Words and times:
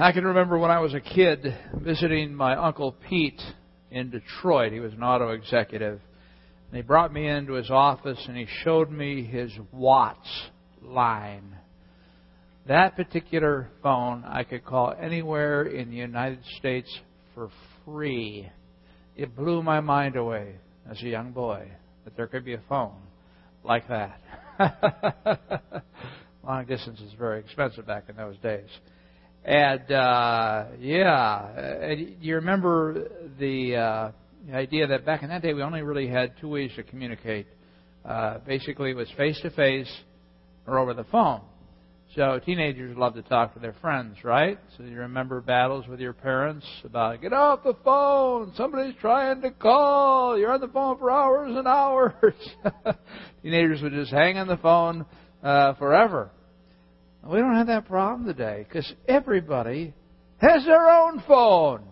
I 0.00 0.12
can 0.12 0.24
remember 0.24 0.56
when 0.58 0.70
I 0.70 0.78
was 0.78 0.94
a 0.94 1.00
kid 1.00 1.40
visiting 1.74 2.32
my 2.32 2.54
Uncle 2.54 2.94
Pete 3.08 3.42
in 3.90 4.10
Detroit. 4.10 4.72
He 4.72 4.78
was 4.78 4.92
an 4.92 5.02
auto 5.02 5.30
executive. 5.30 6.00
And 6.68 6.76
he 6.76 6.82
brought 6.82 7.12
me 7.12 7.26
into 7.26 7.54
his 7.54 7.68
office 7.68 8.24
and 8.28 8.36
he 8.36 8.46
showed 8.62 8.92
me 8.92 9.24
his 9.24 9.50
WATS 9.72 10.28
line. 10.80 11.56
That 12.68 12.94
particular 12.94 13.70
phone 13.82 14.22
I 14.24 14.44
could 14.44 14.64
call 14.64 14.94
anywhere 14.96 15.64
in 15.64 15.90
the 15.90 15.96
United 15.96 16.44
States 16.58 16.96
for 17.34 17.50
free. 17.84 18.48
It 19.16 19.34
blew 19.34 19.64
my 19.64 19.80
mind 19.80 20.14
away 20.14 20.58
as 20.88 21.02
a 21.02 21.08
young 21.08 21.32
boy 21.32 21.72
that 22.04 22.16
there 22.16 22.28
could 22.28 22.44
be 22.44 22.54
a 22.54 22.62
phone 22.68 23.02
like 23.64 23.88
that. 23.88 24.20
Long 26.44 26.66
distance 26.66 27.00
is 27.00 27.14
very 27.18 27.40
expensive 27.40 27.84
back 27.84 28.04
in 28.08 28.14
those 28.14 28.36
days. 28.38 28.68
And 29.44 29.90
uh, 29.90 30.64
yeah, 30.78 31.46
and 31.56 32.16
you 32.20 32.34
remember 32.36 33.08
the, 33.38 33.76
uh, 33.76 34.12
idea 34.52 34.86
that 34.86 35.04
back 35.04 35.22
in 35.22 35.28
that 35.28 35.42
day 35.42 35.52
we 35.52 35.62
only 35.62 35.82
really 35.82 36.08
had 36.08 36.32
two 36.40 36.48
ways 36.48 36.70
to 36.76 36.82
communicate. 36.82 37.46
Uh, 38.04 38.38
basically, 38.46 38.90
it 38.90 38.96
was 38.96 39.08
face 39.16 39.38
to 39.42 39.50
face 39.50 39.90
or 40.66 40.78
over 40.78 40.94
the 40.94 41.04
phone. 41.04 41.40
So 42.14 42.40
teenagers 42.44 42.96
love 42.96 43.14
to 43.14 43.22
talk 43.22 43.52
to 43.54 43.60
their 43.60 43.74
friends, 43.82 44.16
right? 44.24 44.58
So 44.76 44.82
you 44.82 44.96
remember 44.96 45.42
battles 45.42 45.86
with 45.86 46.00
your 46.00 46.14
parents 46.14 46.66
about 46.82 47.20
get 47.20 47.34
off 47.34 47.62
the 47.62 47.76
phone, 47.84 48.52
somebody's 48.56 48.94
trying 49.00 49.42
to 49.42 49.50
call, 49.50 50.38
you're 50.38 50.50
on 50.50 50.60
the 50.60 50.68
phone 50.68 50.96
for 50.98 51.10
hours 51.10 51.54
and 51.54 51.68
hours. 51.68 52.34
teenagers 53.42 53.82
would 53.82 53.92
just 53.92 54.10
hang 54.10 54.38
on 54.38 54.48
the 54.48 54.56
phone 54.56 55.04
uh, 55.42 55.74
forever. 55.74 56.30
We 57.28 57.40
don't 57.40 57.56
have 57.56 57.66
that 57.66 57.86
problem 57.86 58.26
today 58.26 58.64
because 58.66 58.90
everybody 59.06 59.92
has 60.38 60.64
their 60.64 60.88
own 60.88 61.22
phone. 61.28 61.82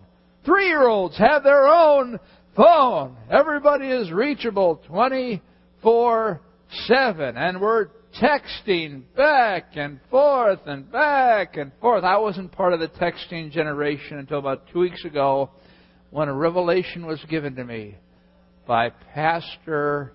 Three 0.43 0.65
year 0.65 0.87
olds 0.87 1.15
have 1.19 1.43
their 1.43 1.67
own 1.67 2.19
phone. 2.55 3.15
Everybody 3.29 3.87
is 3.87 4.11
reachable 4.11 4.81
24 4.87 6.41
7. 6.87 7.37
And 7.37 7.61
we're 7.61 7.89
texting 8.19 9.03
back 9.15 9.73
and 9.75 9.99
forth 10.09 10.61
and 10.65 10.91
back 10.91 11.55
and 11.55 11.71
forth. 11.81 12.03
I 12.03 12.17
wasn't 12.17 12.51
part 12.51 12.73
of 12.73 12.79
the 12.79 12.87
texting 12.87 13.51
generation 13.51 14.17
until 14.17 14.39
about 14.39 14.63
two 14.73 14.79
weeks 14.79 15.05
ago 15.05 15.51
when 16.09 16.29
a 16.29 16.33
revelation 16.33 17.05
was 17.05 17.23
given 17.29 17.55
to 17.57 17.63
me 17.63 17.95
by 18.65 18.89
Pastor, 19.13 20.13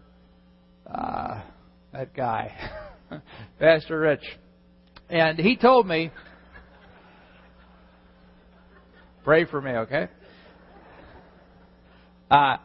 uh, 0.92 1.42
that 1.92 2.12
guy, 2.12 2.52
Pastor 3.60 4.00
Rich. 4.00 4.24
And 5.12 5.38
he 5.38 5.56
told 5.56 5.86
me, 5.86 6.10
pray 9.24 9.44
for 9.44 9.60
me, 9.60 9.72
okay? 9.72 10.08
Uh, 12.30 12.56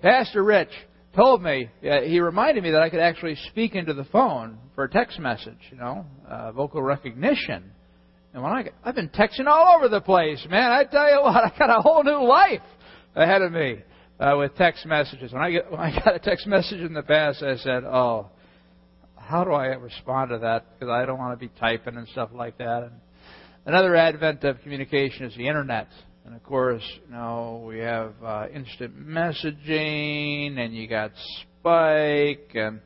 Pastor 0.00 0.44
Rich 0.44 0.70
told 1.16 1.42
me, 1.42 1.68
uh, 1.82 2.02
he 2.02 2.20
reminded 2.20 2.62
me 2.62 2.70
that 2.70 2.80
I 2.80 2.90
could 2.90 3.00
actually 3.00 3.34
speak 3.50 3.74
into 3.74 3.92
the 3.92 4.04
phone 4.04 4.56
for 4.76 4.84
a 4.84 4.88
text 4.88 5.18
message, 5.18 5.58
you 5.72 5.78
know, 5.78 6.06
uh, 6.30 6.52
vocal 6.52 6.80
recognition. 6.80 7.72
And 8.32 8.40
when 8.40 8.52
I, 8.52 8.70
I've 8.84 8.94
been 8.94 9.08
texting 9.08 9.48
all 9.48 9.76
over 9.76 9.88
the 9.88 10.00
place, 10.00 10.46
man. 10.48 10.70
I 10.70 10.84
tell 10.84 11.10
you 11.10 11.22
what, 11.22 11.36
I 11.52 11.58
got 11.58 11.76
a 11.76 11.82
whole 11.82 12.04
new 12.04 12.24
life 12.24 12.62
ahead 13.16 13.42
of 13.42 13.50
me 13.50 13.78
uh, 14.20 14.36
with 14.38 14.54
text 14.54 14.86
messages. 14.86 15.32
When 15.32 15.42
I 15.42 15.50
get 15.50 15.68
when 15.72 15.80
I 15.80 15.92
got 16.04 16.14
a 16.14 16.20
text 16.20 16.46
message 16.46 16.82
in 16.82 16.94
the 16.94 17.02
past, 17.02 17.42
I 17.42 17.56
said, 17.56 17.82
"Oh, 17.82 18.28
how 19.26 19.44
do 19.44 19.52
I 19.52 19.66
respond 19.66 20.30
to 20.30 20.38
that? 20.38 20.66
Because 20.74 20.90
I 20.90 21.04
don't 21.04 21.18
want 21.18 21.38
to 21.38 21.46
be 21.46 21.52
typing 21.58 21.96
and 21.96 22.08
stuff 22.08 22.30
like 22.32 22.58
that." 22.58 22.84
And 22.84 22.92
another 23.66 23.96
advent 23.96 24.44
of 24.44 24.60
communication 24.62 25.26
is 25.26 25.36
the 25.36 25.48
internet. 25.48 25.88
And 26.24 26.34
of 26.34 26.42
course, 26.42 26.82
you 27.06 27.12
know, 27.12 27.64
we 27.66 27.78
have 27.78 28.12
uh, 28.24 28.46
instant 28.52 28.98
messaging, 28.98 30.58
and 30.58 30.74
you 30.74 30.88
got 30.88 31.12
Skype, 31.64 32.54
and 32.54 32.80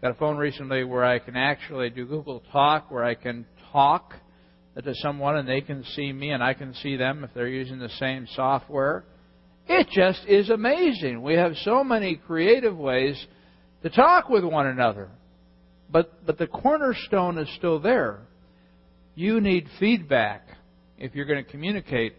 got 0.00 0.12
a 0.12 0.14
phone 0.14 0.36
recently 0.36 0.84
where 0.84 1.04
I 1.04 1.18
can 1.18 1.36
actually 1.36 1.90
do 1.90 2.06
Google 2.06 2.42
Talk, 2.52 2.90
where 2.90 3.04
I 3.04 3.14
can 3.14 3.46
talk 3.72 4.14
to 4.82 4.94
someone 4.96 5.36
and 5.36 5.48
they 5.48 5.60
can 5.60 5.84
see 5.84 6.12
me 6.12 6.30
and 6.30 6.42
I 6.42 6.54
can 6.54 6.74
see 6.74 6.96
them 6.96 7.24
if 7.24 7.30
they're 7.34 7.48
using 7.48 7.78
the 7.78 7.90
same 7.98 8.26
software. 8.34 9.04
It 9.68 9.88
just 9.90 10.24
is 10.26 10.48
amazing. 10.48 11.22
We 11.22 11.34
have 11.34 11.52
so 11.62 11.84
many 11.84 12.16
creative 12.16 12.76
ways 12.76 13.24
to 13.82 13.90
talk 13.90 14.28
with 14.28 14.44
one 14.44 14.66
another. 14.66 15.10
But 15.90 16.26
but 16.26 16.38
the 16.38 16.46
cornerstone 16.46 17.38
is 17.38 17.48
still 17.56 17.80
there. 17.80 18.20
You 19.14 19.40
need 19.40 19.66
feedback 19.78 20.46
if 20.98 21.14
you're 21.14 21.26
going 21.26 21.44
to 21.44 21.50
communicate 21.50 22.14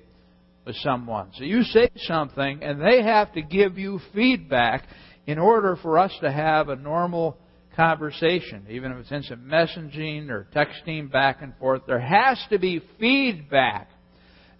with 0.66 0.76
someone. 0.78 1.30
So 1.36 1.44
you 1.44 1.64
say 1.64 1.90
something 1.96 2.64
and 2.64 2.82
they 2.82 3.02
have 3.02 3.34
to 3.34 3.42
give 3.42 3.78
you 3.78 4.00
feedback 4.14 4.86
in 5.26 5.40
order 5.40 5.78
for 5.82 5.98
us 5.98 6.12
to 6.22 6.32
have 6.32 6.70
a 6.70 6.76
normal 6.76 7.38
conversation, 7.76 8.66
even 8.70 8.92
if 8.92 8.98
it's 9.00 9.12
instant 9.12 9.46
messaging 9.46 10.30
or 10.30 10.48
texting 10.54 11.12
back 11.12 11.42
and 11.42 11.56
forth. 11.58 11.84
There 11.88 12.00
has 12.00 12.44
to 12.50 12.60
be 12.60 12.82
feedback. 13.00 13.90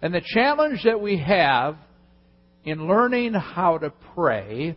And 0.00 0.14
the 0.14 0.22
challenge 0.34 0.82
that 0.84 1.00
we 1.00 1.18
have 1.18 1.76
in 2.64 2.88
learning 2.88 3.34
how 3.34 3.78
to 3.78 3.92
pray 4.14 4.76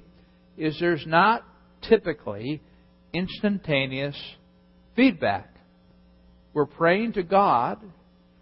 is 0.58 0.78
there's 0.80 1.06
not 1.08 1.44
typically 1.88 2.62
instantaneous 3.16 4.16
feedback. 4.96 5.50
We're 6.54 6.66
praying 6.66 7.14
to 7.14 7.24
God. 7.24 7.80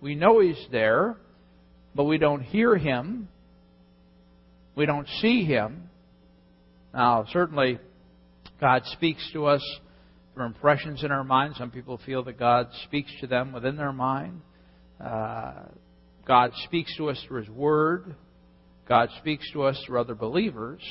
We 0.01 0.15
know 0.15 0.39
He's 0.39 0.67
there, 0.71 1.17
but 1.95 2.03
we 2.03 2.17
don't 2.17 2.41
hear 2.41 2.75
Him. 2.75 3.27
We 4.75 4.85
don't 4.85 5.07
see 5.21 5.45
Him. 5.45 5.89
Now, 6.93 7.25
certainly, 7.31 7.79
God 8.59 8.83
speaks 8.85 9.27
to 9.33 9.45
us 9.45 9.63
through 10.33 10.45
impressions 10.45 11.03
in 11.03 11.11
our 11.11 11.23
mind. 11.23 11.55
Some 11.57 11.71
people 11.71 11.99
feel 12.05 12.23
that 12.23 12.39
God 12.39 12.67
speaks 12.85 13.11
to 13.21 13.27
them 13.27 13.51
within 13.51 13.75
their 13.75 13.93
mind. 13.93 14.41
Uh, 15.03 15.53
God 16.27 16.51
speaks 16.65 16.95
to 16.97 17.09
us 17.09 17.23
through 17.27 17.41
His 17.41 17.49
Word. 17.49 18.15
God 18.87 19.09
speaks 19.19 19.49
to 19.53 19.63
us 19.63 19.81
through 19.85 19.99
other 19.99 20.15
believers. 20.15 20.81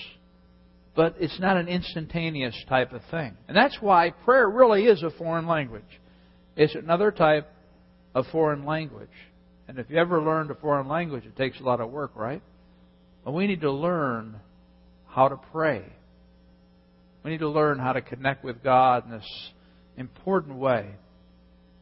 But 0.95 1.17
it's 1.19 1.41
not 1.41 1.57
an 1.57 1.69
instantaneous 1.69 2.55
type 2.69 2.93
of 2.93 3.01
thing. 3.11 3.37
And 3.49 3.57
that's 3.57 3.79
why 3.81 4.11
prayer 4.11 4.49
really 4.49 4.85
is 4.85 5.03
a 5.03 5.11
foreign 5.11 5.47
language. 5.47 5.83
It's 6.57 6.75
another 6.75 7.11
type 7.11 7.49
of 8.15 8.27
foreign 8.31 8.67
language. 8.67 9.09
And 9.69 9.79
if 9.79 9.89
you 9.89 9.97
ever 9.97 10.21
learned 10.21 10.51
a 10.51 10.55
foreign 10.55 10.89
language, 10.89 11.25
it 11.25 11.37
takes 11.37 11.59
a 11.61 11.63
lot 11.63 11.81
of 11.81 11.91
work, 11.91 12.13
right? 12.15 12.43
But 13.25 13.33
we 13.33 13.47
need 13.47 13.63
to 13.63 13.73
learn 13.73 14.37
how 15.07 15.29
to 15.29 15.37
pray. 15.51 15.83
We 17.25 17.31
need 17.31 17.41
to 17.41 17.49
learn 17.49 17.79
how 17.79 17.93
to 17.93 18.03
connect 18.03 18.45
with 18.45 18.63
God 18.63 19.07
in 19.07 19.13
this 19.13 19.51
important 19.97 20.59
way. 20.59 20.91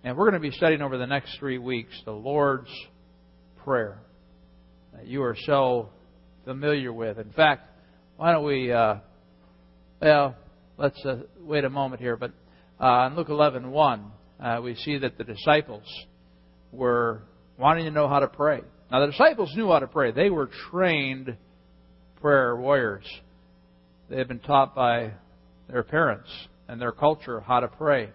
And 0.04 0.16
we're 0.16 0.31
going 0.31 0.41
to 0.41 0.48
be 0.48 0.54
studying 0.56 0.82
over 0.82 0.98
the 0.98 1.06
next 1.06 1.37
three 1.38 1.59
weeks 1.59 2.00
the 2.04 2.12
Lord's 2.12 2.71
Prayer 3.65 3.98
that 4.94 5.06
you 5.06 5.22
are 5.22 5.37
so 5.44 5.91
familiar 6.44 6.92
with. 6.92 7.19
In 7.19 7.31
fact, 7.32 7.69
why 8.20 8.32
don't 8.32 8.44
we, 8.44 8.70
uh, 8.70 8.97
well, 10.03 10.36
let's 10.76 11.03
uh, 11.06 11.20
wait 11.41 11.64
a 11.64 11.70
moment 11.70 12.03
here. 12.03 12.19
But 12.19 12.32
uh, 12.78 13.06
in 13.06 13.16
Luke 13.16 13.31
11 13.31 13.70
1, 13.70 14.12
uh, 14.38 14.60
we 14.62 14.75
see 14.75 14.98
that 14.98 15.16
the 15.16 15.25
disciples 15.25 15.86
were 16.70 17.22
wanting 17.56 17.86
to 17.86 17.91
know 17.91 18.09
how 18.09 18.19
to 18.19 18.28
pray. 18.28 18.60
Now, 18.92 19.00
the 19.00 19.06
disciples 19.06 19.50
knew 19.56 19.69
how 19.69 19.78
to 19.78 19.86
pray, 19.86 20.12
they 20.12 20.28
were 20.28 20.50
trained 20.70 21.34
prayer 22.20 22.54
warriors. 22.56 23.06
They 24.10 24.19
had 24.19 24.28
been 24.28 24.41
taught 24.41 24.75
by 24.75 25.12
their 25.70 25.82
parents 25.82 26.28
and 26.69 26.78
their 26.78 26.92
culture 26.92 27.41
how 27.41 27.60
to 27.60 27.69
pray. 27.69 28.10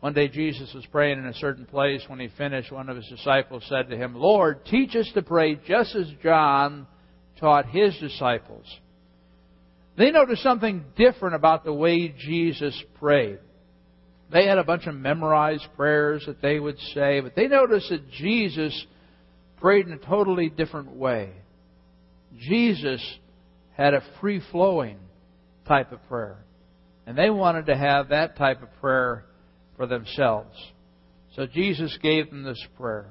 One 0.00 0.14
day 0.14 0.28
Jesus 0.28 0.72
was 0.72 0.86
praying 0.86 1.18
in 1.18 1.26
a 1.26 1.34
certain 1.34 1.66
place. 1.66 2.00
When 2.06 2.18
he 2.18 2.28
finished, 2.38 2.72
one 2.72 2.88
of 2.88 2.96
his 2.96 3.08
disciples 3.08 3.62
said 3.68 3.90
to 3.90 3.96
him, 3.98 4.14
Lord, 4.14 4.64
teach 4.64 4.96
us 4.96 5.10
to 5.12 5.20
pray 5.20 5.56
just 5.68 5.94
as 5.94 6.06
John 6.22 6.86
taught 7.38 7.66
his 7.66 7.94
disciples. 7.98 8.64
They 9.96 10.10
noticed 10.10 10.42
something 10.42 10.84
different 10.96 11.34
about 11.34 11.64
the 11.64 11.72
way 11.72 12.08
Jesus 12.08 12.80
prayed. 12.98 13.38
They 14.30 14.46
had 14.46 14.58
a 14.58 14.64
bunch 14.64 14.86
of 14.86 14.94
memorized 14.94 15.66
prayers 15.76 16.24
that 16.26 16.42
they 16.42 16.58
would 16.58 16.78
say, 16.94 17.20
but 17.20 17.34
they 17.34 17.46
noticed 17.46 17.90
that 17.90 18.10
Jesus 18.10 18.86
prayed 19.58 19.86
in 19.86 19.92
a 19.92 19.98
totally 19.98 20.48
different 20.48 20.96
way. 20.96 21.30
Jesus 22.38 23.00
had 23.76 23.94
a 23.94 24.02
free 24.20 24.42
flowing 24.50 24.98
type 25.66 25.92
of 25.92 26.06
prayer. 26.08 26.38
And 27.06 27.16
they 27.16 27.30
wanted 27.30 27.66
to 27.66 27.76
have 27.76 28.08
that 28.08 28.36
type 28.36 28.62
of 28.62 28.68
prayer 28.80 29.24
for 29.76 29.86
themselves. 29.86 30.54
So 31.36 31.46
Jesus 31.46 31.96
gave 32.02 32.30
them 32.30 32.42
this 32.42 32.62
prayer, 32.76 33.06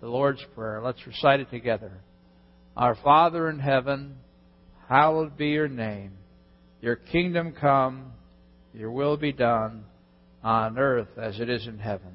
the 0.00 0.08
Lord's 0.08 0.44
Prayer. 0.54 0.80
Let's 0.82 1.06
recite 1.06 1.40
it 1.40 1.50
together. 1.50 1.92
Our 2.76 2.96
Father 2.96 3.48
in 3.48 3.60
heaven, 3.60 4.16
hallowed 4.88 5.36
be 5.36 5.48
your 5.48 5.68
name. 5.68 6.12
Your 6.80 6.96
kingdom 6.96 7.54
come, 7.58 8.12
your 8.74 8.90
will 8.90 9.16
be 9.16 9.32
done 9.32 9.84
on 10.42 10.78
earth 10.78 11.16
as 11.16 11.38
it 11.38 11.48
is 11.48 11.66
in 11.66 11.78
heaven. 11.78 12.12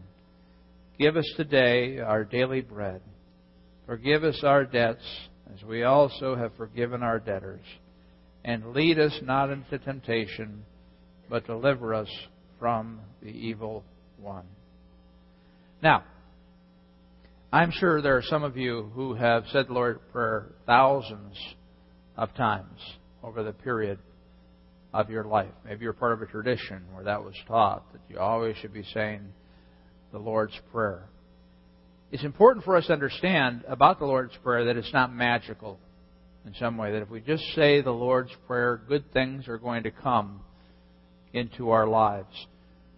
Give 0.99 1.15
us 1.15 1.31
today 1.37 1.99
our 1.99 2.23
daily 2.23 2.61
bread 2.61 3.01
Forgive 3.87 4.25
us 4.25 4.41
our 4.43 4.65
debts, 4.65 5.05
as 5.53 5.63
we 5.63 5.83
also 5.83 6.35
have 6.35 6.53
forgiven 6.57 7.01
our 7.01 7.19
debtors. 7.19 7.63
And 8.43 8.73
lead 8.73 8.99
us 8.99 9.17
not 9.23 9.49
into 9.49 9.79
temptation, 9.79 10.65
but 11.29 11.47
deliver 11.47 11.93
us 11.93 12.09
from 12.59 12.99
the 13.23 13.29
evil 13.29 13.85
one. 14.19 14.45
Now, 15.81 16.03
I'm 17.51 17.71
sure 17.71 18.01
there 18.01 18.17
are 18.17 18.23
some 18.23 18.43
of 18.43 18.57
you 18.57 18.91
who 18.93 19.13
have 19.13 19.45
said 19.53 19.67
the 19.69 19.73
Lord's 19.73 20.01
Prayer 20.11 20.47
thousands 20.65 21.37
of 22.17 22.33
times 22.35 22.79
over 23.23 23.43
the 23.43 23.53
period 23.53 23.99
of 24.93 25.09
your 25.09 25.23
life. 25.23 25.51
Maybe 25.65 25.83
you're 25.83 25.93
part 25.93 26.13
of 26.13 26.21
a 26.21 26.25
tradition 26.25 26.83
where 26.93 27.03
that 27.03 27.23
was 27.23 27.35
taught, 27.47 27.91
that 27.93 28.01
you 28.09 28.19
always 28.19 28.55
should 28.57 28.73
be 28.73 28.83
saying 28.93 29.21
the 30.11 30.17
Lord's 30.17 30.59
Prayer. 30.71 31.03
It's 32.11 32.23
important 32.23 32.65
for 32.65 32.75
us 32.75 32.87
to 32.87 32.93
understand 32.93 33.63
about 33.67 33.99
the 33.99 34.05
Lord's 34.05 34.35
Prayer 34.43 34.65
that 34.65 34.77
it's 34.77 34.93
not 34.93 35.13
magical 35.13 35.79
in 36.45 36.53
some 36.55 36.77
way, 36.77 36.93
that 36.93 37.01
if 37.01 37.09
we 37.09 37.19
just 37.19 37.43
say 37.55 37.81
the 37.81 37.91
Lord's 37.91 38.31
Prayer, 38.47 38.81
good 38.87 39.11
things 39.11 39.49
are 39.49 39.57
going 39.57 39.83
to 39.83 39.91
come 39.91 40.39
into 41.33 41.71
our 41.71 41.85
lives. 41.85 42.33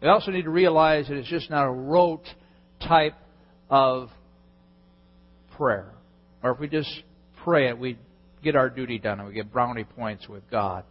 We 0.01 0.07
also 0.07 0.31
need 0.31 0.44
to 0.44 0.51
realize 0.51 1.07
that 1.07 1.18
it's 1.18 1.27
just 1.27 1.50
not 1.50 1.66
a 1.66 1.71
rote 1.71 2.27
type 2.88 3.16
of 3.69 4.10
prayer. 5.57 5.92
Or 6.44 6.51
if 6.51 6.60
we 6.60 6.68
just 6.69 6.89
pray 7.44 7.69
it, 7.69 7.77
we 7.77 7.98
get 8.44 8.56
our 8.56 8.69
duty 8.69 9.00
done 9.00 9.19
and 9.19 9.27
we 9.27 9.33
get 9.33 9.51
brownie 9.51 9.83
points 9.83 10.27
with 10.27 10.50
God. 10.50 10.83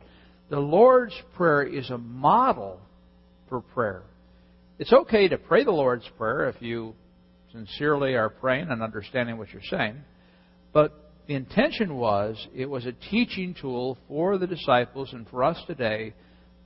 The 0.51 0.59
Lord's 0.59 1.15
Prayer 1.37 1.63
is 1.63 1.91
a 1.91 1.99
model 1.99 2.81
for 3.49 3.61
prayer. 3.61 4.03
It's 4.79 4.93
okay 4.93 5.29
to 5.29 5.39
pray 5.39 5.65
the 5.65 5.71
Lord's 5.71 6.09
Prayer 6.17 6.49
if 6.49 6.61
you 6.61 6.95
sincerely 7.53 8.15
are 8.15 8.29
praying 8.29 8.69
and 8.71 8.83
understanding 8.83 9.39
what 9.39 9.49
you're 9.53 9.63
saying, 9.71 9.97
but 10.73 11.13
the 11.27 11.35
intention 11.35 11.97
was 11.97 12.47
it 12.55 12.67
was 12.67 12.87
a 12.87 12.93
teaching 12.93 13.55
tool 13.61 13.99
for 14.09 14.39
the 14.39 14.47
disciples 14.47 15.13
and 15.13 15.29
for 15.29 15.45
us 15.45 15.59
today 15.67 16.15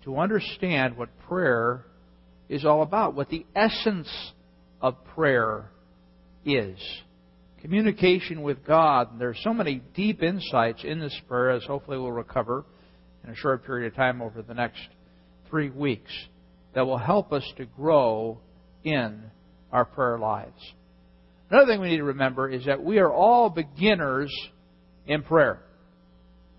to 0.04 0.18
understand 0.18 0.96
what 0.96 1.08
prayer 1.28 1.84
is 2.48 2.64
all 2.64 2.82
about, 2.82 3.14
what 3.14 3.28
the 3.28 3.46
essence 3.54 4.08
of 4.80 5.04
prayer 5.14 5.70
is. 6.44 6.78
Communication 7.62 8.42
with 8.42 8.66
God. 8.66 9.20
There 9.20 9.28
are 9.28 9.36
so 9.40 9.54
many 9.54 9.80
deep 9.94 10.20
insights 10.20 10.82
in 10.82 10.98
this 10.98 11.16
prayer, 11.28 11.50
as 11.50 11.62
hopefully 11.62 11.96
we'll 11.96 12.10
recover 12.10 12.64
in 13.22 13.30
a 13.30 13.36
short 13.36 13.64
period 13.64 13.92
of 13.92 13.96
time 13.96 14.20
over 14.20 14.42
the 14.42 14.52
next 14.52 14.80
three 15.48 15.70
weeks 15.70 16.10
that 16.74 16.84
will 16.84 16.98
help 16.98 17.32
us 17.32 17.44
to 17.58 17.64
grow 17.64 18.40
in 18.82 19.22
our 19.70 19.84
prayer 19.84 20.18
lives. 20.18 20.60
Another 21.50 21.70
thing 21.70 21.80
we 21.80 21.90
need 21.90 21.98
to 21.98 22.04
remember 22.04 22.50
is 22.50 22.66
that 22.66 22.82
we 22.82 22.98
are 22.98 23.12
all 23.12 23.48
beginners 23.48 24.34
in 25.06 25.22
prayer. 25.22 25.62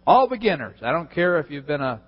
All 0.08 0.30
beginners. 0.30 0.78
I 0.82 0.94
don't 0.94 1.12
care 1.12 1.38
if 1.40 1.52
you've 1.52 1.68
been 1.68 1.82
a 1.82 2.02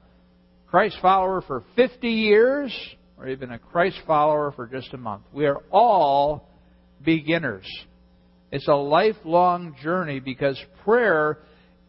Christ 0.67 0.95
follower 1.01 1.41
for 1.41 1.65
50 1.75 2.07
years 2.07 2.73
or 3.17 3.27
you've 3.27 3.41
a 3.41 3.59
Christ 3.59 3.97
follower 4.07 4.53
for 4.55 4.67
just 4.67 4.93
a 4.93 4.97
month. 4.97 5.23
We 5.33 5.47
are 5.47 5.61
all 5.69 6.47
beginners. 7.03 7.65
It's 8.55 8.69
a 8.69 8.73
lifelong 8.73 9.75
journey 9.83 10.21
because 10.21 10.57
prayer 10.85 11.39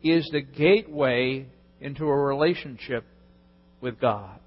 is 0.03 0.29
the 0.33 0.41
gateway 0.41 1.47
into 1.81 2.07
a 2.07 2.17
relationship 2.17 3.05
with 3.81 4.01
God, 4.01 4.41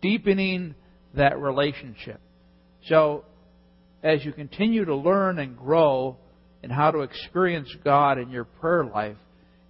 deepening 0.00 0.76
that 1.16 1.40
relationship. 1.40 2.20
So, 2.84 3.24
as 4.04 4.24
you 4.24 4.30
continue 4.30 4.84
to 4.84 4.94
learn 4.94 5.40
and 5.40 5.58
grow 5.58 6.16
in 6.62 6.70
how 6.70 6.92
to 6.92 7.00
experience 7.00 7.74
God 7.82 8.18
in 8.18 8.30
your 8.30 8.44
prayer 8.44 8.84
life, 8.84 9.16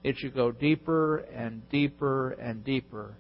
it 0.02 0.18
should 0.18 0.34
go 0.34 0.52
deeper 0.52 1.20
and 1.34 1.66
deeper 1.70 2.32
and 2.32 2.62
deeper. 2.62 3.16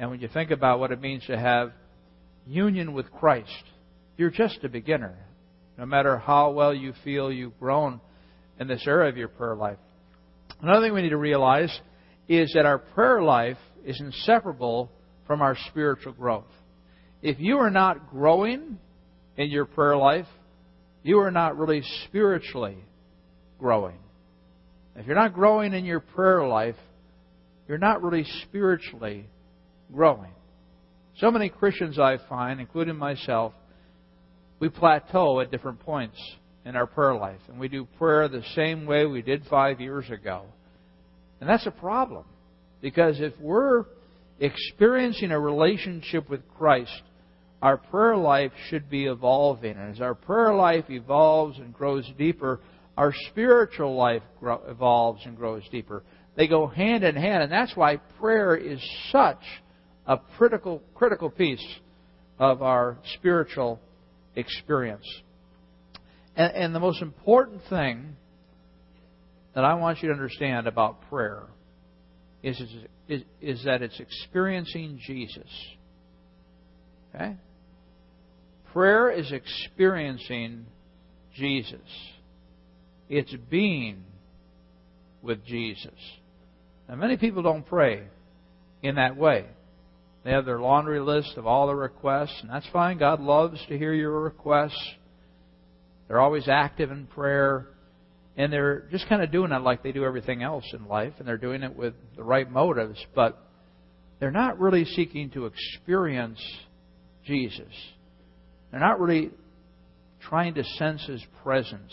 And 0.00 0.10
when 0.10 0.18
you 0.18 0.26
think 0.26 0.50
about 0.50 0.80
what 0.80 0.90
it 0.90 1.00
means 1.00 1.24
to 1.26 1.38
have 1.38 1.70
union 2.48 2.94
with 2.94 3.12
Christ, 3.12 3.62
you're 4.16 4.30
just 4.30 4.64
a 4.64 4.68
beginner, 4.68 5.16
no 5.78 5.86
matter 5.86 6.18
how 6.18 6.50
well 6.50 6.74
you 6.74 6.94
feel 7.04 7.30
you've 7.30 7.60
grown 7.60 8.00
in 8.58 8.68
this 8.68 8.84
area 8.86 9.08
of 9.08 9.16
your 9.16 9.28
prayer 9.28 9.56
life. 9.56 9.78
Another 10.60 10.86
thing 10.86 10.94
we 10.94 11.02
need 11.02 11.10
to 11.10 11.16
realize 11.16 11.76
is 12.28 12.52
that 12.54 12.66
our 12.66 12.78
prayer 12.78 13.22
life 13.22 13.58
is 13.84 14.00
inseparable 14.00 14.90
from 15.26 15.42
our 15.42 15.56
spiritual 15.68 16.12
growth. 16.12 16.50
If 17.22 17.38
you 17.40 17.58
are 17.58 17.70
not 17.70 18.10
growing 18.10 18.78
in 19.36 19.50
your 19.50 19.64
prayer 19.64 19.96
life, 19.96 20.26
you 21.02 21.20
are 21.20 21.30
not 21.30 21.56
really 21.56 21.82
spiritually 22.04 22.78
growing. 23.58 23.98
If 24.96 25.06
you're 25.06 25.16
not 25.16 25.34
growing 25.34 25.74
in 25.74 25.84
your 25.84 26.00
prayer 26.00 26.46
life, 26.46 26.76
you're 27.68 27.78
not 27.78 28.02
really 28.02 28.24
spiritually 28.42 29.26
growing. 29.92 30.32
So 31.18 31.30
many 31.30 31.48
Christians 31.48 31.98
I 31.98 32.18
find, 32.28 32.60
including 32.60 32.96
myself, 32.96 33.52
we 34.60 34.68
plateau 34.68 35.40
at 35.40 35.50
different 35.50 35.80
points 35.80 36.18
in 36.68 36.76
our 36.76 36.86
prayer 36.86 37.14
life. 37.14 37.40
And 37.48 37.58
we 37.58 37.68
do 37.68 37.86
prayer 37.98 38.28
the 38.28 38.44
same 38.54 38.84
way 38.84 39.06
we 39.06 39.22
did 39.22 39.42
five 39.46 39.80
years 39.80 40.08
ago. 40.10 40.44
And 41.40 41.48
that's 41.48 41.66
a 41.66 41.70
problem. 41.70 42.24
Because 42.82 43.20
if 43.20 43.32
we're 43.40 43.86
experiencing 44.38 45.30
a 45.30 45.40
relationship 45.40 46.28
with 46.28 46.46
Christ, 46.58 47.02
our 47.62 47.78
prayer 47.78 48.16
life 48.16 48.52
should 48.68 48.90
be 48.90 49.06
evolving. 49.06 49.76
And 49.76 49.94
as 49.94 50.00
our 50.02 50.14
prayer 50.14 50.54
life 50.54 50.84
evolves 50.90 51.58
and 51.58 51.72
grows 51.72 52.04
deeper, 52.18 52.60
our 52.98 53.14
spiritual 53.30 53.96
life 53.96 54.22
evolves 54.42 55.22
and 55.24 55.36
grows 55.36 55.62
deeper. 55.70 56.02
They 56.36 56.48
go 56.48 56.66
hand 56.66 57.02
in 57.02 57.16
hand, 57.16 57.44
and 57.44 57.50
that's 57.50 57.74
why 57.76 57.96
prayer 58.20 58.54
is 58.54 58.78
such 59.10 59.42
a 60.06 60.18
critical, 60.36 60.82
critical 60.94 61.30
piece 61.30 61.64
of 62.38 62.62
our 62.62 62.98
spiritual 63.14 63.80
experience. 64.36 65.06
And, 66.38 66.54
and 66.54 66.74
the 66.74 66.80
most 66.80 67.02
important 67.02 67.60
thing 67.68 68.16
that 69.54 69.64
I 69.64 69.74
want 69.74 70.00
you 70.00 70.08
to 70.08 70.14
understand 70.14 70.68
about 70.68 71.08
prayer 71.10 71.42
is, 72.44 72.62
is, 73.08 73.22
is 73.42 73.64
that 73.64 73.82
it's 73.82 73.98
experiencing 73.98 75.00
Jesus. 75.04 75.50
Okay? 77.12 77.34
Prayer 78.72 79.10
is 79.10 79.32
experiencing 79.32 80.66
Jesus. 81.34 81.80
It's 83.08 83.34
being 83.50 84.04
with 85.22 85.44
Jesus. 85.44 85.90
Now, 86.88 86.94
many 86.94 87.16
people 87.16 87.42
don't 87.42 87.66
pray 87.66 88.04
in 88.82 88.94
that 88.94 89.16
way. 89.16 89.46
They 90.24 90.30
have 90.30 90.44
their 90.44 90.60
laundry 90.60 91.00
list 91.00 91.36
of 91.36 91.46
all 91.46 91.66
the 91.66 91.74
requests, 91.74 92.38
and 92.42 92.50
that's 92.50 92.68
fine. 92.72 92.98
God 92.98 93.20
loves 93.20 93.58
to 93.68 93.76
hear 93.76 93.92
your 93.92 94.20
requests. 94.20 94.94
They're 96.08 96.20
always 96.20 96.48
active 96.48 96.90
in 96.90 97.06
prayer. 97.06 97.68
And 98.36 98.52
they're 98.52 98.84
just 98.92 99.08
kind 99.08 99.20
of 99.20 99.32
doing 99.32 99.50
it 99.50 99.62
like 99.62 99.82
they 99.82 99.90
do 99.90 100.04
everything 100.04 100.44
else 100.44 100.64
in 100.72 100.86
life, 100.86 101.12
and 101.18 101.26
they're 101.26 101.36
doing 101.36 101.64
it 101.64 101.74
with 101.76 101.94
the 102.16 102.22
right 102.22 102.48
motives, 102.48 103.04
but 103.12 103.36
they're 104.20 104.30
not 104.30 104.60
really 104.60 104.84
seeking 104.84 105.30
to 105.30 105.46
experience 105.46 106.40
Jesus. 107.26 107.74
They're 108.70 108.78
not 108.78 109.00
really 109.00 109.32
trying 110.20 110.54
to 110.54 110.62
sense 110.62 111.04
His 111.06 111.20
presence, 111.42 111.92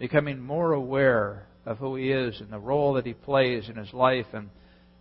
becoming 0.00 0.40
more 0.40 0.72
aware 0.72 1.46
of 1.64 1.78
who 1.78 1.94
He 1.94 2.10
is 2.10 2.40
and 2.40 2.50
the 2.50 2.58
role 2.58 2.94
that 2.94 3.06
He 3.06 3.12
plays 3.12 3.68
in 3.68 3.76
His 3.76 3.92
life, 3.92 4.26
and 4.32 4.50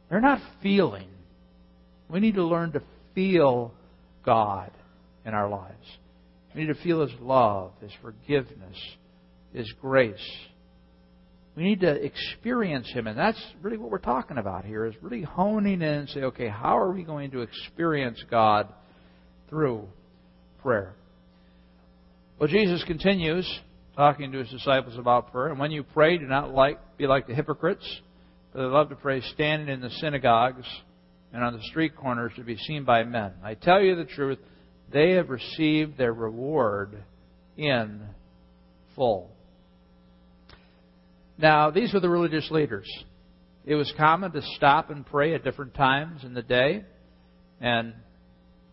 they're 0.08 0.22
not 0.22 0.40
feeling. 0.62 1.10
We 2.10 2.20
need 2.20 2.36
to 2.36 2.44
learn 2.44 2.74
to 2.74 2.84
feel 3.16 3.74
God 4.24 4.70
in 5.26 5.34
our 5.34 5.50
lives. 5.50 5.98
We 6.54 6.62
need 6.62 6.74
to 6.74 6.84
feel 6.84 7.02
His 7.02 7.18
love, 7.20 7.74
His 7.82 7.92
forgiveness, 8.02 8.78
His 9.54 9.72
grace. 9.82 10.16
We 11.56 11.64
need 11.64 11.82
to 11.82 11.92
experience 11.92 12.90
Him, 12.92 13.08
and 13.08 13.18
that's 13.18 13.42
really 13.62 13.78
what 13.78 13.92
we're 13.92 13.98
talking 14.00 14.38
about 14.38 14.66
here, 14.66 14.86
is 14.86 14.96
really 15.02 15.24
honing 15.24 15.82
in 15.82 15.84
and 15.84 16.10
say, 16.10 16.22
okay, 16.22 16.48
how 16.48 16.78
are 16.78 16.92
we 16.92 17.04
going 17.04 17.32
to 17.32 17.42
experience 17.42 18.24
God 18.30 18.68
through 19.50 19.88
prayer? 20.62 20.96
Well, 22.40 22.48
Jesus 22.48 22.84
continues 22.86 23.46
talking 23.96 24.32
to 24.32 24.38
his 24.38 24.50
disciples 24.50 24.98
about 24.98 25.30
prayer, 25.32 25.48
and 25.48 25.60
when 25.60 25.72
you 25.72 25.84
pray, 25.84 26.18
do 26.18 26.26
not 26.26 26.54
like, 26.54 26.80
be 26.98 27.06
like 27.06 27.28
the 27.28 27.36
hypocrites, 27.36 27.86
for 28.52 28.60
they 28.60 28.64
love 28.64 28.88
to 28.88 28.96
pray 28.96 29.20
standing 29.34 29.68
in 29.68 29.82
the 29.82 29.90
synagogues 29.90 30.66
and 31.34 31.44
on 31.44 31.52
the 31.52 31.64
street 31.64 31.98
corners 31.98 32.32
to 32.38 32.44
be 32.44 32.56
seen 32.56 32.86
by 32.86 33.04
men. 33.04 33.34
I 33.44 33.56
tell 33.56 33.82
you 33.82 33.98
the 33.98 34.06
truth, 34.06 34.40
they 34.92 35.12
have 35.12 35.30
received 35.30 35.98
their 35.98 36.14
reward 36.14 37.04
in 37.58 38.02
full. 38.96 39.32
Now, 41.38 41.72
these 41.72 41.94
were 41.94 42.00
the 42.00 42.10
religious 42.10 42.50
leaders. 42.52 42.88
It 43.66 43.76
was 43.76 43.94
common 43.98 44.32
to 44.32 44.42
stop 44.56 44.90
and 44.90 45.06
pray 45.06 45.36
at 45.36 45.44
different 45.44 45.74
times 45.74 46.24
in 46.24 46.34
the 46.34 46.42
day, 46.42 46.84
and 47.62 47.94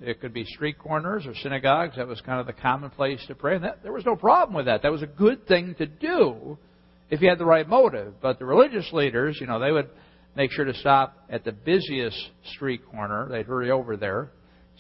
it 0.01 0.21
could 0.21 0.33
be 0.33 0.45
street 0.45 0.79
corners 0.79 1.27
or 1.27 1.35
synagogues. 1.35 1.97
That 1.97 2.07
was 2.07 2.21
kind 2.23 2.41
of 2.41 2.47
the 2.47 2.53
common 2.53 2.91
place 2.91 3.25
to 3.29 3.35
pray. 3.35 3.57
And 3.57 3.65
that, 3.65 3.83
there 3.83 3.93
was 3.93 4.05
no 4.05 4.17
problem 4.17 4.57
with 4.57 4.67
that. 4.67 4.83
That 4.83 4.93
was 4.93 5.03
a 5.03 5.07
good 5.07 5.47
thing 5.47 5.75
to 5.79 5.87
do 5.87 6.59
if 7.11 7.21
you 7.21 7.29
had 7.29 7.39
the 7.39 7.47
right 7.47 7.69
motive. 7.69 8.15
But 8.21 8.39
the 8.39 8.45
religious 8.45 8.93
leaders, 8.93 9.39
you 9.41 9.47
know, 9.47 9.59
they 9.59 9.73
would 9.73 9.89
make 10.35 10.51
sure 10.51 10.65
to 10.65 10.75
stop 10.75 11.25
at 11.31 11.45
the 11.45 11.53
busiest 11.53 12.19
street 12.55 12.83
corner. 12.91 13.29
They'd 13.31 13.47
hurry 13.47 13.71
over 13.71 13.97
there 13.97 14.31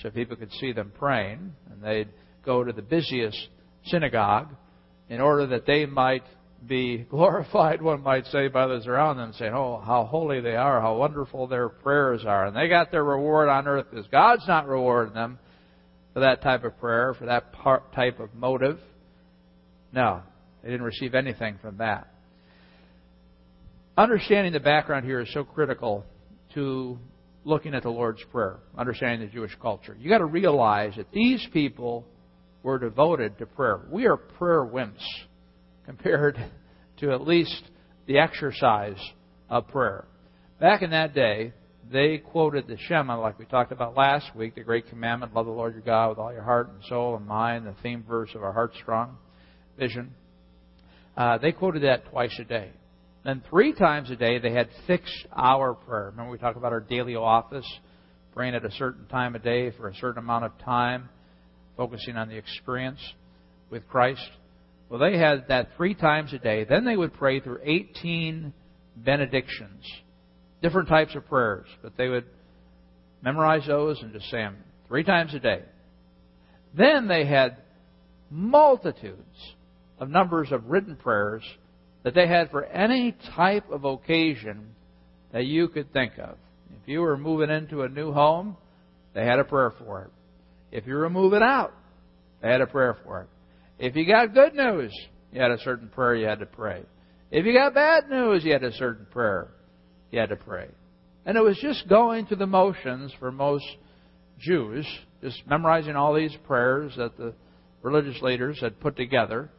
so 0.03 0.11
people 0.11 0.37
could 0.37 0.53
see 0.53 0.73
them 0.73 0.93
praying, 0.99 1.55
and 1.71 1.83
they'd 1.83 2.09
go 2.45 2.62
to 2.62 2.73
the 2.73 2.83
busiest 2.83 3.49
synagogue 3.85 4.49
in 5.09 5.21
order 5.21 5.47
that 5.47 5.67
they 5.67 5.87
might 5.87 6.25
be 6.67 6.99
glorified, 7.11 7.83
one 7.83 8.03
might 8.03 8.26
say, 8.26 8.49
by 8.49 8.67
those 8.67 8.87
around 8.87 9.17
them, 9.17 9.33
saying, 9.38 9.53
Oh, 9.55 9.81
how 9.85 10.05
holy 10.05 10.41
they 10.41 10.57
are, 10.57 10.81
how 10.81 10.97
wonderful 10.97 11.47
their 11.47 11.69
prayers 11.69 12.25
are. 12.26 12.47
And 12.47 12.57
they 12.57 12.69
got 12.69 12.91
their 12.91 13.05
reward 13.05 13.49
on 13.49 13.67
earth 13.67 13.87
because 13.91 14.07
God's 14.09 14.47
not 14.47 14.69
rewarding 14.69 15.15
them 15.15 15.38
for 16.12 16.21
that 16.21 16.43
type 16.43 16.65
of 16.65 16.79
prayer, 16.79 17.15
for 17.15 17.26
that 17.26 17.53
type 17.95 18.21
of 18.21 18.35
motive. 18.35 18.79
No, 19.93 20.23
they 20.62 20.71
didn't 20.71 20.87
receive 20.87 21.15
anything 21.15 21.59
from 21.61 21.79
that. 21.79 22.09
Understanding 23.99 24.53
the 24.53 24.61
background 24.61 25.07
here 25.07 25.21
is 25.21 25.33
so 25.33 25.45
critical 25.45 26.05
to 26.55 26.99
looking 27.47 27.75
at 27.75 27.85
the 27.85 27.88
Lord's 27.91 28.23
Prayer, 28.33 28.59
understanding 28.76 29.26
the 29.26 29.33
Jewish 29.33 29.57
culture. 29.62 29.97
You've 29.99 30.11
got 30.11 30.19
to 30.19 30.26
realize 30.26 30.95
that 30.97 31.12
these 31.12 31.47
people 31.53 32.05
were 32.65 32.79
devoted 32.79 33.38
to 33.38 33.47
prayer. 33.47 33.83
We 33.88 34.07
are 34.07 34.17
prayer 34.17 34.65
wimps 34.65 35.05
compared 35.87 36.37
to 36.99 37.12
at 37.12 37.23
least 37.23 37.62
the 38.07 38.19
exercise 38.19 38.99
of 39.49 39.69
prayer. 39.69 40.07
Back 40.61 40.83
in 40.83 40.91
that 40.91 41.15
day, 41.15 41.53
they 41.91 42.19
quoted 42.19 42.67
the 42.67 42.76
Shema, 42.88 43.21
like 43.21 43.38
we 43.38 43.45
talked 43.45 43.71
about 43.71 43.97
last 43.97 44.35
week, 44.35 44.57
the 44.57 44.62
great 44.62 44.88
commandment, 44.88 45.33
love 45.33 45.47
the 45.47 45.53
Lord 45.53 45.75
your 45.75 45.83
God 45.83 46.09
with 46.09 46.19
all 46.19 46.33
your 46.33 46.43
heart 46.43 46.69
and 46.69 46.83
soul 46.88 47.15
and 47.15 47.25
mind, 47.25 47.65
the 47.65 47.76
theme 47.81 48.05
verse 48.09 48.31
of 48.35 48.43
our 48.43 48.53
Heart 48.53 48.73
Strong 48.83 49.17
vision. 49.79 50.12
Uh, 51.17 51.38
they 51.38 51.53
quoted 51.53 51.85
that 51.85 52.11
twice 52.11 52.37
a 52.41 52.45
day. 52.45 52.71
Then 53.26 53.42
three 53.50 53.73
times 53.73 54.09
a 54.12 54.14
day 54.14 54.38
they 54.38 54.52
had 54.52 54.68
fixed 54.87 55.26
hour 55.37 55.75
prayer. 55.75 56.11
Remember 56.11 56.30
we 56.30 56.38
talked 56.38 56.56
about 56.56 56.73
our 56.73 56.78
daily 56.78 57.16
office, 57.16 57.66
praying 58.33 58.54
at 58.54 58.64
a 58.64 58.71
certain 58.71 59.09
time 59.09 59.35
of 59.35 59.42
day 59.42 59.73
for 59.73 59.88
a 59.88 59.95
certain 59.97 60.21
amount 60.21 60.45
of 60.45 60.56
time, 60.59 61.09
focusing 61.76 62.16
on 62.16 62.28
the 62.28 62.37
experience 62.37 63.00
with 63.68 63.88
Christ. 63.88 64.30
Well, 64.88 65.00
they 65.00 65.18
had 65.18 65.49
that 65.49 65.71
three 65.76 65.95
times 65.95 66.33
a 66.35 66.38
day. 66.38 66.62
Then 66.62 66.85
they 66.85 66.97
would 66.97 67.14
pray 67.14 67.40
through 67.40 67.59
18 67.64 68.52
benedictions, 68.95 69.85
different 70.62 70.88
types 70.88 71.16
of 71.16 71.26
prayers, 71.26 71.66
but 71.83 71.97
they 71.97 72.06
would 72.06 72.26
memorize 73.23 73.66
those 73.66 74.00
and 74.02 74.12
just 74.12 74.30
say 74.30 74.37
them 74.37 74.59
three 74.87 75.02
times 75.02 75.35
a 75.35 75.40
day. 75.40 75.62
Then 76.76 77.09
they 77.09 77.26
had 77.26 77.56
multitudes 78.30 79.54
of 79.99 80.11
numbers 80.11 80.52
of 80.52 80.66
written 80.66 80.95
prayers 80.95 81.42
that 82.06 82.14
they 82.14 82.28
had 82.28 82.52
for 82.52 82.64
any 82.64 83.16
type 83.34 83.68
of 83.68 83.84
occasion 83.84 84.68
that 85.32 85.44
you 85.44 85.66
could 85.66 85.92
think 85.92 86.12
of. 86.18 86.36
If 86.70 86.86
you 86.86 87.00
were 87.00 87.16
moving 87.16 87.50
into 87.50 87.82
a 87.82 87.88
new 87.88 88.12
home, 88.12 88.56
they 89.12 89.25
had 89.25 89.40
a 89.40 89.44
prayer 89.44 89.72
for 89.76 90.02
it. 90.02 90.10
If 90.70 90.86
you 90.86 90.94
were 90.94 91.10
moving 91.10 91.42
out, 91.42 91.75
they 92.40 92.48
had 92.48 92.60
a 92.60 92.66
prayer 92.68 92.96
for 93.02 93.22
it. 93.22 93.28
If 93.80 93.96
you 93.96 94.06
got 94.06 94.34
good 94.34 94.54
news, 94.54 94.96
you 95.32 95.40
had 95.40 95.50
a 95.50 95.58
certain 95.58 95.88
prayer 95.88 96.14
you 96.14 96.28
had 96.28 96.38
to 96.38 96.46
pray. 96.46 96.84
If 97.32 97.44
you 97.44 97.52
got 97.52 97.75
bad 97.75 98.08
news, 98.08 98.44
you 98.44 98.52
had 98.52 98.62
a 98.62 98.72
certain 98.75 99.06
prayer 99.10 99.48
you 100.12 100.20
had 100.20 100.28
to 100.28 100.36
pray. 100.36 100.68
And 101.25 101.36
it 101.36 101.42
was 101.42 101.58
just 101.60 101.88
going 101.88 102.26
through 102.26 102.36
the 102.36 102.46
motions 102.46 103.12
for 103.18 103.32
most 103.32 103.66
Jews, 104.38 104.86
just 105.20 105.42
memorizing 105.48 105.96
all 105.96 106.14
these 106.14 106.36
prayers 106.46 106.92
that 106.98 107.16
the 107.16 107.34
religious 107.82 108.22
leaders 108.22 108.60
had 108.60 108.78
put 108.78 108.96
together. 108.96 109.50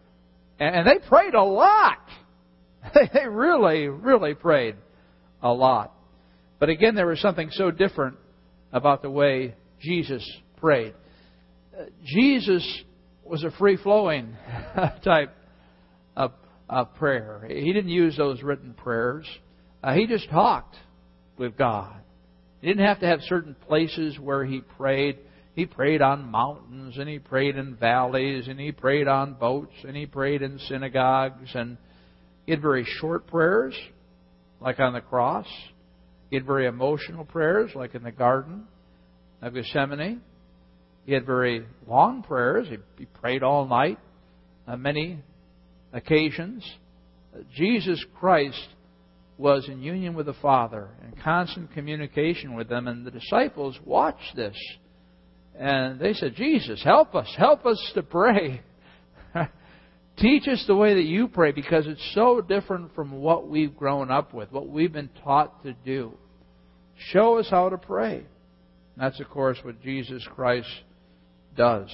And 0.61 0.87
they 0.87 1.05
prayed 1.09 1.33
a 1.33 1.43
lot. 1.43 1.97
They 3.13 3.27
really, 3.27 3.87
really 3.87 4.33
prayed 4.33 4.75
a 5.41 5.51
lot. 5.51 5.93
But 6.59 6.69
again, 6.69 6.95
there 6.95 7.07
was 7.07 7.21
something 7.21 7.49
so 7.51 7.71
different 7.71 8.17
about 8.71 9.01
the 9.01 9.09
way 9.09 9.55
Jesus 9.79 10.27
prayed. 10.57 10.93
Uh, 11.77 11.85
Jesus 12.03 12.65
was 13.23 13.43
a 13.43 13.51
free 13.51 13.77
flowing 13.77 14.35
type 15.03 15.35
of, 16.15 16.31
of, 16.69 16.95
prayer. 16.95 17.45
He 17.47 17.73
didn't 17.73 17.91
use 17.91 18.17
those 18.17 18.41
written 18.41 18.73
prayers. 18.73 19.27
Uh, 19.83 19.93
he 19.93 20.07
just 20.07 20.29
talked 20.29 20.75
with 21.37 21.57
God. 21.57 21.95
He 22.61 22.67
didn't 22.67 22.85
have 22.85 22.99
to 23.01 23.05
have 23.05 23.21
certain 23.21 23.55
places 23.67 24.17
where 24.19 24.43
he 24.43 24.61
prayed. 24.61 25.19
He 25.53 25.65
prayed 25.65 26.01
on 26.01 26.31
mountains, 26.31 26.97
and 26.97 27.07
he 27.07 27.19
prayed 27.19 27.55
in 27.55 27.75
valleys, 27.75 28.47
and 28.47 28.59
he 28.59 28.71
prayed 28.71 29.07
on 29.07 29.35
boats, 29.35 29.73
and 29.87 29.95
he 29.95 30.05
prayed 30.05 30.41
in 30.41 30.59
synagogues. 30.59 31.51
And 31.53 31.77
he 32.47 32.53
had 32.53 32.61
very 32.61 32.85
short 32.85 33.27
prayers, 33.27 33.75
like 34.61 34.79
on 34.79 34.93
the 34.93 35.01
cross. 35.01 35.45
He 36.29 36.37
had 36.37 36.45
very 36.45 36.65
emotional 36.65 37.25
prayers, 37.25 37.71
like 37.75 37.93
in 37.93 38.03
the 38.03 38.11
Garden 38.11 38.63
of 39.41 39.53
Gethsemane. 39.53 40.21
He 41.05 41.11
had 41.11 41.25
very 41.25 41.65
long 41.87 42.23
prayers. 42.23 42.69
He, 42.69 42.77
he 42.97 43.05
prayed 43.05 43.43
all 43.43 43.67
night 43.67 43.99
on 44.65 44.81
many 44.81 45.19
occasions. 45.91 46.65
Jesus 47.53 48.03
Christ 48.17 48.67
was 49.37 49.67
in 49.67 49.81
union 49.81 50.15
with 50.15 50.25
the 50.27 50.33
Father, 50.33 50.89
in 51.03 51.21
constant 51.21 51.73
communication 51.73 52.55
with 52.55 52.69
them, 52.69 52.87
and 52.87 53.05
the 53.05 53.11
disciples 53.11 53.77
watched 53.85 54.35
this. 54.37 54.55
And 55.53 55.99
they 55.99 56.13
said, 56.13 56.35
Jesus, 56.35 56.81
help 56.81 57.13
us, 57.13 57.31
help 57.37 57.65
us 57.65 57.91
to 57.93 58.03
pray. 58.03 58.61
Teach 60.17 60.47
us 60.47 60.63
the 60.65 60.75
way 60.75 60.95
that 60.95 61.03
you 61.03 61.27
pray 61.27 61.51
because 61.51 61.85
it's 61.85 62.11
so 62.15 62.41
different 62.41 62.95
from 62.95 63.11
what 63.11 63.47
we've 63.47 63.75
grown 63.75 64.09
up 64.09 64.33
with, 64.33 64.51
what 64.51 64.67
we've 64.67 64.91
been 64.91 65.11
taught 65.23 65.63
to 65.63 65.73
do. 65.85 66.13
Show 67.11 67.37
us 67.37 67.47
how 67.49 67.69
to 67.69 67.77
pray. 67.77 68.25
That's, 68.95 69.19
of 69.19 69.29
course, 69.29 69.59
what 69.61 69.81
Jesus 69.83 70.27
Christ 70.33 70.67
does. 71.55 71.89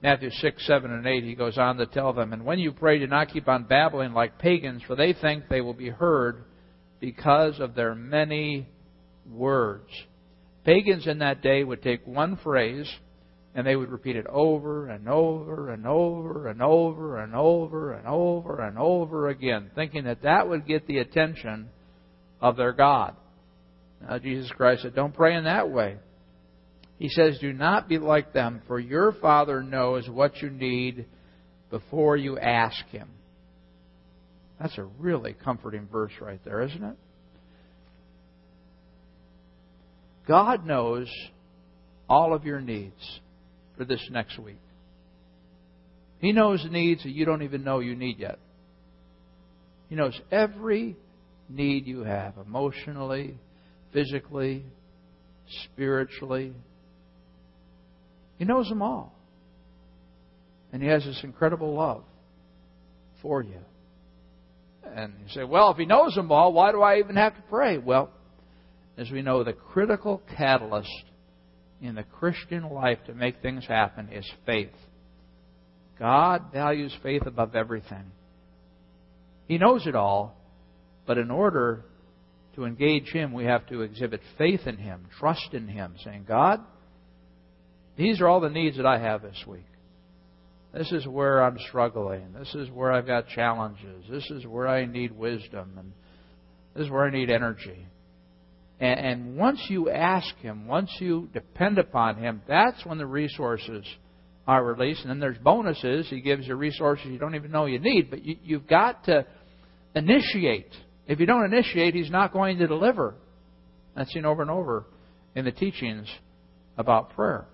Matthew 0.00 0.30
6, 0.30 0.66
7, 0.66 0.92
and 0.92 1.04
8, 1.04 1.24
he 1.24 1.34
goes 1.34 1.58
on 1.58 1.78
to 1.78 1.86
tell 1.86 2.12
them, 2.12 2.32
And 2.32 2.44
when 2.44 2.60
you 2.60 2.70
pray, 2.70 3.00
do 3.00 3.08
not 3.08 3.32
keep 3.32 3.48
on 3.48 3.64
babbling 3.64 4.12
like 4.12 4.38
pagans, 4.38 4.82
for 4.86 4.94
they 4.94 5.12
think 5.12 5.48
they 5.48 5.60
will 5.60 5.74
be 5.74 5.88
heard 5.88 6.44
because 7.00 7.58
of 7.58 7.74
their 7.74 7.96
many 7.96 8.68
words. 9.28 9.88
Pagans 10.64 11.08
in 11.08 11.18
that 11.18 11.42
day 11.42 11.64
would 11.64 11.82
take 11.82 12.06
one 12.06 12.36
phrase 12.36 12.88
and 13.54 13.66
they 13.66 13.76
would 13.76 13.90
repeat 13.90 14.16
it 14.16 14.26
over 14.26 14.88
and 14.88 15.08
over 15.08 15.70
and 15.70 15.86
over 15.86 16.48
and 16.48 16.62
over 16.62 17.18
and 17.18 17.34
over 17.34 17.92
and 17.92 18.06
over 18.06 18.60
and 18.60 18.78
over 18.78 19.28
again, 19.28 19.70
thinking 19.74 20.04
that 20.04 20.22
that 20.22 20.48
would 20.48 20.66
get 20.66 20.86
the 20.86 20.98
attention 20.98 21.68
of 22.40 22.56
their 22.56 22.72
God. 22.72 23.16
Now, 24.00 24.18
Jesus 24.18 24.50
Christ 24.50 24.82
said, 24.82 24.94
Don't 24.94 25.14
pray 25.14 25.36
in 25.36 25.44
that 25.44 25.70
way. 25.70 25.96
He 26.98 27.08
says, 27.08 27.38
Do 27.40 27.52
not 27.52 27.88
be 27.88 27.98
like 27.98 28.32
them, 28.32 28.62
for 28.66 28.78
your 28.78 29.12
Father 29.12 29.62
knows 29.62 30.08
what 30.08 30.40
you 30.42 30.50
need 30.50 31.06
before 31.70 32.16
you 32.16 32.38
ask 32.38 32.84
Him. 32.88 33.08
That's 34.60 34.76
a 34.78 34.84
really 34.84 35.34
comforting 35.34 35.88
verse 35.90 36.12
right 36.20 36.40
there, 36.44 36.62
isn't 36.62 36.82
it? 36.82 36.96
God 40.26 40.66
knows 40.66 41.08
all 42.08 42.34
of 42.34 42.44
your 42.44 42.60
needs 42.60 43.20
for 43.78 43.86
this 43.86 44.06
next 44.10 44.38
week. 44.38 44.60
He 46.20 46.32
knows 46.32 46.66
needs 46.70 47.04
that 47.04 47.12
you 47.12 47.24
don't 47.24 47.42
even 47.42 47.64
know 47.64 47.78
you 47.78 47.96
need 47.96 48.18
yet. 48.18 48.38
He 49.88 49.94
knows 49.94 50.20
every 50.30 50.96
need 51.48 51.86
you 51.86 52.02
have 52.02 52.34
emotionally, 52.36 53.38
physically, 53.94 54.64
spiritually, 55.64 56.52
he 58.38 58.44
knows 58.44 58.68
them 58.68 58.82
all. 58.82 59.12
And 60.72 60.82
He 60.82 60.88
has 60.88 61.04
this 61.04 61.20
incredible 61.22 61.74
love 61.74 62.04
for 63.20 63.42
you. 63.42 63.58
And 64.84 65.12
you 65.22 65.28
say, 65.34 65.44
well, 65.44 65.70
if 65.72 65.76
He 65.76 65.86
knows 65.86 66.14
them 66.14 66.30
all, 66.30 66.52
why 66.52 66.72
do 66.72 66.80
I 66.80 66.98
even 66.98 67.16
have 67.16 67.34
to 67.34 67.42
pray? 67.42 67.78
Well, 67.78 68.10
as 68.96 69.10
we 69.10 69.22
know, 69.22 69.44
the 69.44 69.52
critical 69.52 70.22
catalyst 70.36 71.04
in 71.80 71.94
the 71.94 72.02
Christian 72.02 72.68
life 72.70 72.98
to 73.06 73.14
make 73.14 73.40
things 73.40 73.66
happen 73.66 74.08
is 74.12 74.28
faith. 74.46 74.74
God 75.98 76.52
values 76.52 76.94
faith 77.02 77.22
above 77.26 77.54
everything. 77.54 78.12
He 79.46 79.58
knows 79.58 79.86
it 79.86 79.94
all, 79.94 80.36
but 81.06 81.18
in 81.18 81.30
order 81.30 81.84
to 82.54 82.64
engage 82.64 83.08
Him, 83.10 83.32
we 83.32 83.44
have 83.44 83.66
to 83.68 83.82
exhibit 83.82 84.20
faith 84.36 84.66
in 84.66 84.76
Him, 84.76 85.06
trust 85.18 85.52
in 85.52 85.68
Him, 85.68 85.94
saying, 86.04 86.24
God, 86.28 86.60
these 87.96 88.20
are 88.20 88.28
all 88.28 88.40
the 88.40 88.50
needs 88.50 88.76
that 88.76 88.86
I 88.86 88.98
have 88.98 89.22
this 89.22 89.42
week. 89.46 89.64
This 90.72 90.92
is 90.92 91.06
where 91.06 91.42
I'm 91.42 91.58
struggling. 91.68 92.34
This 92.38 92.54
is 92.54 92.70
where 92.70 92.92
I've 92.92 93.06
got 93.06 93.28
challenges. 93.28 94.04
This 94.10 94.30
is 94.30 94.46
where 94.46 94.68
I 94.68 94.84
need 94.84 95.12
wisdom. 95.12 95.72
And 95.78 95.92
this 96.74 96.84
is 96.84 96.90
where 96.90 97.04
I 97.04 97.10
need 97.10 97.30
energy. 97.30 97.86
And, 98.80 99.00
and 99.00 99.36
once 99.36 99.60
you 99.68 99.90
ask 99.90 100.34
Him, 100.36 100.66
once 100.66 100.90
you 101.00 101.28
depend 101.32 101.78
upon 101.78 102.16
Him, 102.16 102.42
that's 102.46 102.84
when 102.84 102.98
the 102.98 103.06
resources 103.06 103.84
are 104.46 104.64
released. 104.64 105.02
And 105.02 105.10
then 105.10 105.20
there's 105.20 105.38
bonuses. 105.38 106.08
He 106.08 106.20
gives 106.20 106.46
you 106.46 106.54
resources 106.54 107.06
you 107.06 107.18
don't 107.18 107.34
even 107.34 107.50
know 107.50 107.66
you 107.66 107.78
need. 107.78 108.10
But 108.10 108.24
you, 108.24 108.36
you've 108.42 108.66
got 108.66 109.04
to 109.04 109.26
initiate. 109.94 110.72
If 111.06 111.20
you 111.20 111.26
don't 111.26 111.44
initiate, 111.44 111.94
He's 111.94 112.10
not 112.10 112.32
going 112.32 112.58
to 112.58 112.66
deliver. 112.66 113.14
That's 113.96 114.12
seen 114.12 114.24
over 114.24 114.42
and 114.42 114.50
over 114.50 114.86
in 115.34 115.44
the 115.44 115.52
teachings 115.52 116.06
about 116.76 117.10
prayer. 117.10 117.46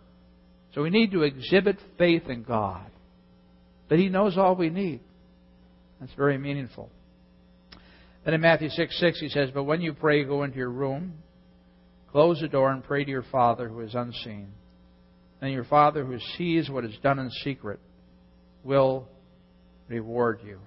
So 0.74 0.82
we 0.82 0.90
need 0.90 1.12
to 1.12 1.22
exhibit 1.22 1.78
faith 1.98 2.24
in 2.28 2.42
God, 2.42 2.86
that 3.88 3.98
He 3.98 4.08
knows 4.08 4.36
all 4.36 4.56
we 4.56 4.70
need. 4.70 5.00
That's 6.00 6.12
very 6.14 6.36
meaningful. 6.36 6.90
Then 8.24 8.34
in 8.34 8.40
Matthew 8.40 8.70
6 8.70 8.98
6, 8.98 9.20
He 9.20 9.28
says, 9.28 9.50
But 9.52 9.64
when 9.64 9.80
you 9.80 9.92
pray, 9.92 10.24
go 10.24 10.42
into 10.44 10.56
your 10.56 10.70
room, 10.70 11.14
close 12.10 12.40
the 12.40 12.48
door, 12.48 12.70
and 12.70 12.82
pray 12.82 13.04
to 13.04 13.10
your 13.10 13.24
Father 13.30 13.68
who 13.68 13.80
is 13.80 13.94
unseen. 13.94 14.48
And 15.40 15.52
your 15.52 15.64
Father 15.64 16.04
who 16.04 16.18
sees 16.38 16.70
what 16.70 16.84
is 16.84 16.96
done 17.02 17.18
in 17.18 17.30
secret 17.30 17.80
will 18.62 19.06
reward 19.88 20.40
you. 20.44 20.58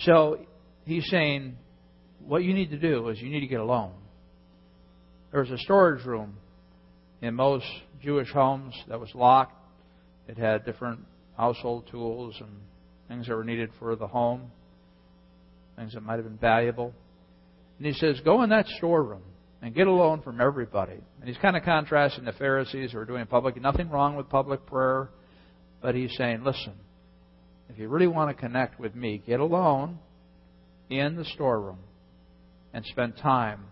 So 0.00 0.38
he's 0.84 1.06
saying, 1.10 1.56
what 2.26 2.44
you 2.44 2.54
need 2.54 2.70
to 2.70 2.78
do 2.78 3.08
is 3.08 3.20
you 3.20 3.30
need 3.30 3.40
to 3.40 3.46
get 3.46 3.60
alone. 3.60 3.92
There 5.30 5.40
was 5.40 5.50
a 5.50 5.58
storage 5.58 6.04
room 6.04 6.36
in 7.20 7.34
most 7.34 7.66
Jewish 8.02 8.30
homes 8.30 8.74
that 8.88 8.98
was 8.98 9.10
locked. 9.14 9.54
It 10.28 10.38
had 10.38 10.64
different 10.64 11.00
household 11.36 11.88
tools 11.90 12.36
and 12.40 12.50
things 13.08 13.26
that 13.26 13.34
were 13.34 13.44
needed 13.44 13.70
for 13.78 13.96
the 13.96 14.06
home, 14.06 14.50
things 15.78 15.94
that 15.94 16.02
might 16.02 16.16
have 16.16 16.24
been 16.24 16.38
valuable. 16.38 16.92
And 17.78 17.86
he 17.86 17.92
says, 17.92 18.20
Go 18.24 18.42
in 18.42 18.50
that 18.50 18.66
storeroom 18.76 19.22
and 19.62 19.74
get 19.74 19.86
alone 19.86 20.22
from 20.22 20.40
everybody. 20.40 20.98
And 21.20 21.28
he's 21.28 21.38
kind 21.38 21.56
of 21.56 21.62
contrasting 21.62 22.24
the 22.24 22.32
Pharisees 22.32 22.92
who 22.92 22.98
are 22.98 23.04
doing 23.04 23.26
public. 23.26 23.60
Nothing 23.60 23.88
wrong 23.88 24.16
with 24.16 24.28
public 24.28 24.66
prayer, 24.66 25.08
but 25.80 25.94
he's 25.94 26.14
saying, 26.16 26.42
Listen, 26.44 26.74
if 27.68 27.78
you 27.78 27.88
really 27.88 28.06
want 28.06 28.34
to 28.34 28.40
connect 28.40 28.80
with 28.80 28.94
me, 28.94 29.22
get 29.24 29.40
alone 29.40 29.98
in 30.90 31.16
the 31.16 31.24
storeroom 31.24 31.78
and 32.72 32.84
spend 32.86 33.16
time 33.16 33.64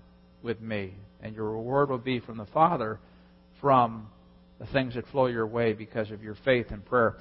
with 0.42 0.60
me. 0.60 0.94
And 1.20 1.34
your 1.34 1.50
reward 1.50 1.90
will 1.90 1.98
be 1.98 2.20
from 2.20 2.36
the 2.36 2.46
Father 2.46 3.00
from 3.60 4.08
the 4.58 4.66
things 4.66 4.94
that 4.94 5.06
flow 5.08 5.26
your 5.26 5.46
way 5.46 5.72
because 5.72 6.10
of 6.10 6.22
your 6.22 6.36
faith 6.44 6.66
and 6.70 6.84
prayer. 6.84 7.16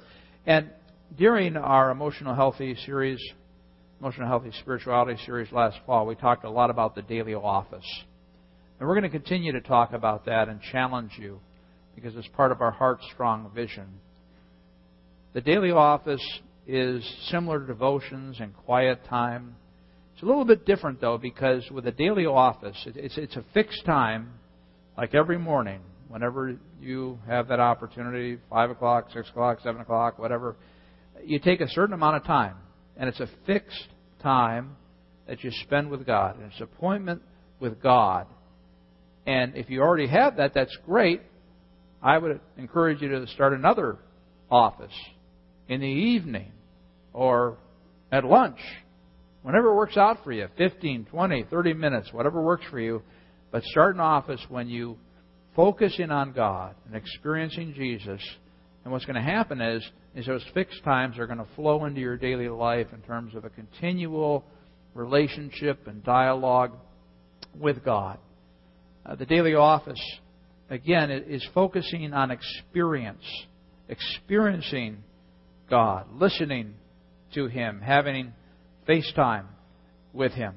And 0.46 0.70
during 1.16 1.56
our 1.56 1.90
emotional 1.90 2.34
healthy 2.34 2.76
series, 2.84 3.20
emotional 4.00 4.28
healthy 4.28 4.50
spirituality 4.60 5.18
series 5.24 5.50
last 5.52 5.78
fall, 5.86 6.06
we 6.06 6.14
talked 6.14 6.44
a 6.44 6.50
lot 6.50 6.70
about 6.70 6.94
the 6.94 7.02
daily 7.02 7.34
office. 7.34 7.86
And 8.78 8.86
we're 8.86 8.94
going 8.94 9.10
to 9.10 9.18
continue 9.18 9.52
to 9.52 9.60
talk 9.60 9.92
about 9.92 10.26
that 10.26 10.48
and 10.48 10.60
challenge 10.60 11.12
you 11.18 11.40
because 11.94 12.14
it's 12.14 12.28
part 12.28 12.52
of 12.52 12.60
our 12.60 12.70
heart 12.70 13.00
strong 13.12 13.50
vision. 13.54 13.86
The 15.32 15.40
daily 15.40 15.70
office 15.70 16.22
is 16.66 17.04
similar 17.30 17.60
to 17.60 17.66
devotions 17.66 18.36
and 18.40 18.54
quiet 18.54 19.04
time. 19.08 19.54
It's 20.14 20.22
a 20.22 20.26
little 20.26 20.44
bit 20.44 20.66
different 20.66 21.00
though 21.00 21.18
because 21.18 21.68
with 21.70 21.86
a 21.86 21.92
daily 21.92 22.26
office, 22.26 22.76
it's 22.86 23.16
it's 23.16 23.36
a 23.36 23.44
fixed 23.54 23.84
time, 23.84 24.30
like 24.96 25.14
every 25.14 25.38
morning, 25.38 25.80
whenever 26.08 26.56
you 26.80 27.18
have 27.26 27.48
that 27.48 27.60
opportunity, 27.60 28.38
five 28.50 28.70
o'clock, 28.70 29.08
six 29.12 29.28
o'clock, 29.28 29.58
seven 29.62 29.80
o'clock, 29.80 30.18
whatever. 30.18 30.56
You 31.24 31.38
take 31.38 31.60
a 31.60 31.68
certain 31.68 31.94
amount 31.94 32.16
of 32.16 32.24
time, 32.24 32.56
and 32.96 33.08
it's 33.08 33.20
a 33.20 33.28
fixed 33.46 33.88
time 34.22 34.76
that 35.26 35.42
you 35.42 35.50
spend 35.62 35.90
with 35.90 36.06
God. 36.06 36.36
And 36.36 36.50
it's 36.50 36.58
an 36.58 36.64
appointment 36.64 37.22
with 37.60 37.82
God. 37.82 38.26
And 39.26 39.56
if 39.56 39.68
you 39.70 39.82
already 39.82 40.06
have 40.06 40.36
that, 40.36 40.54
that's 40.54 40.76
great. 40.86 41.20
I 42.02 42.18
would 42.18 42.40
encourage 42.56 43.02
you 43.02 43.08
to 43.08 43.26
start 43.28 43.52
another 43.52 43.96
office 44.50 44.94
in 45.68 45.80
the 45.80 45.86
evening 45.86 46.52
or 47.12 47.56
at 48.12 48.24
lunch, 48.24 48.58
whenever 49.42 49.68
it 49.70 49.74
works 49.74 49.96
out 49.96 50.22
for 50.22 50.32
you 50.32 50.46
15, 50.56 51.06
20, 51.10 51.46
30 51.50 51.74
minutes, 51.74 52.12
whatever 52.12 52.40
works 52.40 52.64
for 52.70 52.78
you. 52.78 53.02
But 53.50 53.62
start 53.64 53.94
an 53.94 54.00
office 54.00 54.40
when 54.48 54.68
you 54.68 54.98
focus 55.56 55.94
in 55.98 56.10
on 56.10 56.32
God 56.32 56.74
and 56.86 56.94
experiencing 56.94 57.74
Jesus. 57.74 58.20
And 58.86 58.92
what's 58.92 59.04
going 59.04 59.16
to 59.16 59.20
happen 59.20 59.60
is, 59.60 59.84
is 60.14 60.26
those 60.26 60.44
fixed 60.54 60.84
times 60.84 61.18
are 61.18 61.26
going 61.26 61.40
to 61.40 61.46
flow 61.56 61.86
into 61.86 62.00
your 62.00 62.16
daily 62.16 62.48
life 62.48 62.86
in 62.92 63.00
terms 63.00 63.34
of 63.34 63.44
a 63.44 63.50
continual 63.50 64.44
relationship 64.94 65.88
and 65.88 66.04
dialogue 66.04 66.70
with 67.58 67.84
God. 67.84 68.18
Uh, 69.04 69.16
the 69.16 69.26
daily 69.26 69.56
office, 69.56 70.00
again, 70.70 71.10
is 71.10 71.44
focusing 71.52 72.12
on 72.12 72.30
experience, 72.30 73.24
experiencing 73.88 74.98
God, 75.68 76.06
listening 76.12 76.74
to 77.34 77.48
Him, 77.48 77.80
having 77.80 78.34
FaceTime 78.88 79.46
with 80.12 80.30
Him. 80.30 80.54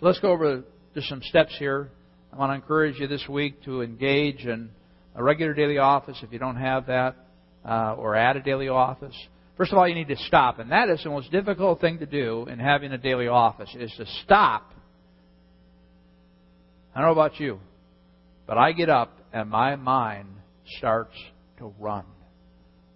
So 0.00 0.06
let's 0.06 0.18
go 0.18 0.32
over 0.32 0.64
just 0.96 1.08
some 1.08 1.22
steps 1.22 1.54
here. 1.60 1.90
I 2.32 2.38
want 2.38 2.50
to 2.50 2.54
encourage 2.56 2.98
you 2.98 3.06
this 3.06 3.28
week 3.28 3.62
to 3.66 3.82
engage 3.82 4.46
in 4.46 4.70
a 5.14 5.22
regular 5.22 5.54
daily 5.54 5.78
office 5.78 6.18
if 6.24 6.32
you 6.32 6.40
don't 6.40 6.56
have 6.56 6.86
that, 6.86 7.14
uh, 7.64 7.94
or 7.98 8.14
at 8.16 8.36
a 8.36 8.40
daily 8.40 8.68
office. 8.68 9.14
First 9.56 9.72
of 9.72 9.78
all, 9.78 9.86
you 9.86 9.94
need 9.94 10.08
to 10.08 10.16
stop, 10.16 10.58
and 10.58 10.72
that 10.72 10.88
is 10.88 11.02
the 11.02 11.10
most 11.10 11.30
difficult 11.30 11.80
thing 11.80 11.98
to 11.98 12.06
do 12.06 12.46
in 12.48 12.58
having 12.58 12.92
a 12.92 12.98
daily 12.98 13.28
office 13.28 13.74
is 13.78 13.92
to 13.98 14.06
stop. 14.24 14.72
I 16.94 17.00
don't 17.00 17.08
know 17.08 17.12
about 17.12 17.38
you, 17.38 17.60
but 18.46 18.58
I 18.58 18.72
get 18.72 18.90
up 18.90 19.16
and 19.32 19.48
my 19.48 19.76
mind 19.76 20.28
starts 20.78 21.14
to 21.58 21.72
run 21.78 22.04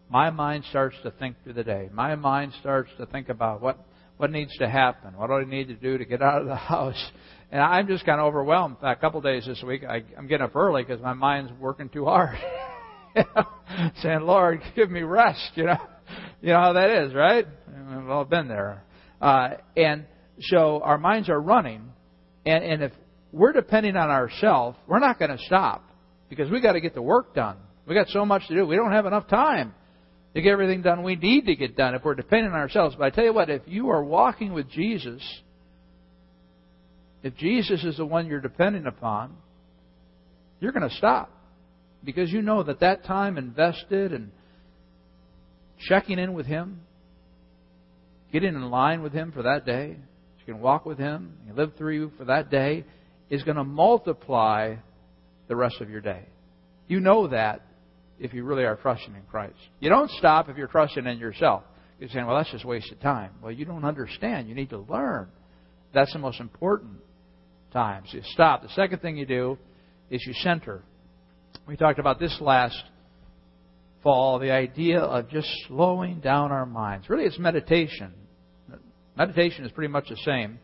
my 0.08 0.30
mind 0.30 0.64
starts 0.70 0.96
to 1.02 1.10
think 1.10 1.36
through 1.42 1.54
the 1.54 1.64
day. 1.64 1.88
My 1.92 2.14
mind 2.14 2.52
starts 2.60 2.90
to 2.98 3.06
think 3.06 3.28
about 3.28 3.60
what 3.60 3.78
what 4.18 4.30
needs 4.30 4.56
to 4.58 4.68
happen. 4.68 5.14
What 5.16 5.26
do 5.26 5.34
I 5.34 5.44
need 5.44 5.68
to 5.68 5.74
do 5.74 5.98
to 5.98 6.04
get 6.04 6.22
out 6.22 6.40
of 6.40 6.48
the 6.48 6.54
house? 6.54 7.10
And 7.50 7.60
I'm 7.60 7.86
just 7.86 8.06
kind 8.06 8.20
of 8.20 8.26
overwhelmed. 8.26 8.76
A 8.82 8.96
couple 8.96 9.20
days 9.20 9.44
this 9.46 9.62
week, 9.62 9.84
I, 9.84 10.02
I'm 10.16 10.26
getting 10.26 10.44
up 10.44 10.56
early 10.56 10.82
because 10.82 11.02
my 11.02 11.12
mind's 11.12 11.52
working 11.60 11.88
too 11.88 12.06
hard. 12.06 12.36
Saying, 14.02 14.20
"Lord, 14.22 14.60
give 14.74 14.90
me 14.90 15.02
rest." 15.02 15.52
You 15.54 15.64
know, 15.64 15.78
you 16.40 16.48
know 16.52 16.60
how 16.60 16.72
that 16.74 16.90
is, 16.90 17.14
right? 17.14 17.46
We've 17.66 18.08
all 18.08 18.24
been 18.24 18.48
there. 18.48 18.82
Uh, 19.20 19.50
and 19.76 20.04
so 20.40 20.80
our 20.82 20.98
minds 20.98 21.28
are 21.28 21.40
running, 21.40 21.90
and, 22.44 22.62
and 22.62 22.82
if 22.82 22.92
we're 23.32 23.52
depending 23.52 23.96
on 23.96 24.10
ourselves, 24.10 24.76
we're 24.86 24.98
not 24.98 25.18
going 25.18 25.30
to 25.30 25.38
stop 25.44 25.88
because 26.28 26.50
we 26.50 26.60
got 26.60 26.72
to 26.72 26.80
get 26.80 26.94
the 26.94 27.02
work 27.02 27.34
done. 27.34 27.56
We 27.86 27.94
got 27.94 28.08
so 28.08 28.24
much 28.24 28.46
to 28.48 28.54
do. 28.54 28.66
We 28.66 28.76
don't 28.76 28.92
have 28.92 29.06
enough 29.06 29.28
time 29.28 29.74
to 30.34 30.42
get 30.42 30.52
everything 30.52 30.82
done 30.82 31.02
we 31.02 31.16
need 31.16 31.46
to 31.46 31.56
get 31.56 31.76
done 31.76 31.94
if 31.94 32.04
we're 32.04 32.14
depending 32.14 32.52
on 32.52 32.58
ourselves. 32.58 32.94
But 32.98 33.04
I 33.04 33.10
tell 33.10 33.24
you 33.24 33.32
what, 33.32 33.48
if 33.48 33.62
you 33.66 33.90
are 33.90 34.04
walking 34.04 34.52
with 34.52 34.68
Jesus, 34.70 35.22
if 37.22 37.36
Jesus 37.36 37.82
is 37.84 37.96
the 37.96 38.04
one 38.04 38.26
you're 38.26 38.40
depending 38.40 38.86
upon, 38.86 39.36
you're 40.60 40.72
going 40.72 40.88
to 40.88 40.94
stop 40.96 41.30
because 42.06 42.30
you 42.30 42.40
know 42.40 42.62
that 42.62 42.80
that 42.80 43.04
time 43.04 43.36
invested 43.36 44.12
and 44.12 44.30
checking 45.88 46.18
in 46.18 46.32
with 46.32 46.46
Him, 46.46 46.80
getting 48.32 48.54
in 48.54 48.70
line 48.70 49.02
with 49.02 49.12
Him 49.12 49.32
for 49.32 49.42
that 49.42 49.66
day, 49.66 49.96
you 50.38 50.54
can 50.54 50.62
walk 50.62 50.86
with 50.86 50.98
Him, 50.98 51.34
you 51.46 51.52
live 51.52 51.72
through 51.76 51.94
you 51.94 52.12
for 52.16 52.24
that 52.26 52.48
day, 52.48 52.84
is 53.28 53.42
going 53.42 53.56
to 53.56 53.64
multiply 53.64 54.76
the 55.48 55.56
rest 55.56 55.80
of 55.80 55.90
your 55.90 56.00
day. 56.00 56.22
You 56.86 57.00
know 57.00 57.26
that 57.26 57.62
if 58.20 58.32
you 58.32 58.44
really 58.44 58.64
are 58.64 58.76
trusting 58.76 59.14
in 59.14 59.22
Christ. 59.28 59.56
You 59.80 59.90
don't 59.90 60.10
stop 60.12 60.48
if 60.48 60.56
you're 60.56 60.68
trusting 60.68 61.06
in 61.06 61.18
yourself. 61.18 61.64
You're 61.98 62.08
saying, 62.10 62.26
well, 62.26 62.36
that's 62.36 62.52
just 62.52 62.64
wasted 62.64 63.00
time. 63.00 63.32
Well, 63.42 63.52
you 63.52 63.64
don't 63.64 63.84
understand. 63.84 64.48
You 64.48 64.54
need 64.54 64.70
to 64.70 64.78
learn. 64.78 65.28
That's 65.92 66.12
the 66.12 66.18
most 66.20 66.40
important 66.40 66.98
time. 67.72 68.04
So 68.06 68.18
you 68.18 68.22
stop. 68.26 68.62
The 68.62 68.68
second 68.70 69.00
thing 69.00 69.16
you 69.16 69.26
do 69.26 69.58
is 70.08 70.24
you 70.24 70.34
center. 70.34 70.82
We 71.66 71.76
talked 71.76 71.98
about 71.98 72.20
this 72.20 72.36
last 72.40 72.80
fall, 74.02 74.38
the 74.38 74.52
idea 74.52 75.00
of 75.00 75.28
just 75.28 75.48
slowing 75.66 76.20
down 76.20 76.52
our 76.52 76.64
minds. 76.64 77.10
Really, 77.10 77.24
it's 77.24 77.40
meditation. 77.40 78.12
Meditation 79.16 79.64
is 79.64 79.72
pretty 79.72 79.90
much 79.90 80.08
the 80.08 80.16
same 80.24 80.60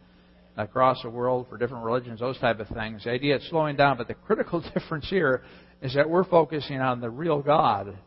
across 0.56 1.02
the 1.02 1.10
world 1.10 1.46
for 1.48 1.56
different 1.56 1.84
religions, 1.84 2.20
those 2.20 2.38
type 2.38 2.60
of 2.60 2.68
things. 2.68 3.02
The 3.02 3.10
idea 3.10 3.36
of 3.36 3.42
slowing 3.44 3.74
down, 3.74 3.96
but 3.96 4.06
the 4.06 4.14
critical 4.14 4.60
difference 4.74 5.08
here 5.10 5.42
is 5.80 5.94
that 5.94 6.08
we're 6.08 6.24
focusing 6.24 6.80
on 6.80 7.00
the 7.00 7.10
real 7.10 7.42
God. 7.42 7.98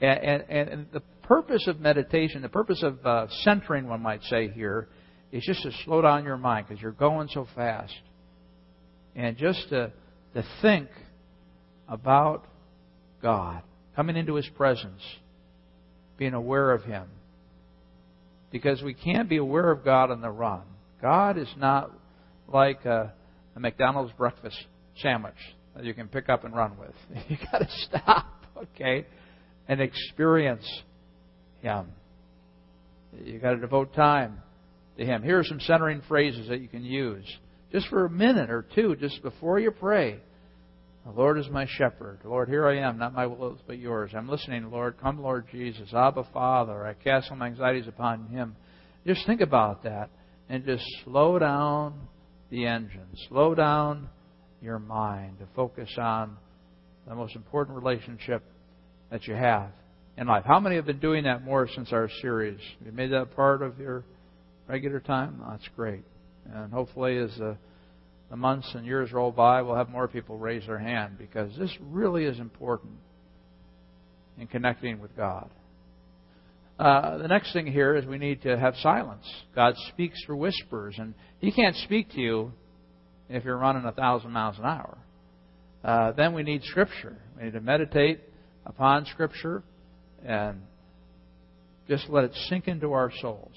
And, 0.00 0.42
and, 0.48 0.68
and 0.68 0.86
the 0.92 1.02
purpose 1.22 1.68
of 1.68 1.78
meditation, 1.78 2.42
the 2.42 2.48
purpose 2.48 2.82
of 2.82 3.04
uh, 3.06 3.26
centering, 3.42 3.86
one 3.88 4.02
might 4.02 4.22
say 4.24 4.48
here, 4.48 4.88
is 5.30 5.44
just 5.44 5.62
to 5.62 5.70
slow 5.84 6.02
down 6.02 6.24
your 6.24 6.36
mind 6.36 6.66
because 6.66 6.82
you're 6.82 6.90
going 6.90 7.28
so 7.32 7.46
fast. 7.54 7.94
And 9.14 9.36
just 9.36 9.68
to, 9.68 9.92
to 10.34 10.44
think 10.62 10.88
about 11.88 12.44
God, 13.22 13.62
coming 13.96 14.16
into 14.16 14.34
His 14.34 14.48
presence, 14.56 15.02
being 16.16 16.34
aware 16.34 16.72
of 16.72 16.84
Him. 16.84 17.06
Because 18.50 18.82
we 18.82 18.94
can't 18.94 19.28
be 19.28 19.36
aware 19.36 19.70
of 19.70 19.84
God 19.84 20.10
on 20.10 20.20
the 20.20 20.30
run. 20.30 20.62
God 21.02 21.38
is 21.38 21.48
not 21.56 21.90
like 22.52 22.84
a, 22.84 23.12
a 23.54 23.60
McDonald's 23.60 24.12
breakfast 24.12 24.56
sandwich 25.02 25.34
that 25.76 25.84
you 25.84 25.94
can 25.94 26.08
pick 26.08 26.28
up 26.28 26.44
and 26.44 26.54
run 26.54 26.72
with. 26.78 26.94
You 27.28 27.36
got 27.50 27.58
to 27.58 27.68
stop, 27.82 28.26
okay, 28.56 29.06
and 29.68 29.80
experience 29.80 30.66
Him. 31.60 31.88
You 33.24 33.38
got 33.38 33.52
to 33.52 33.58
devote 33.58 33.94
time 33.94 34.42
to 34.96 35.04
Him. 35.04 35.22
Here 35.22 35.38
are 35.38 35.44
some 35.44 35.60
centering 35.60 36.02
phrases 36.08 36.48
that 36.48 36.60
you 36.60 36.68
can 36.68 36.84
use 36.84 37.24
just 37.72 37.88
for 37.88 38.06
a 38.06 38.10
minute 38.10 38.50
or 38.50 38.64
two, 38.74 38.96
just 38.96 39.22
before 39.22 39.58
you 39.58 39.70
pray. 39.70 40.20
The 41.08 41.14
Lord 41.14 41.38
is 41.38 41.48
my 41.48 41.66
shepherd. 41.66 42.18
Lord, 42.22 42.50
here 42.50 42.68
I 42.68 42.80
am, 42.80 42.98
not 42.98 43.14
my 43.14 43.26
will 43.26 43.58
but 43.66 43.78
yours. 43.78 44.10
I'm 44.14 44.28
listening, 44.28 44.70
Lord. 44.70 45.00
Come, 45.00 45.22
Lord 45.22 45.46
Jesus. 45.50 45.88
Abba, 45.94 46.24
Father. 46.34 46.86
I 46.86 46.92
cast 46.92 47.30
all 47.30 47.38
my 47.38 47.46
anxieties 47.46 47.88
upon 47.88 48.26
Him. 48.26 48.54
Just 49.06 49.26
think 49.26 49.40
about 49.40 49.84
that 49.84 50.10
and 50.50 50.66
just 50.66 50.84
slow 51.04 51.38
down 51.38 51.94
the 52.50 52.66
engine. 52.66 53.06
Slow 53.30 53.54
down 53.54 54.10
your 54.60 54.78
mind 54.78 55.38
to 55.38 55.46
focus 55.56 55.88
on 55.96 56.36
the 57.06 57.14
most 57.14 57.34
important 57.34 57.82
relationship 57.82 58.42
that 59.10 59.26
you 59.26 59.34
have 59.34 59.70
in 60.18 60.26
life. 60.26 60.44
How 60.46 60.60
many 60.60 60.76
have 60.76 60.84
been 60.84 61.00
doing 61.00 61.24
that 61.24 61.42
more 61.42 61.66
since 61.74 61.90
our 61.90 62.10
series? 62.20 62.60
You 62.84 62.92
made 62.92 63.12
that 63.12 63.34
part 63.34 63.62
of 63.62 63.78
your 63.78 64.04
regular 64.68 65.00
time? 65.00 65.42
That's 65.48 65.68
great. 65.74 66.04
And 66.52 66.70
hopefully, 66.70 67.16
as 67.16 67.30
the, 67.38 67.56
the 68.30 68.36
months 68.36 68.70
and 68.74 68.84
years 68.84 69.12
roll 69.12 69.32
by, 69.32 69.62
we'll 69.62 69.76
have 69.76 69.88
more 69.88 70.08
people 70.08 70.36
raise 70.36 70.66
their 70.66 70.78
hand 70.78 71.16
because 71.18 71.50
this 71.58 71.74
really 71.80 72.24
is 72.24 72.38
important 72.38 72.92
in 74.38 74.46
connecting 74.46 75.00
with 75.00 75.16
God. 75.16 75.50
Uh, 76.78 77.18
the 77.18 77.26
next 77.26 77.52
thing 77.52 77.66
here 77.66 77.96
is 77.96 78.06
we 78.06 78.18
need 78.18 78.42
to 78.42 78.56
have 78.56 78.74
silence. 78.76 79.26
God 79.54 79.74
speaks 79.88 80.16
through 80.24 80.36
whispers, 80.36 80.94
and 80.98 81.14
He 81.40 81.50
can't 81.50 81.74
speak 81.76 82.10
to 82.10 82.20
you 82.20 82.52
if 83.28 83.44
you're 83.44 83.58
running 83.58 83.84
a 83.84 83.92
thousand 83.92 84.30
miles 84.30 84.58
an 84.58 84.64
hour. 84.64 84.98
Uh, 85.82 86.12
then 86.12 86.34
we 86.34 86.42
need 86.42 86.62
Scripture. 86.64 87.16
We 87.36 87.44
need 87.44 87.54
to 87.54 87.60
meditate 87.60 88.20
upon 88.64 89.06
Scripture 89.06 89.62
and 90.24 90.62
just 91.88 92.08
let 92.08 92.24
it 92.24 92.32
sink 92.48 92.68
into 92.68 92.92
our 92.92 93.10
souls 93.20 93.54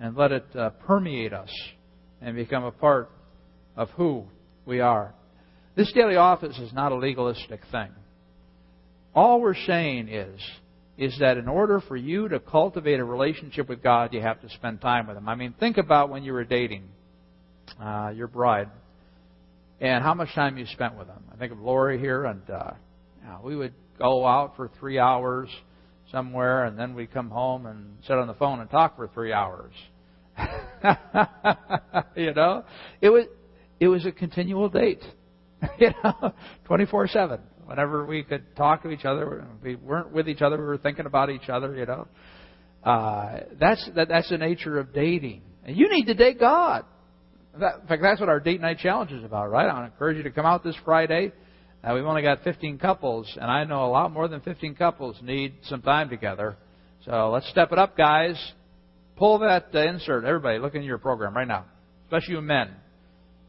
and 0.00 0.16
let 0.16 0.32
it 0.32 0.46
uh, 0.56 0.70
permeate 0.86 1.32
us 1.32 1.50
and 2.20 2.34
become 2.34 2.64
a 2.64 2.72
part 2.72 3.10
of 3.76 3.90
who 3.90 4.24
we 4.66 4.80
are. 4.80 5.14
This 5.76 5.92
daily 5.92 6.16
office 6.16 6.58
is 6.58 6.72
not 6.72 6.92
a 6.92 6.96
legalistic 6.96 7.60
thing. 7.70 7.90
All 9.14 9.40
we're 9.40 9.54
saying 9.54 10.08
is 10.08 10.40
is 10.98 11.16
that 11.18 11.38
in 11.38 11.48
order 11.48 11.80
for 11.80 11.96
you 11.96 12.28
to 12.28 12.38
cultivate 12.38 13.00
a 13.00 13.04
relationship 13.04 13.70
with 13.70 13.82
God, 13.82 14.12
you 14.12 14.20
have 14.20 14.38
to 14.42 14.50
spend 14.50 14.82
time 14.82 15.06
with 15.06 15.16
Him. 15.16 15.30
I 15.30 15.34
mean, 15.34 15.54
think 15.58 15.78
about 15.78 16.10
when 16.10 16.22
you 16.22 16.34
were 16.34 16.44
dating 16.44 16.84
uh, 17.82 18.12
your 18.14 18.26
bride 18.26 18.68
and 19.80 20.04
how 20.04 20.12
much 20.12 20.28
time 20.34 20.58
you 20.58 20.66
spent 20.66 20.98
with 20.98 21.06
them. 21.06 21.24
I 21.32 21.36
think 21.36 21.52
of 21.52 21.58
Lori 21.58 21.98
here, 21.98 22.26
and 22.26 22.42
uh, 22.50 22.72
we 23.42 23.56
would 23.56 23.72
go 23.98 24.26
out 24.26 24.56
for 24.56 24.70
three 24.78 24.98
hours 24.98 25.48
somewhere, 26.12 26.64
and 26.64 26.78
then 26.78 26.94
we'd 26.94 27.12
come 27.12 27.30
home 27.30 27.64
and 27.64 27.96
sit 28.06 28.18
on 28.18 28.26
the 28.26 28.34
phone 28.34 28.60
and 28.60 28.68
talk 28.68 28.96
for 28.96 29.08
three 29.08 29.32
hours. 29.32 29.72
you 32.14 32.34
know, 32.34 32.64
it 33.00 33.08
was 33.08 33.24
it 33.80 33.88
was 33.88 34.06
a 34.06 34.12
continual 34.12 34.68
date. 34.68 35.02
you 35.78 35.90
know, 36.04 36.32
twenty 36.66 36.86
four 36.86 37.08
seven 37.08 37.40
whenever 37.70 38.04
we 38.04 38.24
could 38.24 38.56
talk 38.56 38.82
to 38.82 38.90
each 38.90 39.04
other, 39.04 39.46
we 39.62 39.76
weren't 39.76 40.10
with 40.10 40.28
each 40.28 40.42
other, 40.42 40.56
we 40.56 40.64
were 40.64 40.76
thinking 40.76 41.06
about 41.06 41.30
each 41.30 41.48
other, 41.48 41.76
you 41.76 41.86
know. 41.86 42.08
Uh, 42.82 43.40
that's 43.60 43.88
that, 43.94 44.08
that's 44.08 44.28
the 44.28 44.38
nature 44.38 44.80
of 44.80 44.92
dating. 44.92 45.42
And 45.64 45.76
you 45.76 45.88
need 45.88 46.06
to 46.06 46.14
date 46.14 46.40
God. 46.40 46.84
That, 47.60 47.82
in 47.82 47.86
fact, 47.86 48.02
that's 48.02 48.18
what 48.18 48.28
our 48.28 48.40
date 48.40 48.60
night 48.60 48.78
challenge 48.78 49.12
is 49.12 49.22
about, 49.22 49.52
right? 49.52 49.68
I 49.68 49.72
want 49.72 49.86
to 49.86 49.92
encourage 49.92 50.16
you 50.16 50.24
to 50.24 50.32
come 50.32 50.46
out 50.46 50.64
this 50.64 50.74
Friday. 50.84 51.30
Uh, 51.84 51.92
we've 51.94 52.04
only 52.04 52.22
got 52.22 52.42
15 52.42 52.78
couples, 52.78 53.30
and 53.40 53.48
I 53.48 53.62
know 53.62 53.84
a 53.84 53.90
lot 53.90 54.10
more 54.12 54.26
than 54.26 54.40
15 54.40 54.74
couples 54.74 55.16
need 55.22 55.54
some 55.62 55.80
time 55.80 56.08
together. 56.08 56.56
So 57.04 57.30
let's 57.30 57.48
step 57.50 57.70
it 57.70 57.78
up, 57.78 57.96
guys. 57.96 58.36
Pull 59.14 59.38
that 59.40 59.66
uh, 59.72 59.78
insert. 59.78 60.24
Everybody, 60.24 60.58
look 60.58 60.74
in 60.74 60.82
your 60.82 60.98
program 60.98 61.36
right 61.36 61.46
now, 61.46 61.66
especially 62.06 62.34
you 62.34 62.40
men. 62.40 62.70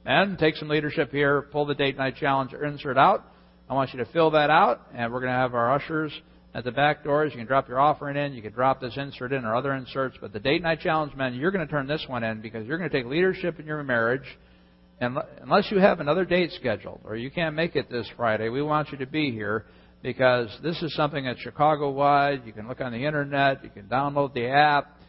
Men, 0.05 0.37
take 0.39 0.55
some 0.55 0.67
leadership 0.67 1.11
here. 1.11 1.43
Pull 1.43 1.65
the 1.65 1.75
date 1.75 1.97
night 1.97 2.15
challenge 2.15 2.53
insert 2.53 2.97
out. 2.97 3.25
I 3.69 3.73
want 3.73 3.93
you 3.93 4.03
to 4.03 4.11
fill 4.11 4.31
that 4.31 4.49
out, 4.49 4.81
and 4.93 5.13
we're 5.13 5.21
going 5.21 5.31
to 5.31 5.37
have 5.39 5.53
our 5.53 5.73
ushers 5.73 6.11
at 6.53 6.63
the 6.63 6.71
back 6.71 7.03
doors. 7.03 7.31
You 7.31 7.37
can 7.37 7.47
drop 7.47 7.69
your 7.69 7.79
offering 7.79 8.17
in. 8.17 8.33
You 8.33 8.41
can 8.41 8.51
drop 8.51 8.81
this 8.81 8.97
insert 8.97 9.31
in 9.31 9.45
or 9.45 9.55
other 9.55 9.73
inserts. 9.73 10.17
But 10.19 10.33
the 10.33 10.39
date 10.39 10.61
night 10.61 10.81
challenge, 10.81 11.15
men, 11.15 11.35
you're 11.35 11.51
going 11.51 11.65
to 11.65 11.71
turn 11.71 11.87
this 11.87 12.03
one 12.07 12.23
in 12.23 12.41
because 12.41 12.67
you're 12.67 12.77
going 12.77 12.89
to 12.89 12.95
take 12.95 13.05
leadership 13.05 13.59
in 13.59 13.65
your 13.65 13.81
marriage. 13.83 14.25
And 14.99 15.17
unless 15.41 15.71
you 15.71 15.79
have 15.79 15.99
another 15.99 16.25
date 16.25 16.51
scheduled 16.59 17.01
or 17.05 17.15
you 17.15 17.31
can't 17.31 17.55
make 17.55 17.75
it 17.75 17.89
this 17.89 18.07
Friday, 18.17 18.49
we 18.49 18.61
want 18.61 18.91
you 18.91 18.97
to 18.99 19.07
be 19.07 19.31
here 19.31 19.65
because 20.03 20.49
this 20.61 20.81
is 20.81 20.93
something 20.95 21.25
that's 21.25 21.39
Chicago 21.39 21.91
wide. 21.91 22.43
You 22.45 22.53
can 22.53 22.67
look 22.67 22.81
on 22.81 22.91
the 22.91 23.05
internet. 23.05 23.63
You 23.63 23.69
can 23.69 23.85
download 23.85 24.33
the 24.33 24.47
app. 24.47 24.99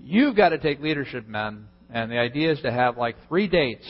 You've 0.00 0.36
got 0.36 0.50
to 0.50 0.58
take 0.58 0.80
leadership, 0.80 1.26
men. 1.26 1.66
And 1.90 2.10
the 2.10 2.18
idea 2.18 2.52
is 2.52 2.60
to 2.60 2.70
have 2.70 2.96
like 2.96 3.16
three 3.28 3.48
dates 3.48 3.86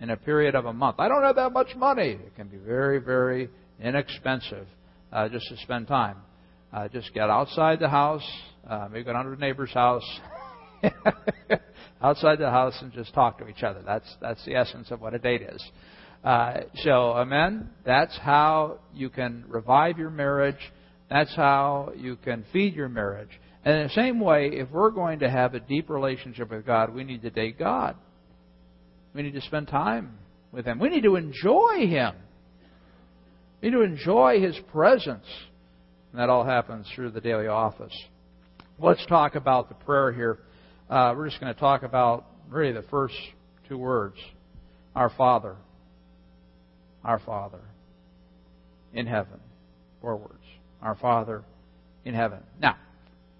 in 0.00 0.10
a 0.10 0.16
period 0.16 0.54
of 0.54 0.66
a 0.66 0.72
month. 0.72 0.96
I 0.98 1.08
don't 1.08 1.22
have 1.22 1.36
that 1.36 1.52
much 1.52 1.74
money. 1.76 2.10
It 2.12 2.34
can 2.36 2.48
be 2.48 2.56
very, 2.56 2.98
very 2.98 3.48
inexpensive 3.80 4.66
uh, 5.12 5.28
just 5.28 5.48
to 5.48 5.56
spend 5.58 5.88
time. 5.88 6.16
Uh, 6.72 6.88
just 6.88 7.12
get 7.14 7.30
outside 7.30 7.80
the 7.80 7.88
house, 7.88 8.26
uh, 8.68 8.88
maybe 8.90 9.04
go 9.04 9.12
down 9.12 9.24
to 9.24 9.32
a 9.32 9.36
neighbor's 9.36 9.72
house, 9.72 10.04
outside 12.02 12.38
the 12.38 12.50
house, 12.50 12.74
and 12.82 12.92
just 12.92 13.14
talk 13.14 13.38
to 13.38 13.48
each 13.48 13.62
other. 13.62 13.80
That's 13.86 14.06
that's 14.20 14.44
the 14.44 14.54
essence 14.54 14.90
of 14.90 15.00
what 15.00 15.14
a 15.14 15.18
date 15.18 15.42
is. 15.42 15.62
Uh, 16.22 16.60
so, 16.82 17.12
amen. 17.12 17.70
That's 17.86 18.16
how 18.18 18.80
you 18.92 19.08
can 19.08 19.44
revive 19.48 19.98
your 19.98 20.10
marriage. 20.10 20.58
That's 21.08 21.34
how 21.34 21.92
you 21.96 22.16
can 22.16 22.44
feed 22.52 22.74
your 22.74 22.88
marriage. 22.88 23.30
And 23.64 23.76
in 23.76 23.82
the 23.84 23.94
same 23.94 24.20
way, 24.20 24.50
if 24.52 24.70
we're 24.70 24.90
going 24.90 25.20
to 25.20 25.30
have 25.30 25.54
a 25.54 25.60
deep 25.60 25.88
relationship 25.88 26.50
with 26.50 26.66
God, 26.66 26.92
we 26.92 27.04
need 27.04 27.22
to 27.22 27.30
date 27.30 27.58
God. 27.58 27.96
We 29.18 29.24
need 29.24 29.34
to 29.34 29.40
spend 29.40 29.66
time 29.66 30.16
with 30.52 30.64
Him. 30.64 30.78
We 30.78 30.90
need 30.90 31.02
to 31.02 31.16
enjoy 31.16 31.88
Him. 31.88 32.14
We 33.60 33.68
need 33.68 33.74
to 33.74 33.82
enjoy 33.82 34.40
His 34.40 34.56
presence. 34.70 35.26
And 36.12 36.20
that 36.20 36.30
all 36.30 36.44
happens 36.44 36.86
through 36.94 37.10
the 37.10 37.20
daily 37.20 37.48
office. 37.48 37.92
Let's 38.78 39.04
talk 39.06 39.34
about 39.34 39.70
the 39.70 39.74
prayer 39.74 40.12
here. 40.12 40.38
Uh, 40.88 41.14
we're 41.16 41.28
just 41.28 41.40
going 41.40 41.52
to 41.52 41.58
talk 41.58 41.82
about 41.82 42.26
really 42.48 42.70
the 42.70 42.84
first 42.92 43.16
two 43.68 43.76
words 43.76 44.14
Our 44.94 45.10
Father. 45.10 45.56
Our 47.02 47.18
Father 47.18 47.62
in 48.94 49.08
heaven. 49.08 49.40
Four 50.00 50.18
words. 50.18 50.44
Our 50.80 50.94
Father 50.94 51.42
in 52.04 52.14
heaven. 52.14 52.38
Now, 52.62 52.76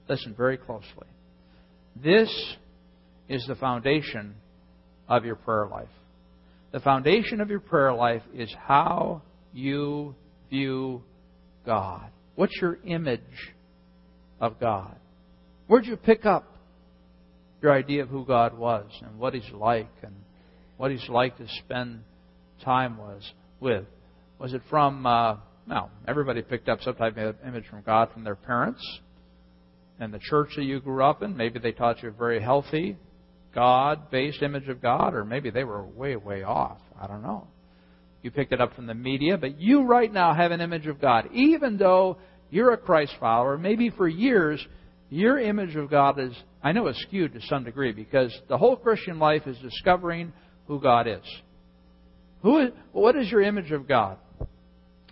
listen 0.08 0.34
very 0.36 0.56
closely. 0.56 1.06
This 1.94 2.34
is 3.28 3.46
the 3.46 3.54
foundation 3.54 4.34
of 5.08 5.24
your 5.24 5.36
prayer 5.36 5.66
life. 5.66 5.88
The 6.72 6.80
foundation 6.80 7.40
of 7.40 7.48
your 7.48 7.60
prayer 7.60 7.92
life 7.92 8.22
is 8.34 8.54
how 8.66 9.22
you 9.52 10.14
view 10.50 11.02
God. 11.64 12.10
What's 12.34 12.56
your 12.60 12.78
image 12.84 13.20
of 14.40 14.60
God? 14.60 14.96
Where'd 15.66 15.86
you 15.86 15.96
pick 15.96 16.26
up 16.26 16.54
your 17.62 17.72
idea 17.72 18.02
of 18.02 18.08
who 18.08 18.24
God 18.24 18.56
was 18.56 18.86
and 19.02 19.18
what 19.18 19.34
He's 19.34 19.50
like 19.52 19.90
and 20.02 20.14
what 20.76 20.90
He's 20.90 21.08
like 21.08 21.36
to 21.38 21.46
spend 21.64 22.02
time 22.64 22.98
was 22.98 23.32
with? 23.60 23.84
Was 24.38 24.52
it 24.52 24.62
from, 24.70 25.04
uh, 25.06 25.36
no, 25.66 25.90
everybody 26.06 26.42
picked 26.42 26.68
up 26.68 26.80
some 26.82 26.94
type 26.94 27.16
of 27.16 27.36
image 27.46 27.66
from 27.68 27.82
God 27.82 28.10
from 28.12 28.24
their 28.24 28.36
parents 28.36 28.82
and 29.98 30.14
the 30.14 30.20
church 30.20 30.50
that 30.56 30.64
you 30.64 30.80
grew 30.80 31.04
up 31.04 31.22
in. 31.22 31.36
Maybe 31.36 31.58
they 31.58 31.72
taught 31.72 32.02
you 32.02 32.10
a 32.10 32.12
very 32.12 32.40
healthy, 32.40 32.96
God 33.54 34.10
based 34.10 34.42
image 34.42 34.68
of 34.68 34.82
God, 34.82 35.14
or 35.14 35.24
maybe 35.24 35.50
they 35.50 35.64
were 35.64 35.84
way, 35.84 36.16
way 36.16 36.42
off. 36.42 36.78
I 37.00 37.06
don't 37.06 37.22
know. 37.22 37.46
You 38.22 38.30
picked 38.30 38.52
it 38.52 38.60
up 38.60 38.74
from 38.74 38.86
the 38.86 38.94
media, 38.94 39.38
but 39.38 39.60
you 39.60 39.84
right 39.84 40.12
now 40.12 40.34
have 40.34 40.50
an 40.50 40.60
image 40.60 40.86
of 40.86 41.00
God. 41.00 41.28
Even 41.32 41.76
though 41.76 42.18
you're 42.50 42.72
a 42.72 42.76
Christ 42.76 43.14
follower, 43.20 43.56
maybe 43.56 43.90
for 43.90 44.08
years, 44.08 44.64
your 45.10 45.38
image 45.38 45.76
of 45.76 45.90
God 45.90 46.18
is, 46.18 46.32
I 46.62 46.72
know, 46.72 46.90
skewed 46.92 47.34
to 47.34 47.40
some 47.42 47.64
degree 47.64 47.92
because 47.92 48.36
the 48.48 48.58
whole 48.58 48.76
Christian 48.76 49.18
life 49.18 49.46
is 49.46 49.56
discovering 49.58 50.32
who 50.66 50.80
God 50.80 51.06
is. 51.06 51.24
Who 52.42 52.58
is 52.60 52.70
what 52.92 53.16
is 53.16 53.30
your 53.30 53.42
image 53.42 53.72
of 53.72 53.88
God? 53.88 54.18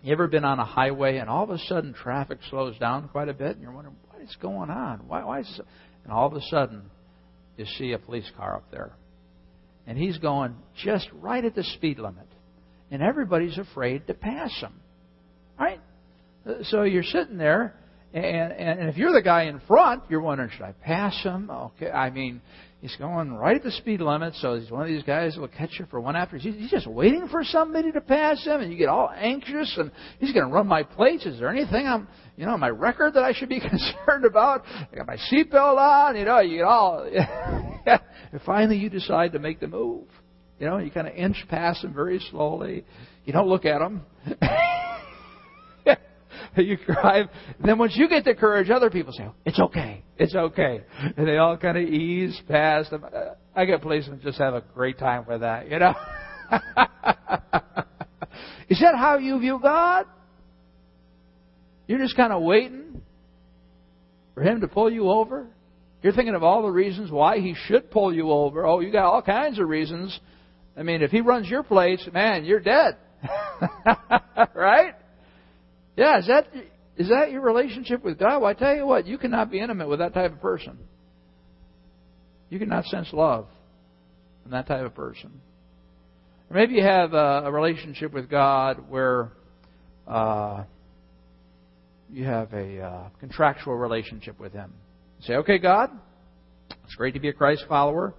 You 0.03 0.13
ever 0.13 0.29
been 0.29 0.45
on 0.45 0.59
a 0.59 0.65
highway 0.65 1.17
and 1.17 1.29
all 1.29 1.45
of 1.45 1.51
a 1.51 1.59
sudden 1.59 1.93
traffic 1.93 2.39
slows 2.51 2.79
down 2.79 3.09
quite 3.09 3.29
a 3.29 3.35
bit 3.35 3.53
and 3.53 3.63
you're 3.63 3.73
wondering, 3.73 3.97
what 4.09 4.23
is 4.23 4.37
going 4.41 4.71
on? 4.71 5.09
Why, 5.09 5.25
why 5.25 5.41
is 5.41 5.47
this? 5.49 5.67
And 6.05 6.13
all 6.13 6.27
of 6.27 6.35
a 6.35 6.43
sudden, 6.43 6.83
you 7.57 7.65
see 7.79 7.93
a 7.93 7.99
police 7.99 8.31
car 8.37 8.57
up 8.57 8.71
there. 8.71 8.93
And 9.87 9.97
he's 9.97 10.19
going 10.19 10.57
just 10.85 11.09
right 11.13 11.45
at 11.45 11.55
the 11.55 11.63
speed 11.63 11.99
limit. 11.99 12.27
And 12.91 13.03
everybody's 13.03 13.59
afraid 13.59 14.07
to 14.07 14.15
pass 14.15 14.53
him. 14.61 14.75
Right? 15.59 15.81
Uh, 16.47 16.63
so 16.65 16.83
you're 16.83 17.03
sitting 17.03 17.39
there, 17.39 17.75
and, 18.25 18.81
and 18.81 18.89
if 18.89 18.97
you're 18.97 19.13
the 19.13 19.23
guy 19.23 19.45
in 19.45 19.61
front, 19.67 20.05
you're 20.09 20.21
wondering, 20.21 20.51
should 20.51 20.63
I 20.63 20.73
pass 20.73 21.23
him? 21.23 21.51
Okay, 21.51 21.91
I 21.91 22.11
mean, 22.11 22.41
he's 22.81 22.97
going 22.97 23.35
right 23.35 23.57
at 23.57 23.63
the 23.63 23.73
speed 23.73 24.01
limit, 24.01 24.35
so 24.37 24.59
he's 24.59 24.71
one 24.71 24.83
of 24.83 24.89
these 24.89 25.03
guys 25.03 25.35
that 25.35 25.41
will 25.41 25.49
catch 25.49 25.79
you 25.79 25.87
for 25.91 26.01
one 26.01 26.17
after. 26.17 26.39
He's 26.39 26.71
just 26.71 26.87
waiting 26.87 27.29
for 27.29 27.45
somebody 27.45 27.93
to 27.93 28.01
pass 28.01 28.43
him, 28.45 28.63
and 28.63 28.73
you 28.73 28.79
get 28.79 28.89
all 28.89 29.11
anxious, 29.15 29.75
and 29.77 29.91
he's 30.19 30.33
going 30.33 30.47
to 30.47 30.53
run 30.53 30.67
my 30.67 30.83
plates. 30.83 31.27
Is 31.27 31.39
there 31.39 31.51
anything 31.51 31.87
I'm, 31.87 32.09
you 32.37 32.47
know, 32.47 32.57
my 32.57 32.71
record 32.71 33.15
that 33.15 33.23
I 33.23 33.35
should 33.35 33.51
be 33.51 33.61
concerned 33.69 34.25
about? 34.25 34.65
I 34.67 34.97
got 34.97 35.07
my 35.07 35.19
seatbelt 35.31 35.77
on, 35.77 36.17
you 36.17 36.25
know, 36.25 36.41
you 36.41 36.59
get 36.59 36.65
all. 36.65 37.07
and 37.87 38.41
finally 38.47 38.79
you 38.79 38.89
decide 38.89 39.33
to 39.33 39.39
make 39.39 39.61
the 39.61 39.69
move. 39.69 40.05
You 40.59 40.69
know, 40.69 40.79
you 40.79 40.91
kind 40.91 41.07
of 41.07 41.15
inch 41.15 41.45
past 41.51 41.83
them 41.83 41.93
very 41.93 42.19
slowly. 42.31 42.87
You 43.27 43.35
don't 43.35 43.49
look 43.49 43.67
at 43.67 43.81
them. 43.81 44.07
you 46.57 46.77
drive. 46.77 47.27
Then 47.65 47.79
once 47.79 47.93
you 47.97 48.09
get 48.09 48.25
the 48.25 48.35
courage, 48.35 48.71
other 48.71 48.91
people 48.91 49.13
say, 49.13 49.29
"It's 49.45 49.59
okay, 49.59 50.03
it's 50.19 50.35
okay," 50.35 50.83
and 51.17 51.27
they 51.27 51.39
all 51.39 51.57
kind 51.57 51.77
of 51.77 51.85
ease 51.85 52.41
past 52.49 52.91
them. 52.91 53.05
I 53.55 53.65
get 53.65 53.83
policemen 53.83 54.21
just 54.23 54.39
have 54.39 54.55
a 54.55 54.63
great 54.75 54.99
time 54.99 55.25
with 55.29 55.41
that. 55.41 55.71
You 55.71 55.79
know. 55.79 55.95
Is 58.69 58.81
that 58.81 58.97
how 58.97 59.19
you 59.19 59.39
view 59.39 59.61
God? 59.63 60.07
You're 61.87 62.01
just 62.01 62.17
kind 62.17 62.33
of 62.33 62.43
waiting 62.43 63.01
for 64.35 64.43
Him 64.43 64.61
to 64.61 64.69
pull 64.69 64.91
you 64.91 65.09
over? 65.11 65.47
You're 66.03 66.13
thinking 66.13 66.35
of 66.35 66.43
all 66.43 66.63
the 66.63 66.71
reasons 66.71 67.11
why 67.11 67.39
He 67.39 67.55
should 67.67 67.91
pull 67.91 68.13
you 68.13 68.31
over. 68.31 68.67
Oh, 68.67 68.81
you 68.81 68.91
got 68.93 69.05
all 69.05 69.23
kinds 69.23 69.59
of 69.59 69.69
reasons. 69.69 70.19
I 70.77 70.83
mean, 70.83 71.03
if 71.03 71.11
He 71.11 71.21
runs 71.21 71.49
your 71.49 71.63
place, 71.63 72.07
man, 72.13 72.45
you're 72.45 72.61
dead. 72.61 72.97
right? 74.55 74.95
Yeah, 75.97 76.19
is 76.19 76.27
that 76.27 76.49
is 76.97 77.09
that 77.09 77.31
your 77.31 77.43
relationship 77.43 78.05
with 78.05 78.19
God? 78.19 78.41
Well, 78.41 78.51
I 78.51 78.55
tell 78.55 78.75
you 78.75 78.87
what, 78.87 79.07
you 79.07 79.19
cannot 79.19 79.51
be 79.51 79.61
intimate 79.61 79.89
with 79.89 79.99
that 79.99 80.15
type 80.15 80.33
of 80.33 80.41
person. 80.41 80.79
You 82.49 82.59
cannot 82.59 82.85
sense 82.87 83.09
love 83.13 83.49
from 84.43 84.53
that 84.53 84.67
type 84.67 84.85
of 84.85 84.95
person. 84.95 85.41
Or 86.49 86.57
maybe 86.57 86.75
you 86.75 86.83
have 86.83 87.13
a, 87.13 87.43
a 87.47 87.53
relationship 87.53 88.13
with 88.13 88.31
God 88.31 88.89
where 88.89 89.33
uh, 90.07 90.65
you 92.11 92.25
have 92.25 92.53
a 92.53 92.81
uh, 92.81 93.09
contractual 93.21 93.75
relationship 93.75 94.39
with 94.39 94.53
Him. 94.53 94.73
You 95.19 95.27
say, 95.27 95.35
okay, 95.37 95.59
God, 95.59 95.91
it's 96.85 96.95
great 96.95 97.15
to 97.15 97.21
be 97.21 97.29
a 97.29 97.33
Christ 97.33 97.65
follower, 97.69 98.15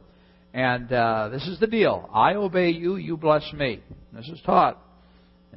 and 0.53 0.91
uh, 0.91 1.29
this 1.29 1.47
is 1.47 1.59
the 1.59 1.67
deal. 1.67 2.09
I 2.13 2.33
obey 2.33 2.69
you, 2.69 2.97
you 2.97 3.17
bless 3.17 3.51
me. 3.53 3.81
This 4.13 4.27
is 4.27 4.41
taught 4.45 4.81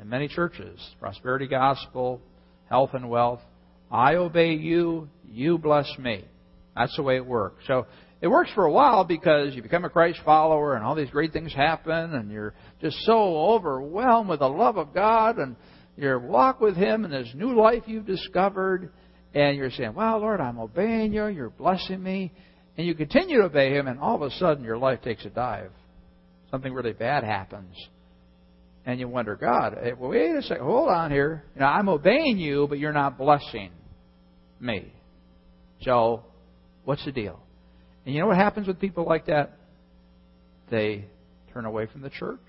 in 0.01 0.09
many 0.09 0.29
churches 0.29 0.79
prosperity 0.99 1.47
gospel, 1.47 2.21
health 2.69 2.91
and 2.95 3.09
wealth. 3.09 3.41
I 3.91 4.15
obey 4.15 4.55
you, 4.55 5.09
you 5.29 5.59
bless 5.59 5.91
me. 5.99 6.25
That's 6.77 6.95
the 6.97 7.03
way 7.03 7.17
it 7.17 7.27
works. 7.27 7.65
So 7.67 7.87
it 8.21 8.29
works 8.29 8.51
for 8.55 8.65
a 8.65 8.73
while 8.73 9.05
because 9.05 9.55
you 9.55 9.63
become 9.63 9.85
a 9.85 9.91
Christ 9.91 10.21
follower 10.25 10.75
and 10.75 10.85
all 10.85 10.95
these 10.95 11.11
great 11.11 11.33
things 11.33 11.53
happen 11.53 12.15
and 12.15 12.31
you're 12.31 12.55
just 12.81 12.97
so 13.05 13.37
overwhelmed 13.37 14.29
with 14.29 14.41
the 14.41 14.49
love 14.49 14.77
of 14.77 14.95
God 14.95 15.39
and 15.39 15.57
your 16.01 16.19
walk 16.19 16.61
with 16.61 16.77
Him 16.77 17.05
and 17.05 17.13
this 17.13 17.31
new 17.35 17.55
life 17.55 17.83
you've 17.87 18.07
discovered, 18.07 18.91
and 19.35 19.57
you're 19.57 19.71
saying, 19.71 19.95
Wow, 19.95 20.19
Lord, 20.19 20.41
I'm 20.41 20.59
obeying 20.59 21.13
you, 21.13 21.27
you're 21.27 21.51
blessing 21.51 22.03
me. 22.03 22.33
And 22.77 22.87
you 22.87 22.95
continue 22.95 23.39
to 23.39 23.45
obey 23.45 23.75
Him, 23.75 23.87
and 23.87 24.01
all 24.01 24.15
of 24.15 24.23
a 24.23 24.31
sudden 24.37 24.65
your 24.65 24.79
life 24.79 25.03
takes 25.03 25.25
a 25.25 25.31
dive. 25.31 25.73
Something 26.51 26.73
really 26.73 26.93
bad 26.93 27.25
happens. 27.25 27.77
And 28.91 28.99
you 28.99 29.07
wonder, 29.07 29.37
God, 29.37 29.79
eh, 29.81 29.93
wait 29.97 30.35
a 30.35 30.43
second, 30.43 30.65
hold 30.65 30.89
on 30.89 31.13
here. 31.13 31.45
You 31.55 31.61
know, 31.61 31.69
I'm 31.69 31.89
obeying 31.89 32.39
you, 32.39 32.67
but 32.69 32.81
you're 32.81 32.93
not 32.93 33.17
blessing 33.17 33.71
me. 34.59 34.93
So, 35.83 36.25
what's 36.85 37.05
the 37.05 37.13
deal? 37.13 37.39
And 38.05 38.13
you 38.13 38.21
know 38.21 38.27
what 38.27 38.37
happens 38.37 38.67
with 38.67 38.81
people 38.81 39.05
like 39.05 39.27
that? 39.27 39.57
They 40.73 41.05
turn 41.53 41.67
away 41.67 41.87
from 41.87 42.01
the 42.01 42.11
church 42.11 42.41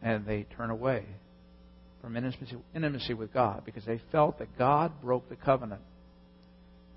and 0.00 0.24
they 0.24 0.46
turn 0.56 0.70
away 0.70 1.04
from 2.00 2.16
intimacy, 2.16 2.56
intimacy 2.72 3.14
with 3.14 3.32
God 3.32 3.62
because 3.64 3.84
they 3.84 4.00
felt 4.12 4.38
that 4.38 4.56
God 4.56 4.92
broke 5.02 5.28
the 5.28 5.34
covenant, 5.34 5.82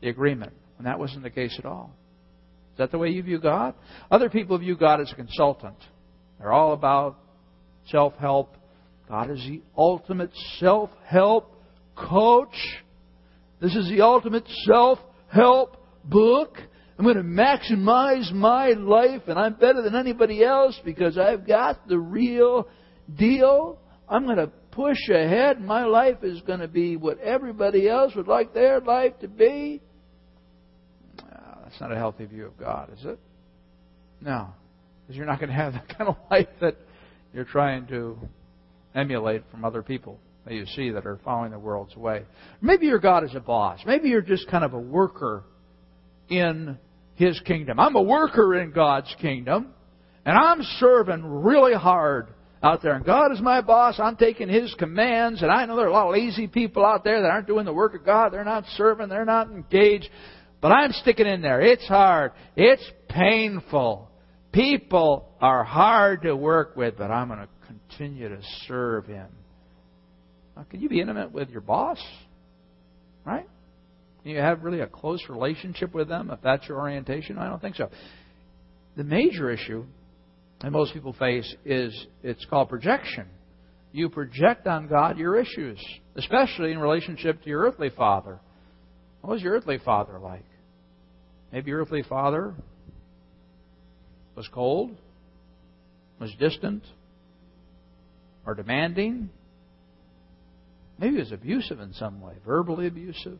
the 0.02 0.10
agreement, 0.10 0.54
when 0.78 0.86
that 0.86 1.00
wasn't 1.00 1.24
the 1.24 1.32
case 1.32 1.56
at 1.58 1.65
all. 1.65 1.96
Is 2.74 2.78
that 2.78 2.92
the 2.92 3.00
way 3.00 3.10
you 3.10 3.24
view 3.24 3.39
God? 3.39 3.74
Other 4.12 4.30
people 4.30 4.56
view 4.60 4.78
God 4.78 5.02
as 5.02 5.12
a 5.12 5.15
consultant. 5.15 5.78
They're 6.38 6.52
all 6.52 6.74
about 6.74 7.18
self 7.88 8.13
help. 8.20 8.56
God 9.08 9.32
is 9.32 9.39
the 9.39 9.62
ultimate 9.78 10.32
self 10.60 10.89
help 11.06 11.52
coach. 11.96 12.56
This 13.60 13.76
is 13.76 13.89
the 13.89 14.02
ultimate 14.02 14.46
self 14.65 15.00
help 15.32 15.78
book. 16.04 16.58
I'm 16.98 17.06
going 17.06 17.15
to 17.15 17.24
maximize 17.24 18.32
my 18.34 18.72
life 18.72 19.22
and 19.28 19.39
I'm 19.39 19.54
better 19.54 19.82
than 19.82 19.96
anybody 19.96 20.44
else 20.44 20.78
because 20.84 21.18
I've 21.18 21.48
got 21.48 21.88
the 21.88 21.98
real 21.98 22.68
deal. 23.18 23.80
I'm 24.08 24.26
going 24.26 24.38
to 24.38 24.52
push 24.72 24.98
ahead. 25.10 25.62
My 25.62 25.86
life 25.86 26.24
is 26.24 26.42
going 26.42 26.60
to 26.60 26.68
be 26.68 26.98
what 26.98 27.20
everybody 27.20 27.88
else 27.88 28.13
would 28.15 28.28
like 28.28 28.54
their 28.54 28.82
life 28.82 29.13
to 29.22 29.30
be. 29.30 29.82
that's 31.63 31.80
not 31.80 31.92
a 31.92 31.96
healthy 31.96 32.26
view 32.26 32.48
of 32.48 32.58
God, 32.58 32.92
is 32.98 33.06
it? 33.06 33.20
No. 34.22 34.50
Because 35.02 35.15
you're 35.15 35.26
not 35.26 35.39
going 35.39 35.50
to 35.50 35.56
have 35.56 35.74
the 35.74 35.94
kind 35.94 36.10
of 36.10 36.18
life 36.32 36.48
that 36.60 36.76
you're 37.34 37.46
trying 37.46 37.88
to 37.88 38.18
emulate 38.96 39.44
from 39.52 39.65
other 39.65 39.82
people 39.82 40.20
that 40.46 40.54
you 40.54 40.65
see 40.65 40.89
that 40.92 41.06
are 41.06 41.20
following 41.24 41.52
the 41.52 41.60
world's 41.60 41.96
way. 41.96 42.24
Maybe 42.62 42.88
your 42.88 43.00
God 43.00 43.24
is 43.24 43.36
a 43.36 43.39
boss. 43.39 43.80
Maybe 43.86 44.10
you're 44.10 44.22
just 44.22 44.48
kind 44.50 44.63
of 44.63 44.74
a 44.74 44.80
worker 44.80 45.44
in 46.30 46.78
His 47.15 47.39
kingdom. 47.42 47.80
I'm 47.80 47.96
a 47.96 48.02
worker 48.02 48.60
in 48.60 48.72
God's 48.72 49.13
kingdom, 49.22 49.74
and 50.26 50.38
I'm 50.38 50.62
serving 50.80 51.24
really 51.24 51.76
hard 51.76 52.30
out 52.62 52.82
there. 52.82 52.94
And 52.94 53.06
God 53.06 53.32
is 53.32 53.42
my 53.42 53.62
boss. 53.62 54.00
I'm 54.00 54.15
taking 54.15 54.50
His 54.50 54.74
commands. 54.78 55.42
And 55.42 55.52
I 55.52 55.65
know 55.65 55.76
there 55.76 55.86
are 55.86 55.89
a 55.89 55.94
lot 55.94 56.08
of 56.08 56.13
lazy 56.13 56.48
people 56.48 56.86
out 56.86 57.04
there 57.04 57.22
that 57.22 57.30
aren't 57.30 57.48
doing 57.48 57.65
the 57.65 57.74
work 57.74 57.96
of 57.96 58.06
God. 58.06 58.34
They're 58.34 58.44
not 58.44 58.65
serving. 58.76 59.10
They're 59.10 59.26
not 59.26 59.50
engaged. 59.50 60.10
But 60.62 60.72
I'm 60.72 60.92
sticking 60.92 61.28
in 61.28 61.42
there. 61.42 61.62
It's 61.62 61.88
hard. 61.88 62.32
It's 62.56 62.84
painful. 63.08 64.10
People 64.52 65.29
are 65.41 65.63
hard 65.63 66.23
to 66.23 66.36
work 66.36 66.75
with, 66.75 66.97
but 66.97 67.12
I'm 67.12 67.28
going 67.28 67.39
to 67.39 67.47
continue 67.67 68.30
to 68.30 68.39
serve 68.67 69.06
Him. 69.06 69.28
Now, 70.56 70.65
can 70.69 70.82
you 70.82 70.89
be 70.89 70.99
intimate 70.99 71.32
with 71.32 71.49
your 71.49 71.62
boss? 71.62 72.02
Right? 73.25 73.47
Can 74.23 74.32
you 74.32 74.39
have 74.39 74.63
really 74.63 74.82
a 74.82 74.88
close 74.88 75.21
relationship 75.30 75.93
with 75.93 76.10
them 76.10 76.30
if 76.30 76.39
that's 76.41 76.67
your 76.67 76.80
orientation? 76.80 77.38
I 77.38 77.47
don't 77.47 77.62
think 77.62 77.75
so. 77.75 77.89
The 78.97 79.04
major 79.04 79.49
issue 79.49 79.86
that 80.62 80.71
most 80.71 80.93
people 80.93 81.13
face 81.13 81.56
is 81.63 82.08
it's 82.21 82.43
called 82.45 82.69
projection. 82.69 83.28
You 83.91 84.10
project 84.10 84.67
on 84.67 84.88
God 84.88 85.17
your 85.17 85.39
issues, 85.39 85.80
especially 86.15 86.71
in 86.71 86.80
relationship 86.80 87.41
to 87.43 87.49
your 87.49 87.62
earthly 87.62 87.89
father. 87.89 88.39
What 89.21 89.32
was 89.32 89.41
your 89.41 89.54
earthly 89.54 89.78
father 89.78 90.19
like? 90.19 90.45
Maybe 91.52 91.71
your 91.71 91.82
earthly 91.82 92.04
father 92.04 92.54
was 94.36 94.47
cold, 94.54 94.91
was 96.19 96.34
distant, 96.39 96.84
or 98.45 98.55
demanding. 98.55 99.29
Maybe 100.97 101.13
he 101.13 101.19
was 101.19 101.32
abusive 101.32 101.79
in 101.79 101.93
some 101.93 102.19
way, 102.21 102.34
verbally 102.45 102.88
abusive, 102.88 103.39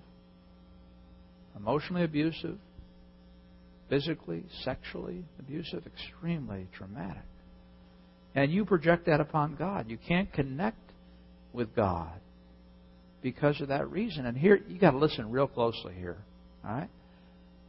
emotionally 1.56 2.04
abusive 2.04 2.58
physically, 3.90 4.44
sexually 4.64 5.26
abusive, 5.40 5.84
extremely 5.86 6.68
traumatic. 6.78 7.24
And 8.36 8.52
you 8.52 8.64
project 8.64 9.08
that 9.08 9.20
upon 9.20 9.56
God. 9.56 9.90
You 9.90 9.98
can't 9.98 10.32
connect 10.32 10.78
with 11.52 11.76
God 11.76 12.20
because 13.22 13.60
of 13.60 13.70
that 13.70 13.90
reason. 13.90 14.26
And 14.26 14.38
here, 14.38 14.60
you 14.68 14.80
got 14.80 14.92
to 14.92 14.98
listen 14.98 15.32
real 15.32 15.48
closely 15.48 15.94
here. 15.96 16.18
All 16.64 16.72
right? 16.72 16.90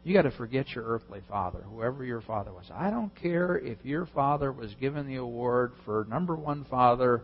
You 0.02 0.14
got 0.14 0.22
to 0.22 0.30
forget 0.30 0.70
your 0.70 0.84
earthly 0.84 1.20
father, 1.28 1.60
whoever 1.60 2.04
your 2.04 2.22
father 2.22 2.52
was. 2.52 2.64
I 2.72 2.90
don't 2.90 3.14
care 3.20 3.58
if 3.58 3.78
your 3.84 4.06
father 4.06 4.50
was 4.50 4.74
given 4.80 5.06
the 5.06 5.16
award 5.16 5.72
for 5.84 6.06
number 6.08 6.34
one 6.34 6.64
father 6.70 7.22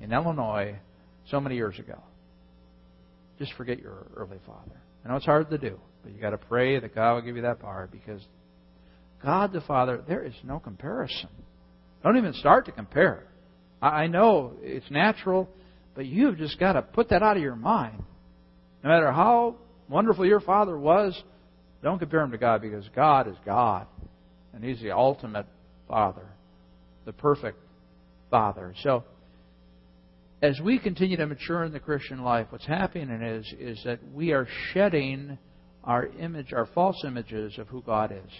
in 0.00 0.12
Illinois 0.12 0.76
so 1.30 1.40
many 1.40 1.56
years 1.56 1.78
ago. 1.78 1.98
Just 3.38 3.54
forget 3.54 3.78
your 3.78 4.06
earthly 4.16 4.38
father. 4.46 4.80
I 5.04 5.08
know 5.08 5.16
it's 5.16 5.24
hard 5.24 5.48
to 5.48 5.58
do. 5.58 5.78
But 6.02 6.12
you 6.12 6.20
got 6.20 6.30
to 6.30 6.38
pray 6.38 6.78
that 6.78 6.94
God 6.94 7.14
will 7.14 7.22
give 7.22 7.36
you 7.36 7.42
that 7.42 7.60
power 7.60 7.88
because 7.90 8.22
God 9.22 9.52
the 9.52 9.60
Father, 9.62 10.02
there 10.06 10.24
is 10.24 10.34
no 10.42 10.58
comparison. 10.58 11.28
Don't 12.02 12.16
even 12.16 12.32
start 12.34 12.66
to 12.66 12.72
compare. 12.72 13.26
I 13.82 14.06
know 14.06 14.54
it's 14.60 14.90
natural, 14.90 15.48
but 15.94 16.06
you've 16.06 16.38
just 16.38 16.58
got 16.58 16.74
to 16.74 16.82
put 16.82 17.10
that 17.10 17.22
out 17.22 17.36
of 17.36 17.42
your 17.42 17.56
mind. 17.56 18.02
No 18.82 18.90
matter 18.90 19.12
how 19.12 19.56
wonderful 19.88 20.24
your 20.24 20.40
Father 20.40 20.78
was, 20.78 21.20
don't 21.82 21.98
compare 21.98 22.20
him 22.20 22.30
to 22.32 22.38
God 22.38 22.60
because 22.60 22.84
God 22.94 23.28
is 23.28 23.36
God. 23.44 23.86
And 24.52 24.64
He's 24.64 24.80
the 24.80 24.90
ultimate 24.90 25.46
Father, 25.88 26.26
the 27.04 27.12
perfect 27.12 27.58
Father. 28.30 28.74
So, 28.82 29.04
as 30.42 30.58
we 30.60 30.78
continue 30.78 31.16
to 31.18 31.26
mature 31.26 31.64
in 31.64 31.72
the 31.72 31.80
Christian 31.80 32.22
life, 32.22 32.46
what's 32.50 32.66
happening 32.66 33.22
is, 33.22 33.52
is 33.58 33.80
that 33.84 34.00
we 34.12 34.32
are 34.32 34.48
shedding 34.72 35.38
our 35.84 36.06
image, 36.06 36.52
our 36.52 36.66
false 36.74 37.02
images 37.06 37.58
of 37.58 37.68
who 37.68 37.82
God 37.82 38.10
is. 38.12 38.32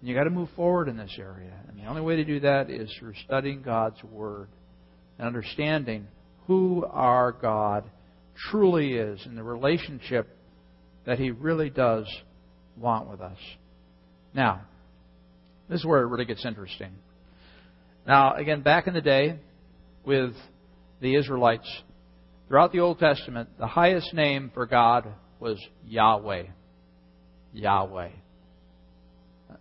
And 0.00 0.08
you 0.08 0.14
got 0.14 0.24
to 0.24 0.30
move 0.30 0.48
forward 0.56 0.88
in 0.88 0.96
this 0.96 1.16
area. 1.18 1.52
And 1.68 1.78
the 1.78 1.84
only 1.84 2.00
way 2.00 2.16
to 2.16 2.24
do 2.24 2.40
that 2.40 2.70
is 2.70 2.90
through 2.98 3.14
studying 3.24 3.62
God's 3.62 4.02
Word 4.04 4.48
and 5.18 5.26
understanding 5.26 6.08
who 6.46 6.86
our 6.90 7.32
God 7.32 7.84
truly 8.50 8.94
is 8.94 9.20
and 9.26 9.36
the 9.36 9.42
relationship 9.42 10.26
that 11.04 11.18
He 11.18 11.30
really 11.30 11.68
does 11.68 12.06
want 12.76 13.08
with 13.08 13.20
us. 13.20 13.38
Now, 14.34 14.62
This 15.70 15.78
is 15.78 15.86
where 15.86 16.02
it 16.02 16.06
really 16.06 16.24
gets 16.24 16.44
interesting. 16.44 16.90
Now, 18.04 18.34
again, 18.34 18.62
back 18.62 18.88
in 18.88 18.94
the 18.94 19.00
day 19.00 19.38
with 20.04 20.32
the 21.00 21.14
Israelites, 21.14 21.70
throughout 22.48 22.72
the 22.72 22.80
Old 22.80 22.98
Testament, 22.98 23.50
the 23.56 23.68
highest 23.68 24.12
name 24.12 24.50
for 24.52 24.66
God 24.66 25.06
was 25.38 25.64
Yahweh. 25.86 26.46
Yahweh. 27.52 28.08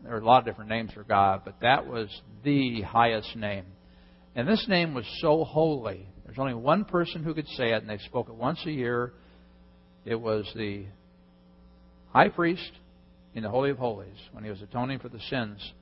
There 0.03 0.15
are 0.15 0.19
a 0.19 0.25
lot 0.25 0.39
of 0.39 0.45
different 0.45 0.71
names 0.71 0.91
for 0.93 1.03
God, 1.03 1.41
but 1.45 1.61
that 1.61 1.85
was 1.85 2.09
the 2.43 2.81
highest 2.81 3.35
name. 3.35 3.65
And 4.35 4.47
this 4.47 4.65
name 4.67 4.95
was 4.95 5.05
so 5.21 5.43
holy. 5.43 6.07
There's 6.25 6.39
only 6.39 6.55
one 6.55 6.85
person 6.85 7.23
who 7.23 7.35
could 7.35 7.47
say 7.49 7.73
it, 7.73 7.81
and 7.81 7.89
they 7.89 7.97
spoke 7.99 8.29
it 8.29 8.35
once 8.35 8.59
a 8.65 8.71
year. 8.71 9.13
It 10.05 10.15
was 10.15 10.51
the 10.55 10.85
high 12.13 12.29
priest 12.29 12.71
in 13.39 13.43
the 13.43 13.49
Holy 13.49 13.69
of 13.69 13.77
Holies 13.77 14.17
when 14.33 14.43
he 14.43 14.49
was 14.49 14.61
atoning 14.61 14.99
for 14.99 15.07
the 15.07 15.19
sins 15.29 15.73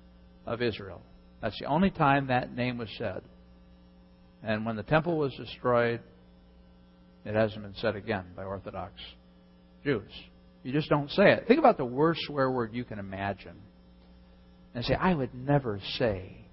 of 0.46 0.62
Israel. 0.62 1.02
That's 1.42 1.58
the 1.60 1.66
only 1.66 1.90
time 1.90 2.28
that 2.28 2.56
name 2.56 2.78
was 2.78 2.90
said. 3.00 3.24
And 4.44 4.64
when 4.64 4.76
the 4.76 4.84
temple 4.84 5.18
was 5.18 5.34
destroyed, 5.36 6.02
it 7.26 7.34
hasn't 7.34 7.64
been 7.64 7.74
said 7.78 7.96
again 7.96 8.26
by 8.36 8.44
Orthodox 8.44 8.94
Jews. 9.84 10.12
You 10.62 10.72
just 10.72 10.88
don't 10.88 11.10
say 11.10 11.32
it. 11.32 11.46
Think 11.48 11.58
about 11.58 11.78
the 11.78 11.86
worst 11.86 12.22
swear 12.28 12.52
word 12.52 12.74
you 12.74 12.84
can 12.84 13.00
imagine. 13.00 13.56
And 14.76 14.86
say, 14.86 14.94
I 14.94 15.16
would 15.16 15.34
never 15.34 15.80
say 15.98 16.46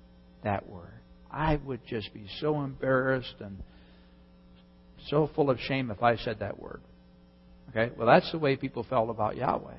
that 0.42 0.66
word. 0.66 0.88
I 1.30 1.56
would 1.56 1.80
just 1.86 2.14
be 2.14 2.26
so 2.40 2.62
embarrassed 2.62 3.34
and 3.40 3.62
so 5.08 5.28
full 5.34 5.50
of 5.50 5.60
shame 5.60 5.90
if 5.90 6.02
I 6.02 6.16
said 6.16 6.38
that 6.38 6.58
word. 6.58 6.80
Okay? 7.70 7.92
Well, 7.94 8.06
that's 8.06 8.32
the 8.32 8.38
way 8.38 8.56
people 8.56 8.86
felt 8.88 9.10
about 9.10 9.36
Yahweh. 9.36 9.74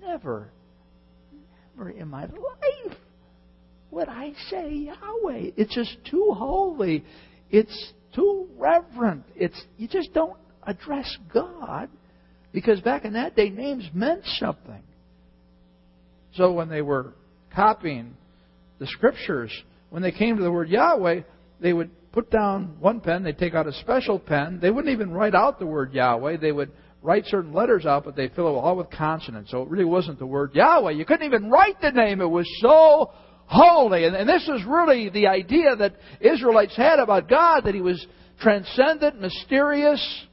Never, 0.00 0.50
never 1.76 1.90
in 1.90 2.08
my 2.08 2.22
life 2.22 2.96
would 3.90 4.08
I 4.08 4.32
say 4.50 4.70
Yahweh. 4.70 5.50
It's 5.56 5.74
just 5.74 5.96
too 6.10 6.32
holy. 6.36 7.04
It's 7.50 7.92
too 8.14 8.48
reverent. 8.56 9.24
It's 9.34 9.60
you 9.76 9.88
just 9.88 10.12
don't 10.12 10.36
address 10.62 11.16
God 11.32 11.88
because 12.52 12.80
back 12.80 13.04
in 13.04 13.14
that 13.14 13.34
day 13.34 13.50
names 13.50 13.88
meant 13.94 14.22
something. 14.38 14.82
So 16.34 16.52
when 16.52 16.68
they 16.68 16.82
were 16.82 17.14
copying 17.54 18.14
the 18.78 18.86
scriptures, 18.86 19.50
when 19.90 20.02
they 20.02 20.12
came 20.12 20.36
to 20.36 20.42
the 20.42 20.52
word 20.52 20.68
Yahweh, 20.68 21.22
they 21.60 21.72
would 21.72 21.90
put 22.12 22.30
down 22.30 22.76
one 22.80 23.00
pen, 23.00 23.22
they'd 23.22 23.38
take 23.38 23.54
out 23.54 23.66
a 23.66 23.72
special 23.72 24.18
pen. 24.18 24.60
They 24.60 24.70
wouldn't 24.70 24.92
even 24.92 25.10
write 25.10 25.34
out 25.34 25.58
the 25.58 25.66
word 25.66 25.92
Yahweh. 25.92 26.36
They 26.36 26.52
would 26.52 26.70
write 27.02 27.26
certain 27.26 27.52
letters 27.52 27.86
out, 27.86 28.04
but 28.04 28.16
they 28.16 28.28
fill 28.28 28.48
it 28.48 28.58
all 28.58 28.76
with 28.76 28.90
consonants. 28.90 29.50
So 29.50 29.62
it 29.62 29.68
really 29.68 29.84
wasn't 29.84 30.18
the 30.18 30.26
word 30.26 30.54
Yahweh. 30.54 30.92
You 30.92 31.04
couldn't 31.04 31.26
even 31.26 31.50
write 31.50 31.80
the 31.80 31.90
name. 31.90 32.20
It 32.20 32.26
was 32.26 32.48
so 32.60 33.12
holy. 33.46 34.04
And, 34.04 34.14
and 34.14 34.28
this 34.28 34.46
was 34.48 34.62
really 34.66 35.08
the 35.08 35.28
idea 35.28 35.76
that 35.76 35.94
Israelites 36.20 36.76
had 36.76 36.98
about 36.98 37.28
God, 37.28 37.62
that 37.64 37.74
He 37.74 37.80
was 37.80 38.04
transcendent, 38.40 39.20
mysterious. 39.20 40.26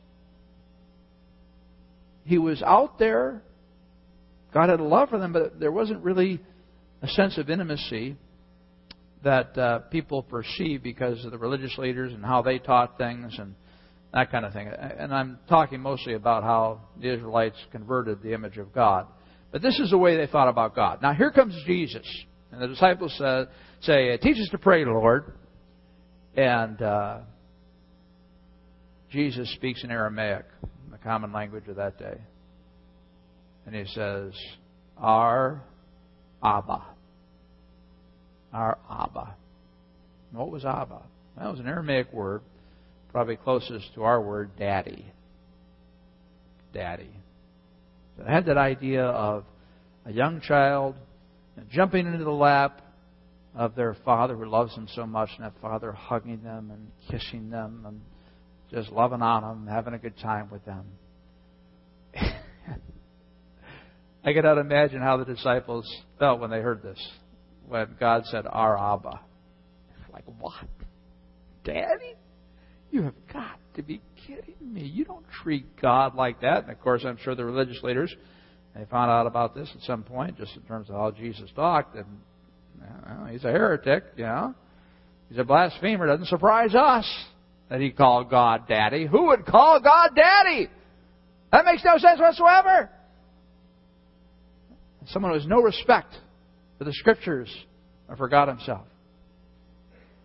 He 2.23 2.37
was 2.37 2.61
out 2.61 2.97
there. 2.97 3.41
God 4.53 4.69
had 4.69 4.79
a 4.79 4.83
love 4.83 5.09
for 5.09 5.19
them, 5.19 5.33
but 5.33 5.59
there 5.59 5.71
wasn't 5.71 6.03
really 6.03 6.41
a 7.01 7.07
sense 7.09 7.37
of 7.37 7.49
intimacy 7.49 8.15
that 9.23 9.57
uh, 9.57 9.79
people 9.79 10.23
perceive 10.23 10.81
because 10.81 11.23
of 11.25 11.31
the 11.31 11.37
religious 11.37 11.77
leaders 11.77 12.13
and 12.13 12.23
how 12.23 12.41
they 12.41 12.59
taught 12.59 12.97
things 12.97 13.35
and 13.37 13.55
that 14.15 14.31
kind 14.31 14.45
of 14.45 14.53
thing. 14.53 14.69
And 14.69 15.13
I'm 15.13 15.37
talking 15.49 15.81
mostly 15.81 16.13
about 16.13 16.43
how 16.43 16.79
the 16.99 17.13
Israelites 17.13 17.57
converted 17.73 18.23
the 18.23 18.33
image 18.33 18.57
of 18.57 18.73
God. 18.73 19.07
But 19.51 19.61
this 19.61 19.77
is 19.77 19.91
the 19.91 19.97
way 19.97 20.15
they 20.15 20.25
thought 20.25 20.47
about 20.47 20.73
God. 20.73 21.01
Now 21.01 21.13
here 21.13 21.31
comes 21.31 21.53
Jesus. 21.67 22.07
And 22.51 22.61
the 22.61 22.67
disciples 22.67 23.13
say, 23.17 23.43
say 23.81 24.17
Teach 24.17 24.37
us 24.37 24.47
to 24.51 24.57
pray, 24.57 24.85
Lord. 24.85 25.33
And 26.33 26.81
uh, 26.81 27.19
Jesus 29.11 29.53
speaks 29.55 29.83
in 29.83 29.91
Aramaic, 29.91 30.45
the 30.91 30.97
common 30.97 31.33
language 31.33 31.67
of 31.67 31.75
that 31.75 31.99
day. 31.99 32.17
And 33.65 33.75
he 33.75 33.83
says, 33.93 34.31
Our 34.97 35.61
Abba. 36.41 36.85
Our 38.53 38.77
Abba. 38.89 39.35
And 40.29 40.39
what 40.39 40.51
was 40.51 40.63
Abba? 40.63 41.01
That 41.37 41.51
was 41.51 41.59
an 41.59 41.67
Aramaic 41.67 42.13
word 42.13 42.43
probably 43.15 43.37
closest 43.37 43.93
to 43.93 44.03
our 44.03 44.21
word, 44.21 44.51
daddy. 44.59 45.05
Daddy. 46.73 47.09
So 48.17 48.23
it 48.23 48.27
had 48.27 48.45
that 48.47 48.57
idea 48.57 49.05
of 49.05 49.45
a 50.05 50.11
young 50.11 50.41
child 50.41 50.95
jumping 51.71 52.07
into 52.07 52.25
the 52.25 52.29
lap 52.29 52.81
of 53.55 53.73
their 53.73 53.95
father 54.03 54.35
who 54.35 54.43
loves 54.43 54.75
them 54.75 54.89
so 54.93 55.05
much, 55.05 55.29
and 55.37 55.45
that 55.45 55.53
father 55.61 55.93
hugging 55.93 56.43
them 56.43 56.71
and 56.71 56.91
kissing 57.09 57.49
them 57.49 57.85
and 57.87 58.01
just 58.69 58.91
loving 58.91 59.21
on 59.21 59.43
them, 59.43 59.65
having 59.73 59.93
a 59.93 59.97
good 59.97 60.17
time 60.19 60.49
with 60.51 60.65
them. 60.65 60.83
I 64.25 64.33
cannot 64.33 64.57
imagine 64.57 64.99
how 64.99 65.15
the 65.15 65.23
disciples 65.23 65.89
felt 66.19 66.41
when 66.41 66.49
they 66.49 66.59
heard 66.59 66.83
this, 66.83 66.99
when 67.65 67.95
God 67.97 68.23
said, 68.25 68.45
Our 68.45 68.77
Abba. 68.77 69.21
Like, 70.11 70.25
what? 70.37 70.65
Daddy? 71.63 72.15
You 72.95 73.03
have 73.03 73.27
got 73.33 73.59
to 73.75 73.83
be 73.83 73.99
kidding 74.25 74.55
me. 74.61 74.83
You 74.83 75.03
don't 75.03 75.25
treat 75.43 75.81
God 75.81 76.15
like 76.15 76.39
that. 76.39 76.63
And 76.63 76.71
of 76.71 76.79
course, 76.79 77.03
I'm 77.05 77.17
sure 77.17 77.35
the 77.35 77.43
religious 77.43 77.83
leaders, 77.83 78.15
they 78.73 78.85
found 78.85 79.11
out 79.11 79.27
about 79.27 79.53
this 79.53 79.69
at 79.75 79.81
some 79.81 80.03
point, 80.03 80.37
just 80.37 80.55
in 80.55 80.61
terms 80.61 80.89
of 80.89 80.95
how 80.95 81.11
Jesus 81.11 81.49
talked. 81.57 81.97
And 81.97 82.05
well, 82.79 83.25
he's 83.25 83.43
a 83.43 83.51
heretic, 83.51 84.05
you 84.15 84.23
know. 84.23 84.55
He's 85.27 85.37
a 85.37 85.43
blasphemer. 85.43 86.07
Doesn't 86.07 86.27
surprise 86.27 86.73
us 86.73 87.05
that 87.69 87.81
he 87.81 87.91
called 87.91 88.29
God 88.29 88.65
daddy. 88.69 89.05
Who 89.05 89.25
would 89.25 89.45
call 89.45 89.81
God 89.81 90.11
daddy? 90.15 90.69
That 91.51 91.65
makes 91.65 91.83
no 91.83 91.97
sense 91.97 92.17
whatsoever. 92.21 92.89
Someone 95.07 95.33
who 95.33 95.37
has 95.39 95.47
no 95.49 95.61
respect 95.61 96.15
for 96.77 96.85
the 96.85 96.93
scriptures 96.93 97.53
or 98.07 98.15
for 98.15 98.29
God 98.29 98.47
himself. 98.47 98.87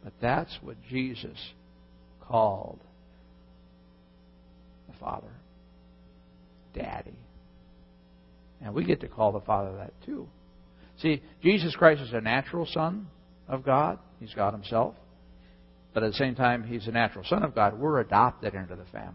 But 0.04 0.12
that's 0.22 0.56
what 0.62 0.76
Jesus 0.88 1.36
called 2.30 2.78
the 4.88 4.94
Father 4.98 5.32
Daddy. 6.74 7.18
And 8.62 8.74
we 8.74 8.84
get 8.84 9.00
to 9.00 9.08
call 9.08 9.32
the 9.32 9.40
Father 9.40 9.76
that 9.78 9.92
too. 10.06 10.28
See, 11.00 11.22
Jesus 11.42 11.74
Christ 11.74 12.02
is 12.02 12.12
a 12.12 12.20
natural 12.20 12.66
Son 12.66 13.08
of 13.48 13.64
God. 13.64 13.98
He's 14.20 14.34
God 14.34 14.52
Himself. 14.52 14.94
But 15.92 16.04
at 16.04 16.12
the 16.12 16.18
same 16.18 16.36
time, 16.36 16.62
He's 16.62 16.86
a 16.86 16.92
natural 16.92 17.24
Son 17.24 17.42
of 17.42 17.54
God. 17.54 17.78
We're 17.78 18.00
adopted 18.00 18.54
into 18.54 18.76
the 18.76 18.84
family. 18.92 19.14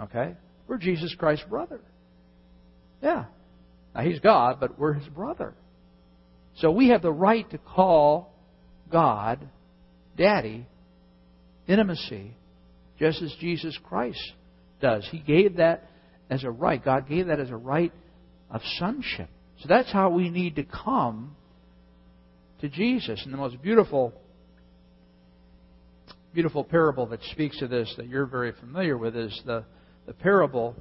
Okay? 0.00 0.34
We're 0.68 0.78
Jesus 0.78 1.14
Christ's 1.18 1.46
brother. 1.48 1.80
Yeah. 3.02 3.24
Now, 3.94 4.02
He's 4.02 4.20
God, 4.20 4.58
but 4.60 4.78
we're 4.78 4.94
His 4.94 5.08
brother. 5.08 5.54
So 6.58 6.70
we 6.70 6.88
have 6.88 7.02
the 7.02 7.12
right 7.12 7.48
to 7.50 7.58
call 7.58 8.32
God 8.90 9.46
Daddy 10.16 10.66
intimacy, 11.68 12.36
just 12.98 13.22
as 13.22 13.34
Jesus 13.40 13.78
Christ 13.84 14.20
does. 14.80 15.06
He 15.10 15.18
gave 15.18 15.56
that 15.56 15.88
as 16.30 16.44
a 16.44 16.50
right. 16.50 16.82
God 16.82 17.08
gave 17.08 17.26
that 17.26 17.40
as 17.40 17.50
a 17.50 17.56
right 17.56 17.92
of 18.50 18.60
sonship. 18.78 19.28
So 19.60 19.68
that's 19.68 19.90
how 19.92 20.10
we 20.10 20.30
need 20.30 20.56
to 20.56 20.64
come 20.64 21.36
to 22.60 22.68
Jesus. 22.68 23.20
And 23.24 23.32
the 23.32 23.38
most 23.38 23.60
beautiful, 23.62 24.12
beautiful 26.34 26.64
parable 26.64 27.06
that 27.06 27.22
speaks 27.32 27.58
to 27.58 27.68
this 27.68 27.92
that 27.96 28.06
you're 28.06 28.26
very 28.26 28.52
familiar 28.52 28.96
with 28.96 29.16
is 29.16 29.40
the, 29.46 29.64
the 30.06 30.12
parable 30.12 30.74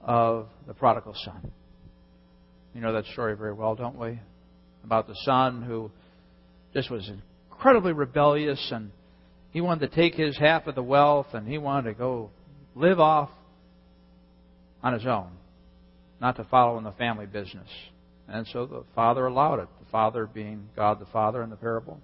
of 0.00 0.48
the 0.66 0.74
prodigal 0.74 1.14
son. 1.24 1.52
You 2.74 2.80
know 2.80 2.92
that 2.94 3.04
story 3.06 3.36
very 3.36 3.52
well, 3.52 3.74
don't 3.74 3.98
we? 3.98 4.18
About 4.84 5.06
the 5.06 5.16
son 5.24 5.62
who 5.62 5.90
just 6.74 6.90
was 6.90 7.10
incredibly 7.50 7.92
rebellious 7.92 8.70
and 8.72 8.90
he 9.52 9.60
wanted 9.60 9.90
to 9.90 9.94
take 9.94 10.14
his 10.14 10.36
half 10.36 10.66
of 10.66 10.74
the 10.74 10.82
wealth 10.82 11.28
and 11.34 11.46
he 11.46 11.58
wanted 11.58 11.90
to 11.90 11.94
go 11.94 12.30
live 12.74 12.98
off 12.98 13.30
on 14.82 14.94
his 14.94 15.06
own, 15.06 15.30
not 16.20 16.36
to 16.36 16.44
follow 16.44 16.78
in 16.78 16.84
the 16.84 16.92
family 16.92 17.26
business. 17.26 17.68
And 18.28 18.46
so 18.52 18.66
the 18.66 18.84
father 18.94 19.26
allowed 19.26 19.60
it, 19.60 19.68
the 19.78 19.90
father 19.90 20.26
being 20.26 20.68
God 20.74 20.98
the 21.00 21.06
Father 21.06 21.42
in 21.42 21.50
the 21.50 21.56
parable. 21.56 22.00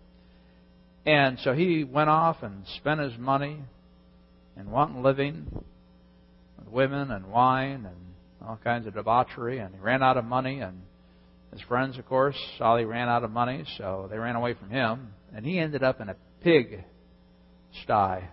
And 1.06 1.38
so 1.40 1.54
he 1.54 1.84
went 1.84 2.10
off 2.10 2.42
and 2.42 2.64
spent 2.76 3.00
his 3.00 3.16
money 3.18 3.58
in 4.58 4.70
wanton 4.70 5.02
living 5.02 5.46
with 6.58 6.68
women 6.68 7.10
and 7.10 7.30
wine 7.30 7.86
and 7.86 7.96
all 8.46 8.58
kinds 8.62 8.86
of 8.86 8.94
debauchery, 8.94 9.58
and 9.58 9.74
he 9.74 9.80
ran 9.80 10.02
out 10.02 10.18
of 10.18 10.24
money. 10.24 10.60
And 10.60 10.82
his 11.50 11.62
friends, 11.62 11.96
of 11.98 12.06
course, 12.06 12.36
saw 12.58 12.76
he 12.76 12.84
ran 12.84 13.08
out 13.08 13.24
of 13.24 13.30
money, 13.30 13.64
so 13.78 14.06
they 14.10 14.18
ran 14.18 14.36
away 14.36 14.52
from 14.52 14.68
him. 14.68 15.14
And 15.34 15.46
he 15.46 15.58
ended 15.58 15.82
up 15.82 16.00
in 16.00 16.10
a 16.10 16.16
pig 16.42 16.84
sty, 17.84 18.28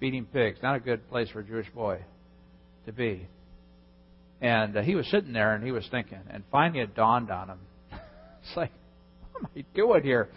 feeding 0.00 0.26
pigs. 0.26 0.58
Not 0.62 0.76
a 0.76 0.80
good 0.80 1.08
place 1.08 1.28
for 1.30 1.40
a 1.40 1.44
Jewish 1.44 1.70
boy 1.70 2.00
to 2.86 2.92
be. 2.92 3.28
And 4.40 4.76
uh, 4.76 4.82
he 4.82 4.94
was 4.94 5.06
sitting 5.08 5.32
there 5.32 5.54
and 5.54 5.64
he 5.64 5.70
was 5.70 5.86
thinking, 5.90 6.18
and 6.28 6.42
finally 6.50 6.80
it 6.80 6.96
dawned 6.96 7.30
on 7.30 7.50
him. 7.50 7.58
it's 7.92 8.56
like, 8.56 8.72
what 9.30 9.44
am 9.44 9.50
I 9.56 9.64
doing 9.74 10.02
here? 10.02 10.28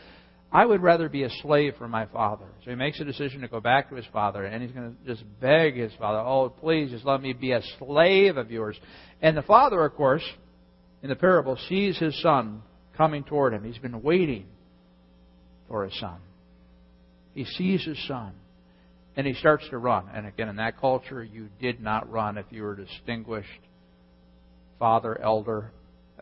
I 0.51 0.65
would 0.65 0.81
rather 0.81 1.09
be 1.09 1.23
a 1.23 1.29
slave 1.41 1.73
for 1.77 1.87
my 1.87 2.05
father. 2.05 2.45
So 2.63 2.69
he 2.69 2.75
makes 2.75 2.99
a 2.99 3.03
decision 3.03 3.41
to 3.41 3.47
go 3.47 3.59
back 3.59 3.89
to 3.89 3.95
his 3.95 4.05
father, 4.13 4.45
and 4.45 4.63
he's 4.63 4.71
going 4.71 4.95
to 4.95 5.13
just 5.13 5.23
beg 5.41 5.75
his 5.75 5.91
father, 5.99 6.19
Oh, 6.19 6.49
please, 6.49 6.91
just 6.91 7.03
let 7.03 7.21
me 7.21 7.33
be 7.33 7.51
a 7.51 7.61
slave 7.79 8.37
of 8.37 8.51
yours. 8.51 8.79
And 9.21 9.35
the 9.35 9.41
father, 9.41 9.83
of 9.83 9.95
course, 9.95 10.23
in 11.03 11.09
the 11.09 11.15
parable, 11.15 11.57
sees 11.67 11.97
his 11.97 12.19
son 12.21 12.61
coming 12.95 13.23
toward 13.23 13.53
him. 13.53 13.63
He's 13.63 13.79
been 13.79 14.01
waiting 14.01 14.45
for 15.67 15.83
his 15.83 15.99
son. 15.99 16.19
He 17.35 17.45
sees 17.45 17.85
his 17.85 18.03
son. 18.07 18.33
And 19.17 19.27
he 19.27 19.33
starts 19.33 19.67
to 19.69 19.77
run. 19.77 20.09
And 20.13 20.25
again, 20.25 20.49
in 20.49 20.55
that 20.57 20.79
culture, 20.79 21.23
you 21.23 21.49
did 21.61 21.79
not 21.79 22.09
run 22.11 22.37
if 22.37 22.45
you 22.49 22.63
were 22.63 22.75
distinguished 22.75 23.47
father, 24.79 25.19
elder. 25.21 25.71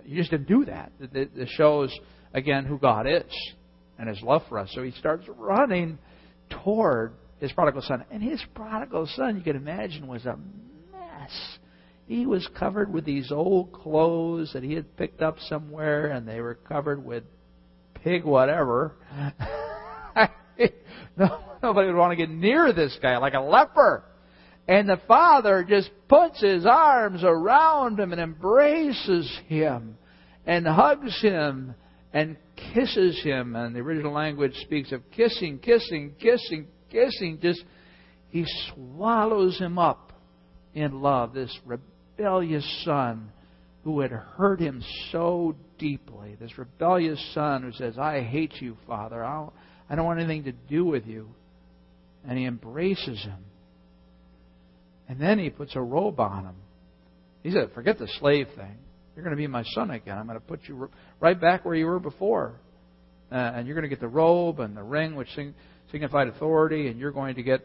You 0.05 0.17
just 0.17 0.31
didn't 0.31 0.47
do 0.47 0.65
that. 0.65 0.91
This 0.99 1.49
shows, 1.51 1.97
again, 2.33 2.65
who 2.65 2.77
God 2.77 3.07
is 3.07 3.53
and 3.97 4.09
his 4.09 4.21
love 4.21 4.43
for 4.49 4.59
us. 4.59 4.69
So 4.73 4.83
he 4.83 4.91
starts 4.91 5.25
running 5.37 5.97
toward 6.63 7.13
his 7.39 7.51
prodigal 7.51 7.81
son. 7.81 8.05
And 8.11 8.21
his 8.21 8.43
prodigal 8.53 9.07
son, 9.15 9.37
you 9.37 9.43
can 9.43 9.55
imagine, 9.55 10.07
was 10.07 10.25
a 10.25 10.37
mess. 10.91 11.57
He 12.07 12.25
was 12.25 12.47
covered 12.59 12.93
with 12.93 13.05
these 13.05 13.31
old 13.31 13.71
clothes 13.71 14.51
that 14.53 14.63
he 14.63 14.73
had 14.73 14.97
picked 14.97 15.21
up 15.21 15.37
somewhere, 15.47 16.07
and 16.07 16.27
they 16.27 16.41
were 16.41 16.55
covered 16.55 17.03
with 17.03 17.23
pig 18.03 18.23
whatever. 18.23 18.93
nobody 21.61 21.87
would 21.87 21.97
want 21.97 22.11
to 22.11 22.15
get 22.15 22.29
near 22.29 22.73
this 22.73 22.97
guy 23.01 23.17
like 23.17 23.33
a 23.33 23.41
leper. 23.41 24.03
And 24.67 24.87
the 24.87 25.01
father 25.07 25.65
just 25.67 25.89
puts 26.07 26.39
his 26.41 26.65
arms 26.65 27.21
around 27.23 27.99
him 27.99 28.13
and 28.13 28.21
embraces 28.21 29.29
him 29.47 29.97
and 30.45 30.65
hugs 30.65 31.21
him 31.21 31.75
and 32.13 32.37
kisses 32.73 33.21
him. 33.23 33.55
And 33.55 33.75
the 33.75 33.79
original 33.79 34.13
language 34.13 34.53
speaks 34.61 34.91
of 34.91 35.01
kissing, 35.11 35.59
kissing, 35.59 36.15
kissing, 36.19 36.67
kissing. 36.89 37.39
Just, 37.41 37.63
he 38.29 38.45
swallows 38.73 39.57
him 39.59 39.77
up 39.77 40.13
in 40.73 41.01
love. 41.01 41.33
This 41.33 41.57
rebellious 41.65 42.83
son 42.85 43.31
who 43.83 43.99
had 43.99 44.11
hurt 44.11 44.61
him 44.61 44.81
so 45.11 45.55
deeply. 45.77 46.37
This 46.39 46.57
rebellious 46.57 47.21
son 47.33 47.63
who 47.63 47.73
says, 47.73 47.97
I 47.97 48.21
hate 48.21 48.53
you, 48.61 48.77
Father. 48.87 49.23
I'll, 49.23 49.53
I 49.93 49.95
don't 49.95 50.05
want 50.05 50.19
anything 50.19 50.45
to 50.45 50.51
do 50.51 50.85
with 50.85 51.05
you. 51.05 51.27
And 52.27 52.35
he 52.35 52.45
embraces 52.45 53.21
him. 53.21 53.37
And 55.07 55.21
then 55.21 55.37
he 55.37 55.51
puts 55.51 55.75
a 55.75 55.81
robe 55.81 56.19
on 56.19 56.45
him. 56.45 56.55
He 57.43 57.51
said, 57.51 57.69
Forget 57.75 57.99
the 57.99 58.07
slave 58.19 58.47
thing. 58.55 58.75
You're 59.15 59.23
going 59.23 59.35
to 59.35 59.39
be 59.39 59.45
my 59.45 59.61
son 59.75 59.91
again. 59.91 60.17
I'm 60.17 60.25
going 60.25 60.39
to 60.39 60.43
put 60.43 60.61
you 60.63 60.89
right 61.19 61.39
back 61.39 61.63
where 61.63 61.75
you 61.75 61.85
were 61.85 61.99
before. 61.99 62.53
Uh, 63.31 63.35
and 63.35 63.67
you're 63.67 63.75
going 63.75 63.83
to 63.83 63.89
get 63.89 63.99
the 63.99 64.07
robe 64.07 64.61
and 64.61 64.75
the 64.75 64.81
ring, 64.81 65.13
which 65.13 65.27
signified 65.91 66.27
authority, 66.27 66.87
and 66.87 66.99
you're 66.99 67.11
going 67.11 67.35
to 67.35 67.43
get 67.43 67.61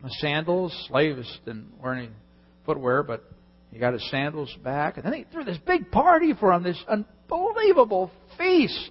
the 0.00 0.10
sandals. 0.20 0.72
Slaves 0.88 1.40
didn't 1.44 1.72
wear 1.82 1.94
any 1.94 2.10
footwear, 2.66 3.02
but 3.02 3.24
he 3.72 3.80
got 3.80 3.94
his 3.94 4.08
sandals 4.12 4.54
back. 4.62 4.96
And 4.96 5.04
then 5.04 5.12
he 5.12 5.24
threw 5.32 5.42
this 5.42 5.58
big 5.66 5.90
party 5.90 6.34
for 6.38 6.52
him, 6.52 6.62
this 6.62 6.80
unbelievable 6.86 8.12
feast. 8.38 8.90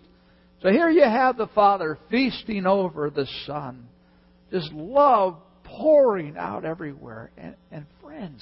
So 0.62 0.70
here 0.70 0.90
you 0.90 1.04
have 1.04 1.38
the 1.38 1.48
Father 1.48 1.98
feasting 2.10 2.66
over 2.66 3.10
the 3.10 3.28
Son. 3.46 3.88
Just 4.52 4.72
love 4.74 5.38
pouring 5.64 6.36
out 6.38 6.66
everywhere. 6.66 7.30
And, 7.38 7.56
and 7.72 7.86
friends, 8.02 8.42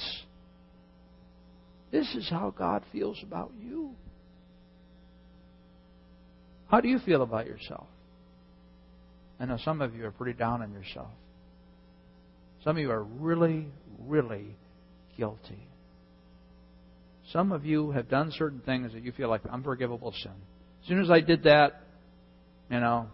this 1.91 2.07
is 2.15 2.29
how 2.29 2.53
God 2.57 2.83
feels 2.91 3.21
about 3.21 3.51
you. 3.59 3.91
How 6.67 6.81
do 6.81 6.87
you 6.87 6.99
feel 6.99 7.21
about 7.21 7.45
yourself? 7.45 7.87
I 9.39 9.45
know 9.45 9.57
some 9.63 9.81
of 9.81 9.93
you 9.93 10.05
are 10.05 10.11
pretty 10.11 10.37
down 10.37 10.61
on 10.61 10.71
yourself. 10.71 11.09
Some 12.63 12.77
of 12.77 12.81
you 12.81 12.91
are 12.91 13.03
really, 13.03 13.67
really 13.99 14.55
guilty. 15.17 15.67
Some 17.31 17.51
of 17.51 17.65
you 17.65 17.91
have 17.91 18.09
done 18.09 18.31
certain 18.31 18.61
things 18.61 18.93
that 18.93 19.03
you 19.03 19.11
feel 19.11 19.29
like 19.29 19.41
unforgivable 19.51 20.13
sin. 20.23 20.31
As 20.81 20.87
soon 20.87 21.01
as 21.01 21.11
I 21.11 21.19
did 21.19 21.43
that, 21.43 21.81
you 22.69 22.79
know, 22.79 23.07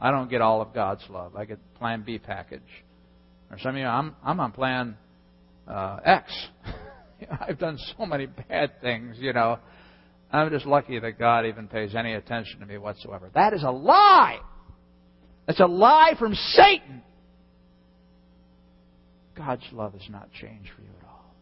I 0.00 0.10
don't 0.10 0.28
get 0.28 0.40
all 0.40 0.60
of 0.60 0.74
God's 0.74 1.02
love. 1.08 1.36
I 1.36 1.44
get 1.44 1.58
Plan 1.74 2.02
B 2.04 2.18
package. 2.18 2.60
Or 3.50 3.58
some 3.58 3.70
of 3.70 3.76
you, 3.76 3.86
I'm 3.86 4.14
I'm 4.24 4.40
on 4.40 4.52
Plan 4.52 4.96
uh, 5.68 5.98
X. 6.04 6.32
I've 7.40 7.58
done 7.58 7.78
so 7.96 8.04
many 8.06 8.26
bad 8.26 8.80
things, 8.80 9.16
you 9.18 9.32
know. 9.32 9.58
I'm 10.30 10.50
just 10.50 10.66
lucky 10.66 10.98
that 10.98 11.18
God 11.18 11.46
even 11.46 11.68
pays 11.68 11.94
any 11.94 12.14
attention 12.14 12.60
to 12.60 12.66
me 12.66 12.78
whatsoever. 12.78 13.30
That 13.34 13.52
is 13.54 13.62
a 13.62 13.70
lie. 13.70 14.40
That's 15.46 15.60
a 15.60 15.66
lie 15.66 16.14
from 16.18 16.34
Satan. 16.34 17.02
God's 19.36 19.62
love 19.72 19.92
has 19.92 20.08
not 20.10 20.30
changed 20.32 20.70
for 20.74 20.82
you 20.82 20.88
at 21.00 21.06
all. 21.06 21.34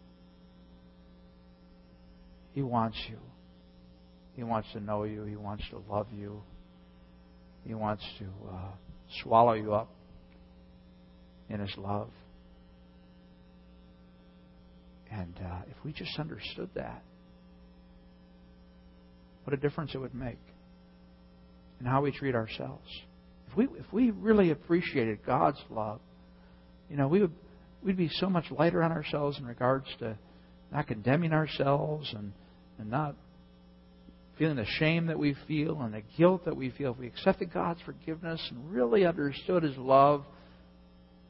He 2.52 2.62
wants 2.62 2.98
you. 3.08 3.18
He 4.36 4.42
wants 4.42 4.68
to 4.72 4.80
know 4.80 5.04
you. 5.04 5.24
He 5.24 5.36
wants 5.36 5.64
to 5.70 5.78
love 5.90 6.08
you. 6.12 6.42
He 7.66 7.74
wants 7.74 8.04
to 8.18 8.24
uh, 8.50 8.70
swallow 9.22 9.54
you 9.54 9.74
up 9.74 9.90
in 11.48 11.60
His 11.60 11.74
love. 11.76 12.10
And 15.10 15.34
uh, 15.38 15.62
if 15.70 15.76
we 15.84 15.92
just 15.92 16.18
understood 16.18 16.70
that, 16.74 17.02
what 19.44 19.54
a 19.54 19.56
difference 19.56 19.94
it 19.94 19.98
would 19.98 20.14
make 20.14 20.38
in 21.80 21.86
how 21.86 22.02
we 22.02 22.10
treat 22.10 22.34
ourselves. 22.34 22.88
If 23.50 23.56
we 23.56 23.64
if 23.78 23.92
we 23.92 24.10
really 24.10 24.50
appreciated 24.50 25.24
God's 25.24 25.60
love, 25.70 26.00
you 26.90 26.96
know, 26.96 27.08
we 27.08 27.20
would 27.20 27.32
we'd 27.82 27.96
be 27.96 28.08
so 28.08 28.28
much 28.28 28.50
lighter 28.50 28.82
on 28.82 28.90
ourselves 28.90 29.38
in 29.38 29.46
regards 29.46 29.86
to 30.00 30.16
not 30.72 30.86
condemning 30.86 31.32
ourselves 31.32 32.12
and, 32.16 32.32
and 32.78 32.90
not 32.90 33.14
feeling 34.38 34.56
the 34.56 34.66
shame 34.78 35.06
that 35.06 35.18
we 35.18 35.36
feel 35.46 35.80
and 35.82 35.94
the 35.94 36.02
guilt 36.16 36.44
that 36.44 36.56
we 36.56 36.70
feel, 36.70 36.92
if 36.92 36.98
we 36.98 37.06
accepted 37.06 37.52
God's 37.52 37.80
forgiveness 37.82 38.40
and 38.50 38.72
really 38.72 39.06
understood 39.06 39.62
His 39.62 39.76
love, 39.76 40.24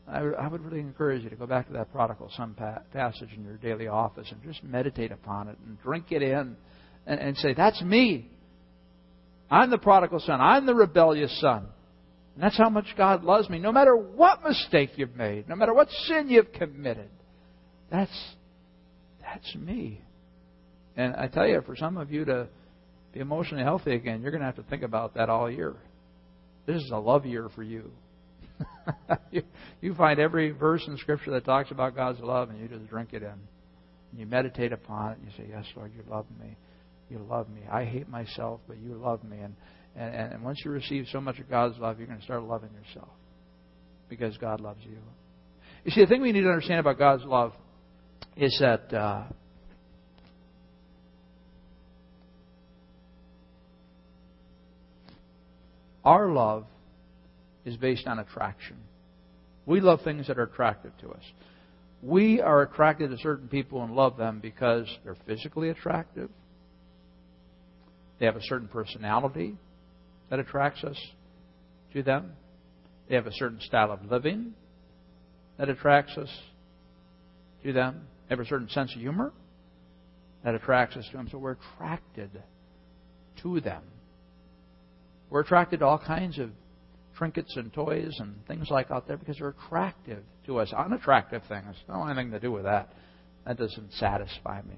I, 0.08 0.20
I 0.20 0.48
would 0.48 0.62
really 0.62 0.80
encourage 0.80 1.22
you 1.22 1.30
to 1.30 1.36
go 1.36 1.46
back 1.46 1.66
to 1.68 1.72
that 1.74 1.92
prodigal 1.92 2.30
son 2.36 2.54
passage 2.92 3.30
in 3.36 3.44
your 3.44 3.56
daily 3.56 3.88
office 3.88 4.28
and 4.30 4.42
just 4.42 4.62
meditate 4.62 5.12
upon 5.12 5.48
it 5.48 5.56
and 5.66 5.80
drink 5.82 6.06
it 6.10 6.22
in 6.22 6.56
and, 7.06 7.20
and 7.20 7.36
say, 7.38 7.54
That's 7.54 7.80
me. 7.82 8.30
I'm 9.50 9.70
the 9.70 9.78
prodigal 9.78 10.20
son. 10.20 10.40
I'm 10.40 10.66
the 10.66 10.74
rebellious 10.74 11.38
son. 11.40 11.66
And 12.34 12.42
that's 12.42 12.58
how 12.58 12.68
much 12.68 12.86
God 12.96 13.22
loves 13.22 13.48
me, 13.48 13.58
no 13.58 13.70
matter 13.70 13.94
what 13.94 14.42
mistake 14.42 14.90
you've 14.96 15.14
made, 15.14 15.48
no 15.48 15.54
matter 15.54 15.72
what 15.72 15.88
sin 16.06 16.28
you've 16.28 16.52
committed. 16.52 17.10
That's 17.90 18.34
that's 19.22 19.54
me. 19.54 20.00
And 20.96 21.14
I 21.16 21.28
tell 21.28 21.46
you, 21.46 21.62
for 21.64 21.76
some 21.76 21.96
of 21.96 22.10
you 22.10 22.24
to 22.24 22.48
be 23.14 23.20
emotionally 23.20 23.62
healthy 23.62 23.94
again, 23.94 24.20
you're 24.20 24.32
going 24.32 24.40
to 24.40 24.46
have 24.46 24.56
to 24.56 24.64
think 24.64 24.82
about 24.82 25.14
that 25.14 25.30
all 25.30 25.48
year. 25.48 25.74
This 26.66 26.76
is 26.76 26.90
a 26.92 26.98
love 26.98 27.24
year 27.24 27.48
for 27.54 27.62
you. 27.62 27.90
you, 29.30 29.42
you 29.80 29.94
find 29.94 30.18
every 30.18 30.50
verse 30.50 30.82
in 30.88 30.96
Scripture 30.98 31.30
that 31.30 31.44
talks 31.44 31.70
about 31.70 31.94
God's 31.94 32.20
love, 32.20 32.50
and 32.50 32.60
you 32.60 32.66
just 32.66 32.88
drink 32.88 33.10
it 33.12 33.22
in. 33.22 33.28
And 33.28 34.20
you 34.20 34.26
meditate 34.26 34.72
upon 34.72 35.12
it, 35.12 35.18
and 35.18 35.26
you 35.26 35.32
say, 35.36 35.48
Yes, 35.48 35.64
Lord, 35.76 35.92
you 35.96 36.02
love 36.10 36.26
me. 36.40 36.56
You 37.08 37.18
love 37.18 37.48
me. 37.48 37.62
I 37.70 37.84
hate 37.84 38.08
myself, 38.08 38.60
but 38.66 38.78
you 38.78 38.94
love 38.94 39.22
me. 39.22 39.38
And, 39.38 39.54
and, 39.94 40.32
and 40.32 40.42
once 40.42 40.62
you 40.64 40.70
receive 40.72 41.06
so 41.12 41.20
much 41.20 41.38
of 41.38 41.48
God's 41.48 41.78
love, 41.78 41.98
you're 41.98 42.08
going 42.08 42.18
to 42.18 42.24
start 42.24 42.42
loving 42.42 42.70
yourself 42.72 43.10
because 44.08 44.36
God 44.38 44.60
loves 44.60 44.80
you. 44.82 44.98
You 45.84 45.92
see, 45.92 46.00
the 46.00 46.06
thing 46.06 46.22
we 46.22 46.32
need 46.32 46.42
to 46.42 46.48
understand 46.48 46.80
about 46.80 46.98
God's 46.98 47.24
love 47.24 47.52
is 48.36 48.56
that 48.60 48.92
uh, 48.92 49.24
Our 56.04 56.30
love 56.30 56.66
is 57.64 57.76
based 57.76 58.06
on 58.06 58.18
attraction. 58.18 58.76
We 59.66 59.80
love 59.80 60.02
things 60.02 60.26
that 60.26 60.38
are 60.38 60.44
attractive 60.44 60.92
to 61.00 61.10
us. 61.10 61.22
We 62.02 62.42
are 62.42 62.62
attracted 62.62 63.10
to 63.10 63.16
certain 63.18 63.48
people 63.48 63.82
and 63.82 63.94
love 63.94 64.18
them 64.18 64.40
because 64.40 64.86
they're 65.04 65.16
physically 65.26 65.70
attractive. 65.70 66.28
They 68.18 68.26
have 68.26 68.36
a 68.36 68.42
certain 68.42 68.68
personality 68.68 69.56
that 70.28 70.38
attracts 70.38 70.84
us 70.84 70.98
to 71.94 72.02
them. 72.02 72.32
They 73.08 73.14
have 73.14 73.26
a 73.26 73.32
certain 73.32 73.60
style 73.60 73.90
of 73.90 74.04
living 74.10 74.52
that 75.58 75.70
attracts 75.70 76.16
us 76.18 76.28
to 77.64 77.72
them. 77.72 78.02
They 78.28 78.34
have 78.34 78.44
a 78.44 78.48
certain 78.48 78.68
sense 78.68 78.92
of 78.94 79.00
humor 79.00 79.32
that 80.44 80.54
attracts 80.54 80.96
us 80.96 81.06
to 81.10 81.16
them. 81.16 81.28
So 81.30 81.38
we're 81.38 81.56
attracted 81.76 82.30
to 83.42 83.60
them. 83.60 83.82
We're 85.34 85.40
attracted 85.40 85.80
to 85.80 85.86
all 85.86 85.98
kinds 85.98 86.38
of 86.38 86.50
trinkets 87.16 87.56
and 87.56 87.72
toys 87.72 88.14
and 88.20 88.36
things 88.46 88.70
like 88.70 88.92
out 88.92 89.08
there 89.08 89.16
because 89.16 89.38
they're 89.38 89.48
attractive 89.66 90.22
to 90.46 90.60
us. 90.60 90.72
Unattractive 90.72 91.42
things 91.48 91.74
have 91.88 92.06
anything 92.06 92.30
to 92.30 92.38
do 92.38 92.52
with 92.52 92.62
that. 92.62 92.92
That 93.44 93.58
doesn't 93.58 93.94
satisfy 93.94 94.62
me. 94.62 94.76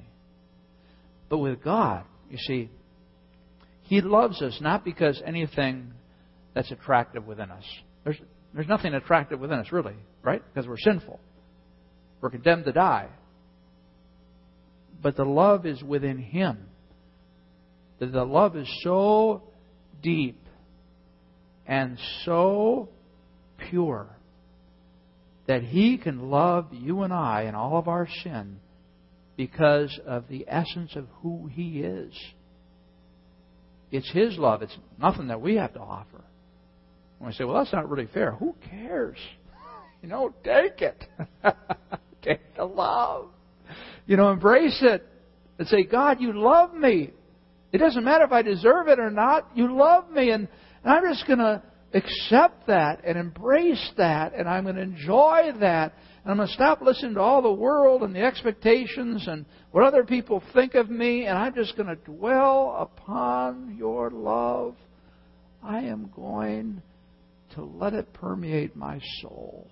But 1.28 1.40
with 1.40 1.62
God, 1.62 2.04
you 2.30 2.38
see, 2.38 2.70
He 3.82 4.00
loves 4.00 4.40
us 4.40 4.56
not 4.62 4.82
because 4.82 5.20
anything 5.26 5.92
that's 6.54 6.70
attractive 6.70 7.26
within 7.26 7.50
us. 7.50 7.64
There's, 8.04 8.16
there's 8.54 8.66
nothing 8.66 8.94
attractive 8.94 9.38
within 9.38 9.58
us, 9.58 9.70
really, 9.72 9.96
right? 10.22 10.42
Because 10.54 10.66
we're 10.66 10.78
sinful. 10.78 11.20
We're 12.22 12.30
condemned 12.30 12.64
to 12.64 12.72
die. 12.72 13.10
But 15.02 15.16
the 15.16 15.26
love 15.26 15.66
is 15.66 15.82
within 15.82 16.16
Him. 16.16 16.64
The 17.98 18.24
love 18.24 18.56
is 18.56 18.66
so 18.82 19.42
deep 20.02 20.40
and 21.66 21.98
so 22.24 22.88
pure 23.70 24.08
that 25.46 25.62
He 25.62 25.98
can 25.98 26.30
love 26.30 26.68
you 26.72 27.02
and 27.02 27.12
I 27.12 27.42
and 27.42 27.56
all 27.56 27.78
of 27.78 27.88
our 27.88 28.08
sin 28.22 28.58
because 29.36 29.98
of 30.06 30.28
the 30.28 30.44
essence 30.48 30.96
of 30.96 31.06
who 31.22 31.46
He 31.46 31.80
is. 31.80 32.12
It's 33.90 34.10
His 34.10 34.36
love. 34.38 34.62
It's 34.62 34.76
nothing 34.98 35.28
that 35.28 35.40
we 35.40 35.56
have 35.56 35.74
to 35.74 35.80
offer. 35.80 36.24
When 37.18 37.28
we 37.28 37.34
say, 37.34 37.44
well, 37.44 37.56
that's 37.56 37.72
not 37.72 37.88
really 37.88 38.08
fair, 38.12 38.32
who 38.32 38.54
cares? 38.70 39.18
You 40.02 40.10
know, 40.10 40.32
take 40.44 40.82
it. 40.82 41.04
take 42.22 42.54
the 42.54 42.64
love. 42.64 43.30
You 44.06 44.16
know, 44.16 44.30
embrace 44.30 44.78
it 44.82 45.04
and 45.58 45.66
say, 45.66 45.84
God, 45.84 46.20
you 46.20 46.38
love 46.38 46.74
me. 46.74 47.12
It 47.72 47.78
doesn't 47.78 48.04
matter 48.04 48.24
if 48.24 48.30
I 48.30 48.42
deserve 48.42 48.88
it 48.88 49.00
or 49.00 49.10
not. 49.10 49.48
You 49.54 49.74
love 49.74 50.10
me. 50.10 50.30
And, 50.30 50.48
and 50.86 50.94
I'm 50.94 51.12
just 51.12 51.26
going 51.26 51.40
to 51.40 51.60
accept 51.94 52.68
that 52.68 53.00
and 53.04 53.18
embrace 53.18 53.90
that. 53.96 54.34
And 54.34 54.48
I'm 54.48 54.62
going 54.62 54.76
to 54.76 54.82
enjoy 54.82 55.50
that. 55.58 55.94
And 56.22 56.30
I'm 56.30 56.36
going 56.36 56.46
to 56.46 56.54
stop 56.54 56.80
listening 56.80 57.14
to 57.14 57.20
all 57.20 57.42
the 57.42 57.50
world 57.50 58.04
and 58.04 58.14
the 58.14 58.20
expectations 58.20 59.26
and 59.26 59.46
what 59.72 59.82
other 59.82 60.04
people 60.04 60.44
think 60.54 60.76
of 60.76 60.88
me. 60.88 61.26
And 61.26 61.36
I'm 61.36 61.56
just 61.56 61.76
going 61.76 61.88
to 61.88 61.96
dwell 61.96 62.76
upon 62.78 63.74
your 63.76 64.10
love. 64.10 64.76
I 65.60 65.80
am 65.80 66.12
going 66.14 66.82
to 67.56 67.64
let 67.64 67.92
it 67.92 68.12
permeate 68.12 68.76
my 68.76 69.00
soul. 69.22 69.68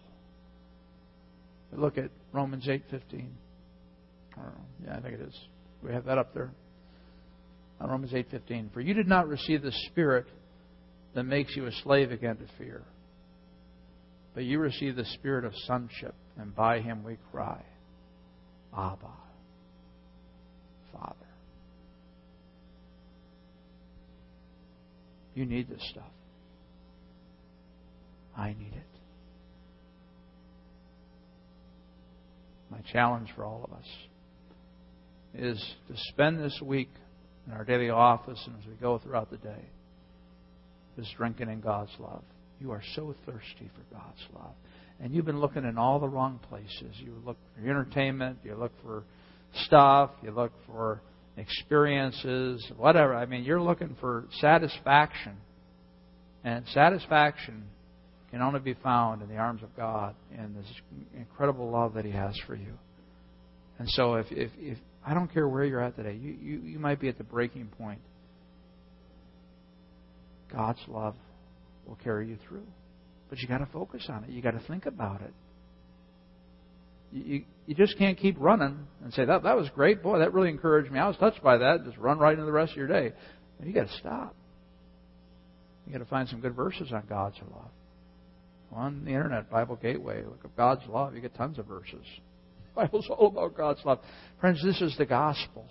Look 1.73 1.97
at 1.97 2.11
Romans 2.33 2.67
8:15. 2.67 3.29
Yeah, 4.85 4.97
I 4.97 5.01
think 5.01 5.15
it 5.15 5.21
is. 5.21 5.39
We 5.81 5.93
have 5.93 6.07
that 6.07 6.19
up 6.19 6.35
there. 6.35 6.51
On 7.81 7.89
Romans 7.89 8.13
8:15. 8.13 8.73
For 8.73 8.81
you 8.81 8.95
did 8.95 9.07
not 9.07 9.29
receive 9.29 9.63
the 9.63 9.73
spirit 9.91 10.27
that 11.15 11.25
makes 11.25 11.55
you 11.57 11.67
a 11.67 11.73
slave 11.83 12.11
again 12.11 12.37
to 12.37 12.47
fear. 12.59 12.83
But 14.35 14.45
you 14.45 14.59
receive 14.59 14.97
the 14.97 15.05
spirit 15.05 15.45
of 15.45 15.53
sonship, 15.67 16.15
and 16.37 16.55
by 16.55 16.81
him 16.81 17.05
we 17.05 17.19
cry, 17.31 17.63
Abba, 18.77 19.13
Father. 20.93 21.15
You 25.35 25.47
need 25.47 25.69
this 25.69 25.83
stuff. 25.91 26.11
I 28.37 28.49
need 28.49 28.73
it. 28.75 28.83
My 32.71 32.81
challenge 32.93 33.29
for 33.37 33.45
all 33.45 33.65
of 33.65 33.73
us 33.73 33.87
is 35.35 35.75
to 35.89 35.95
spend 36.09 36.41
this 36.41 36.61
week 36.61 36.91
in 37.47 37.53
our 37.53 37.65
daily 37.65 37.91
office 37.91 38.43
and 38.47 38.57
as 38.61 38.67
we 38.67 38.75
go 38.75 38.99
throughout 38.99 39.31
the 39.31 39.37
day, 39.37 39.65
is 40.99 41.07
drinking 41.17 41.49
in 41.49 41.61
God's 41.61 41.93
love. 41.99 42.23
You 42.61 42.71
are 42.73 42.83
so 42.95 43.15
thirsty 43.27 43.71
for 43.75 43.95
God's 43.95 44.23
love. 44.35 44.55
And 45.01 45.13
you've 45.13 45.25
been 45.25 45.41
looking 45.41 45.65
in 45.65 45.77
all 45.77 45.99
the 45.99 46.09
wrong 46.09 46.39
places. 46.49 46.95
You 46.99 47.15
look 47.25 47.37
for 47.55 47.69
entertainment, 47.69 48.39
you 48.45 48.55
look 48.55 48.73
for 48.83 49.05
stuff, 49.67 50.11
you 50.23 50.31
look 50.31 50.53
for 50.67 51.01
experiences, 51.37 52.65
whatever. 52.77 53.15
I 53.15 53.27
mean, 53.27 53.45
you're 53.45 53.61
looking 53.61 53.97
for 54.01 54.27
satisfaction. 54.41 55.37
And 56.45 56.65
satisfaction 56.69 57.65
can 58.31 58.43
only 58.43 58.61
be 58.61 58.75
found 58.75 59.23
in 59.23 59.29
the 59.29 59.37
arms 59.37 59.63
of 59.63 59.75
God 59.77 60.15
and 60.37 60.57
this 60.57 60.67
incredible 61.17 61.71
love 61.71 61.95
that 61.95 62.05
He 62.05 62.11
has 62.13 62.39
for 62.47 62.55
you. 62.55 62.75
And 63.79 63.89
so, 63.91 64.15
if, 64.15 64.27
if, 64.31 64.51
if 64.59 64.79
I 65.05 65.15
don't 65.15 65.33
care 65.33 65.49
where 65.49 65.65
you're 65.65 65.81
at 65.81 65.97
today, 65.97 66.15
you, 66.15 66.37
you, 66.41 66.61
you 66.61 66.79
might 66.79 67.01
be 67.01 67.09
at 67.09 67.19
the 67.19 67.25
breaking 67.25 67.67
point. 67.79 68.01
God's 70.53 70.81
love 70.89 71.15
will 71.87 71.99
carry 72.03 72.29
you 72.29 72.39
through. 72.49 72.67
But 73.29 73.39
you 73.39 73.49
got 73.49 73.59
to 73.59 73.67
focus 73.67 74.07
on 74.09 74.25
it. 74.25 74.31
You 74.31 74.43
got 74.43 74.53
to 74.53 74.67
think 74.67 74.87
about 74.87 75.23
it. 75.23 75.33
You, 77.13 77.45
you 77.67 77.75
just 77.75 77.97
can't 77.97 78.19
keep 78.19 78.37
running 78.39 78.87
and 79.03 79.13
say 79.13 79.25
that 79.25 79.45
that 79.45 79.57
was 79.57 79.69
great, 79.75 80.03
boy. 80.03 80.19
That 80.19 80.35
really 80.35 80.51
encouraged 80.51 80.91
me. 80.91 80.99
I 80.99 81.07
was 81.07 81.17
touched 81.17 81.43
by 81.43 81.59
that. 81.59 81.85
Just 81.85 81.97
run 81.97 82.19
right 82.19 82.33
into 82.33 82.45
the 82.45 82.53
rest 82.53 82.73
of 82.73 82.77
your 82.77 82.89
day. 82.89 83.13
You 83.63 83.73
got 83.73 83.87
to 83.87 83.97
stop. 83.99 84.35
You 85.87 85.93
got 85.93 86.01
to 86.01 86.11
find 86.11 86.29
some 86.29 86.41
good 86.41 86.55
verses 86.55 86.93
on 86.93 87.05
God's 87.09 87.37
love. 87.51 87.71
On 88.73 89.05
the 89.05 89.11
internet, 89.11 89.51
Bible 89.51 89.77
Gateway, 89.77 90.25
look 90.25 90.45
up 90.45 90.57
God's 90.57 90.83
love. 90.89 91.15
You 91.15 91.21
get 91.21 91.35
tons 91.35 91.59
of 91.59 91.67
verses. 91.67 92.05
The 92.75 92.83
Bible's 92.83 93.09
all 93.09 93.29
about 93.29 93.57
God's 93.57 93.81
love. 93.85 94.01
Friends, 94.41 94.63
this 94.65 94.81
is 94.81 94.97
the 94.99 95.07
gospel. 95.07 95.67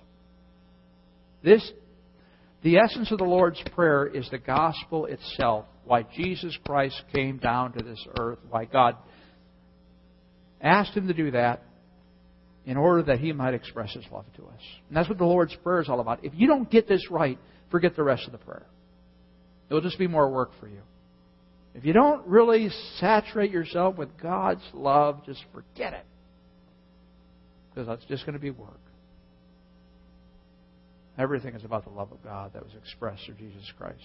This 1.43 1.69
the 2.63 2.77
essence 2.77 3.11
of 3.11 3.17
the 3.17 3.25
Lord's 3.25 3.61
Prayer 3.73 4.07
is 4.07 4.27
the 4.29 4.37
gospel 4.37 5.05
itself. 5.05 5.65
Why 5.85 6.03
Jesus 6.15 6.57
Christ 6.65 7.01
came 7.13 7.37
down 7.37 7.73
to 7.73 7.83
this 7.83 8.03
earth. 8.17 8.39
Why 8.49 8.65
God 8.65 8.95
asked 10.61 10.95
him 10.95 11.07
to 11.07 11.13
do 11.13 11.31
that 11.31 11.61
in 12.65 12.77
order 12.77 13.03
that 13.03 13.19
he 13.19 13.33
might 13.33 13.53
express 13.53 13.93
his 13.93 14.05
love 14.09 14.25
to 14.37 14.43
us. 14.43 14.61
And 14.87 14.95
that's 14.95 15.09
what 15.09 15.17
the 15.17 15.25
Lord's 15.25 15.55
Prayer 15.57 15.81
is 15.81 15.89
all 15.89 15.99
about. 15.99 16.23
If 16.23 16.31
you 16.35 16.47
don't 16.47 16.71
get 16.71 16.87
this 16.87 17.05
right, 17.11 17.37
forget 17.69 17.97
the 17.97 18.03
rest 18.03 18.25
of 18.25 18.31
the 18.31 18.37
prayer. 18.37 18.65
It'll 19.69 19.81
just 19.81 19.99
be 19.99 20.07
more 20.07 20.29
work 20.29 20.51
for 20.61 20.67
you. 20.69 20.81
If 21.75 21.83
you 21.83 21.91
don't 21.91 22.25
really 22.27 22.69
saturate 22.99 23.51
yourself 23.51 23.97
with 23.97 24.09
God's 24.21 24.63
love, 24.73 25.25
just 25.25 25.43
forget 25.51 25.93
it. 25.93 26.05
Because 27.69 27.87
that's 27.87 28.05
just 28.05 28.25
going 28.25 28.33
to 28.33 28.39
be 28.39 28.51
work. 28.51 28.79
Everything 31.17 31.53
is 31.53 31.63
about 31.63 31.83
the 31.83 31.91
love 31.91 32.11
of 32.11 32.23
God 32.23 32.53
that 32.53 32.63
was 32.63 32.73
expressed 32.81 33.25
through 33.25 33.35
Jesus 33.35 33.71
Christ. 33.77 33.99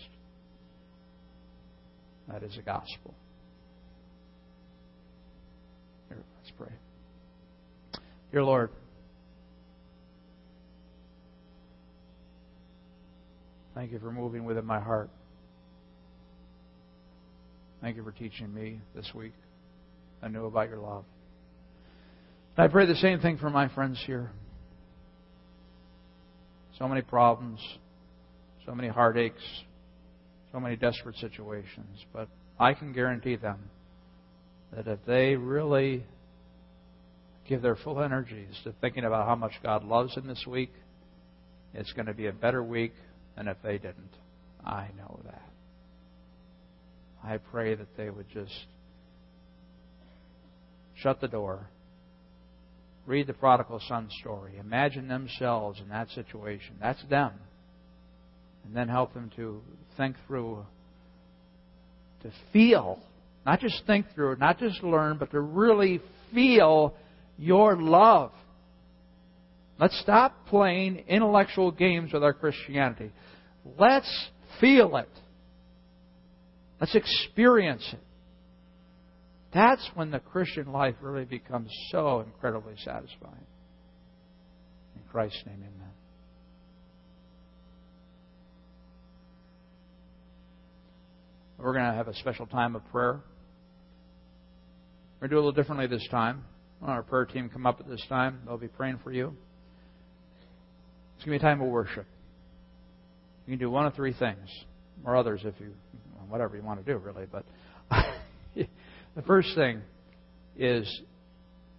That 2.28 2.42
is 2.42 2.54
the 2.56 2.62
gospel. 2.62 3.14
Here, 6.09 6.18
let's 6.36 6.52
pray. 6.59 8.00
Dear 8.30 8.44
Lord, 8.44 8.70
thank 13.74 13.90
you 13.90 13.98
for 13.98 14.12
moving 14.12 14.44
within 14.44 14.66
my 14.66 14.80
heart. 14.80 15.09
Thank 17.80 17.96
you 17.96 18.04
for 18.04 18.12
teaching 18.12 18.52
me 18.52 18.80
this 18.94 19.11
week. 19.14 19.32
I 20.22 20.28
knew 20.28 20.44
about 20.44 20.68
your 20.68 20.78
love. 20.78 21.04
I 22.59 22.66
pray 22.66 22.86
the 22.86 22.96
same 22.96 23.20
thing 23.20 23.38
for 23.38 23.48
my 23.50 23.68
friends 23.68 24.02
here. 24.04 24.32
So 26.79 26.87
many 26.87 27.03
problems, 27.03 27.61
so 28.64 28.74
many 28.74 28.89
heartaches, 28.89 29.43
so 30.53 30.61
many 30.61 30.76
desperate 30.76 31.16
situations. 31.16 32.05
But 32.12 32.29
I 32.59 32.74
can 32.74 32.93
guarantee 32.93 33.37
them 33.37 33.59
that 34.74 34.87
if 34.87 34.99
they 35.07 35.35
really 35.35 36.05
give 37.49 37.62
their 37.62 37.76
full 37.76 38.01
energies 38.01 38.55
to 38.64 38.72
thinking 38.81 39.05
about 39.05 39.26
how 39.26 39.35
much 39.35 39.53
God 39.62 39.85
loves 39.85 40.14
them 40.14 40.26
this 40.26 40.45
week, 40.47 40.72
it's 41.74 41.93
going 41.93 42.07
to 42.07 42.14
be 42.14 42.26
a 42.26 42.33
better 42.33 42.62
week 42.62 42.93
than 43.37 43.49
if 43.49 43.57
they 43.62 43.79
didn't. 43.79 44.14
I 44.64 44.89
know 44.97 45.20
that. 45.24 45.43
I 47.24 47.39
pray 47.39 47.74
that 47.74 47.97
they 47.97 48.11
would 48.11 48.29
just 48.33 48.53
shut 50.97 51.20
the 51.20 51.29
door 51.29 51.66
read 53.09 53.26
the 53.26 53.32
prodigal 53.32 53.80
son 53.88 54.09
story. 54.20 54.52
Imagine 54.61 55.09
themselves 55.09 55.80
in 55.80 55.88
that 55.88 56.11
situation. 56.11 56.76
That's 56.80 57.02
them. 57.09 57.32
And 58.64 58.76
then 58.76 58.88
help 58.88 59.14
them 59.14 59.30
to 59.36 59.62
think 59.96 60.14
through, 60.26 60.64
to 62.22 62.30
feel, 62.52 63.00
not 63.46 63.61
just 63.61 63.82
think 63.86 64.06
through, 64.14 64.36
not 64.36 64.59
just 64.59 64.82
learn, 64.82 65.16
but 65.16 65.30
to 65.30 65.40
really 65.40 66.00
feel 66.34 66.94
your 67.38 67.76
love. 67.80 68.30
Let's 69.80 69.98
stop 70.00 70.34
playing 70.48 71.04
intellectual 71.09 71.70
games 71.70 72.12
with 72.12 72.22
our 72.22 72.34
Christianity. 72.34 73.11
Let's 73.78 74.28
feel 74.61 74.96
it. 74.96 75.09
Let's 76.80 76.94
experience 76.94 77.88
it. 77.92 78.00
That's 79.53 79.88
when 79.94 80.11
the 80.11 80.18
Christian 80.18 80.72
life 80.72 80.96
really 81.01 81.24
becomes 81.24 81.70
so 81.90 82.20
incredibly 82.20 82.74
satisfying. 82.84 83.46
In 84.94 85.03
Christ's 85.11 85.42
name, 85.46 85.57
amen. 85.61 85.90
We're 91.59 91.72
going 91.72 91.86
to 91.86 91.94
have 91.94 92.09
a 92.09 92.14
special 92.14 92.46
time 92.46 92.76
of 92.76 92.86
prayer. 92.90 93.20
We're 95.20 95.28
going 95.28 95.30
to 95.30 95.34
do 95.34 95.36
a 95.36 95.42
little 95.44 95.53
differently 95.53 95.86
this 95.86 96.07
time. 96.11 96.44
Our 96.82 97.03
prayer 97.03 97.24
team 97.24 97.49
come 97.49 97.66
up 97.66 97.80
at 97.80 97.88
this 97.88 98.05
time. 98.09 98.40
They'll 98.46 98.59
be 98.59 98.68
praying 98.68 99.01
for 99.03 99.11
you. 99.11 99.34
It's 101.16 101.24
going 101.24 101.36
to 101.36 101.42
be 101.42 101.46
a 101.46 101.51
time 101.51 101.61
of 101.61 101.68
worship. 101.68 102.07
You 103.46 103.53
can 103.53 103.59
do 103.59 103.70
one 103.70 103.86
of 103.86 103.94
three 103.94 104.12
things, 104.12 104.49
or 105.05 105.16
others 105.16 105.40
if 105.44 105.55
you 105.59 105.72
whatever 106.28 106.57
you 106.57 106.62
want 106.62 106.84
to 106.84 106.92
do, 106.92 106.99
really. 106.99 107.24
But 107.30 107.44
the 109.18 109.24
first 109.24 109.48
thing 109.56 109.82
is 110.56 111.02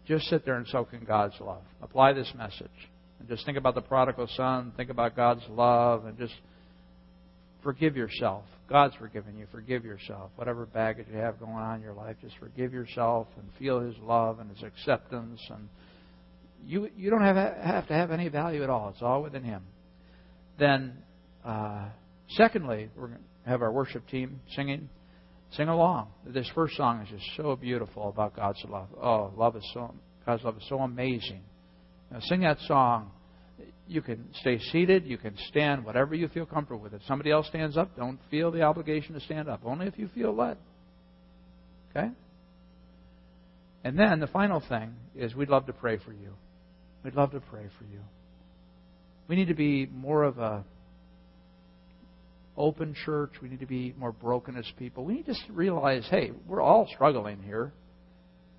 just 0.05 0.25
sit 0.25 0.43
there 0.43 0.55
and 0.55 0.67
soak 0.67 0.89
in 0.91 1.05
God's 1.05 1.35
love. 1.39 1.61
Apply 1.81 2.11
this 2.11 2.29
message. 2.37 2.67
And 3.17 3.29
just 3.29 3.45
think 3.45 3.57
about 3.57 3.75
the 3.75 3.81
prodigal 3.81 4.27
son, 4.35 4.73
think 4.75 4.89
about 4.89 5.15
God's 5.15 5.43
love, 5.49 6.03
and 6.03 6.17
just 6.17 6.33
forgive 7.63 7.95
yourself. 7.95 8.43
God's 8.69 8.93
forgiven 8.95 9.37
you. 9.37 9.47
Forgive 9.53 9.85
yourself. 9.85 10.31
Whatever 10.35 10.65
baggage 10.65 11.05
you 11.09 11.17
have 11.17 11.39
going 11.39 11.53
on 11.53 11.77
in 11.77 11.81
your 11.81 11.93
life, 11.93 12.17
just 12.21 12.37
forgive 12.39 12.73
yourself 12.73 13.27
and 13.37 13.47
feel 13.57 13.79
His 13.79 13.95
love 14.01 14.39
and 14.39 14.49
His 14.49 14.61
acceptance. 14.61 15.39
And 15.49 15.69
you 16.65 16.89
you 16.97 17.09
don't 17.09 17.21
have 17.21 17.37
have 17.37 17.87
to 17.87 17.93
have 17.93 18.11
any 18.11 18.27
value 18.27 18.63
at 18.63 18.69
all. 18.69 18.89
It's 18.89 19.01
all 19.01 19.23
within 19.23 19.45
Him. 19.45 19.63
Then, 20.59 20.97
uh, 21.45 21.85
secondly, 22.31 22.89
we're 22.97 23.07
going 23.07 23.19
to 23.45 23.49
have 23.49 23.61
our 23.61 23.71
worship 23.71 24.09
team 24.09 24.41
singing. 24.57 24.89
Sing 25.52 25.68
along. 25.68 26.10
This 26.26 26.50
first 26.54 26.76
song 26.78 27.02
is 27.02 27.10
just 27.10 27.26
so 27.36 27.56
beautiful 27.56 28.10
about 28.10 28.36
God's 28.36 28.64
love. 28.70 28.88
Oh, 29.02 29.34
love 29.36 29.56
is 29.56 29.68
so 29.74 29.93
God's 30.26 30.43
love 30.43 30.58
is 30.58 30.64
so 30.70 30.80
amazing. 30.80 31.41
Now, 32.12 32.20
sing 32.22 32.41
that 32.41 32.60
song 32.68 33.12
you 33.89 34.02
can 34.04 34.24
stay 34.36 34.60
seated, 34.72 35.06
you 35.06 35.18
can 35.18 35.36
stand, 35.50 35.84
whatever 35.84 36.14
you 36.14 36.28
feel 36.28 36.45
comfortable 36.45 36.82
with. 36.82 36.93
If 36.93 37.02
somebody 37.08 37.32
else 37.32 37.47
stands 37.47 37.76
up, 37.76 37.97
don't 37.97 38.20
feel 38.30 38.52
the 38.52 38.62
obligation 38.62 39.16
to 39.16 39.20
stand 39.20 39.50
up, 39.50 39.62
only 39.66 39.88
if 39.88 39.97
you 39.97 40.08
feel 40.14 40.34
led. 40.34 40.58
Okay? 41.89 42.10
And 43.84 43.97
then 43.97 44.20
the 44.20 44.28
final 44.28 44.62
thing 44.70 44.93
is 45.16 45.34
we'd 45.34 45.50
love 45.50 45.66
to 45.66 45.74
pray 45.74 45.97
for 45.97 46.14
you. 46.14 46.36
We'd 47.04 47.16
love 47.16 47.32
to 47.32 47.39
pray 47.39 47.66
for 47.80 47.86
you. 47.86 48.02
We 49.28 49.36
need 49.36 49.47
to 49.47 49.56
be 49.56 49.88
more 49.88 50.24
of 50.24 50.38
a 50.38 50.64
open 52.60 52.93
church. 53.05 53.32
We 53.41 53.49
need 53.49 53.62
to 53.62 53.66
be 53.66 53.95
more 53.97 54.12
broken 54.12 54.55
as 54.57 54.66
people. 54.78 55.05
We 55.05 55.16
need 55.16 55.26
to 55.28 55.36
realize, 55.49 56.05
hey, 56.10 56.32
we're 56.45 56.62
all 56.62 56.88
struggling 56.93 57.41
here. 57.41 57.72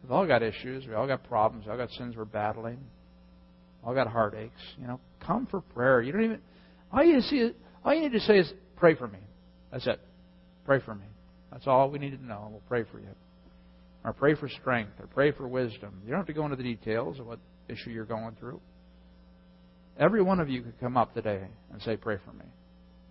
We've 0.02 0.10
all 0.10 0.26
got 0.26 0.42
issues. 0.42 0.86
We 0.86 0.94
all 0.94 1.06
got 1.06 1.22
problems. 1.24 1.66
We 1.66 1.72
all 1.72 1.76
got 1.76 1.90
sins 1.90 2.16
we're 2.16 2.24
battling 2.24 2.78
We 3.82 3.88
all 3.88 3.94
got 3.94 4.08
heartaches. 4.08 4.50
You 4.78 4.86
know, 4.86 5.00
come 5.24 5.46
for 5.46 5.60
prayer. 5.60 6.00
You 6.00 6.12
don't 6.12 6.24
even. 6.24 6.40
All 6.92 7.04
you 7.04 7.20
see, 7.20 7.52
all 7.84 7.94
you 7.94 8.00
need 8.00 8.12
to 8.12 8.20
say 8.20 8.38
is 8.38 8.52
pray 8.76 8.96
for 8.96 9.06
me. 9.06 9.18
That's 9.70 9.86
it. 9.86 10.00
Pray 10.64 10.80
for 10.80 10.94
me. 10.94 11.04
That's 11.52 11.66
all 11.66 11.90
we 11.90 11.98
need 11.98 12.18
to 12.18 12.24
know. 12.24 12.48
We'll 12.50 12.62
pray 12.68 12.84
for 12.90 12.98
you. 12.98 13.08
Or 14.02 14.14
pray 14.14 14.34
for 14.34 14.48
strength, 14.48 14.92
or 14.98 15.06
pray 15.08 15.30
for 15.30 15.46
wisdom. 15.46 16.00
You 16.04 16.10
don't 16.10 16.20
have 16.20 16.26
to 16.26 16.32
go 16.32 16.44
into 16.44 16.56
the 16.56 16.62
details 16.62 17.20
of 17.20 17.26
what 17.26 17.38
issue 17.68 17.90
you're 17.90 18.06
going 18.06 18.34
through. 18.40 18.60
Every 19.98 20.22
one 20.22 20.40
of 20.40 20.48
you 20.48 20.62
could 20.62 20.80
come 20.80 20.96
up 20.96 21.12
today 21.12 21.42
and 21.70 21.82
say, 21.82 21.96
Pray 21.96 22.16
for 22.24 22.32
me. 22.32 22.46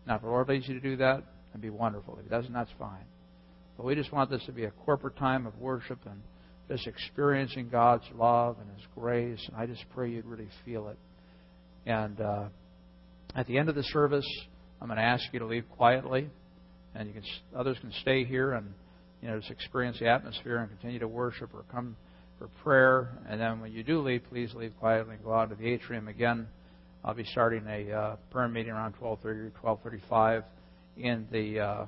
Now, 0.07 0.15
if 0.15 0.21
the 0.21 0.27
Lord 0.27 0.49
leads 0.49 0.67
you 0.67 0.73
to 0.73 0.79
do 0.79 0.97
that, 0.97 1.23
it'd 1.51 1.61
be 1.61 1.69
wonderful. 1.69 2.17
If 2.17 2.23
He 2.23 2.29
doesn't, 2.29 2.53
that's 2.53 2.71
fine. 2.77 3.05
But 3.77 3.85
we 3.85 3.95
just 3.95 4.11
want 4.11 4.29
this 4.29 4.43
to 4.45 4.51
be 4.51 4.65
a 4.65 4.71
corporate 4.71 5.17
time 5.17 5.45
of 5.45 5.57
worship 5.57 5.99
and 6.05 6.21
just 6.67 6.87
experiencing 6.87 7.69
God's 7.69 8.03
love 8.15 8.57
and 8.59 8.69
His 8.77 8.85
grace. 8.95 9.39
And 9.47 9.55
I 9.55 9.65
just 9.65 9.83
pray 9.93 10.11
you'd 10.11 10.25
really 10.25 10.49
feel 10.65 10.89
it. 10.89 10.97
And 11.85 12.19
uh, 12.19 12.45
at 13.35 13.47
the 13.47 13.57
end 13.57 13.69
of 13.69 13.75
the 13.75 13.83
service, 13.83 14.27
I'm 14.81 14.87
going 14.87 14.97
to 14.97 15.03
ask 15.03 15.23
you 15.31 15.39
to 15.39 15.45
leave 15.45 15.65
quietly, 15.75 16.29
and 16.95 17.07
you 17.07 17.13
can 17.13 17.23
others 17.55 17.77
can 17.81 17.91
stay 18.01 18.23
here 18.23 18.53
and 18.53 18.73
you 19.21 19.27
know 19.27 19.39
just 19.39 19.51
experience 19.51 19.99
the 19.99 20.07
atmosphere 20.07 20.57
and 20.57 20.69
continue 20.69 20.99
to 20.99 21.07
worship 21.07 21.53
or 21.53 21.63
come 21.71 21.95
for 22.37 22.47
prayer. 22.63 23.17
And 23.27 23.39
then 23.39 23.59
when 23.59 23.71
you 23.71 23.83
do 23.83 24.01
leave, 24.01 24.23
please 24.29 24.53
leave 24.55 24.73
quietly 24.79 25.15
and 25.15 25.23
go 25.23 25.33
out 25.33 25.49
to 25.49 25.55
the 25.55 25.67
atrium 25.67 26.07
again. 26.07 26.47
I'll 27.03 27.13
be 27.13 27.25
starting 27.25 27.65
a 27.67 27.91
uh, 27.91 28.15
prayer 28.31 28.47
meeting 28.47 28.71
around 28.71 28.95
12:30 29.01 29.25
or 29.25 29.51
12:35 29.63 30.43
in 30.97 31.27
the 31.31 31.59
uh, 31.59 31.85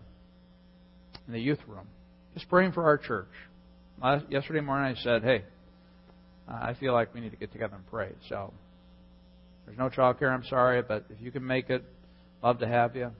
in 1.28 1.34
the 1.34 1.39
youth 1.39 1.59
room. 1.68 1.88
Just 2.34 2.49
praying 2.49 2.72
for 2.72 2.84
our 2.84 2.97
church 2.97 3.28
yesterday 4.30 4.62
morning 4.62 4.95
I 4.97 5.01
said, 5.01 5.24
hey, 5.24 5.43
I 6.47 6.74
feel 6.74 6.93
like 6.93 7.14
we 7.14 7.22
need 7.22 7.32
to 7.32 7.38
get 7.38 7.51
together 7.51 7.76
and 7.76 7.88
pray. 7.88 8.09
So 8.30 8.53
there's 9.66 9.78
no 9.78 9.89
child 9.89 10.20
care, 10.20 10.32
I'm 10.32 10.43
sorry, 10.45 10.82
but 10.82 11.05
if 11.09 11.22
you 11.22 11.32
can 11.32 11.45
make 11.45 11.70
it, 11.70 11.84
love 12.43 12.59
to 12.59 12.68
have 12.68 12.95
you. 12.95 13.12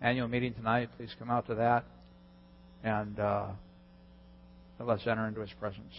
Annual 0.00 0.28
meeting 0.28 0.54
tonight, 0.54 0.90
please 0.96 1.14
come 1.18 1.30
out 1.30 1.46
to 1.46 1.54
that. 1.56 1.84
And 2.84 3.18
uh, 3.18 3.46
let's 4.78 5.06
enter 5.06 5.26
into 5.26 5.40
his 5.40 5.52
presence. 5.58 5.92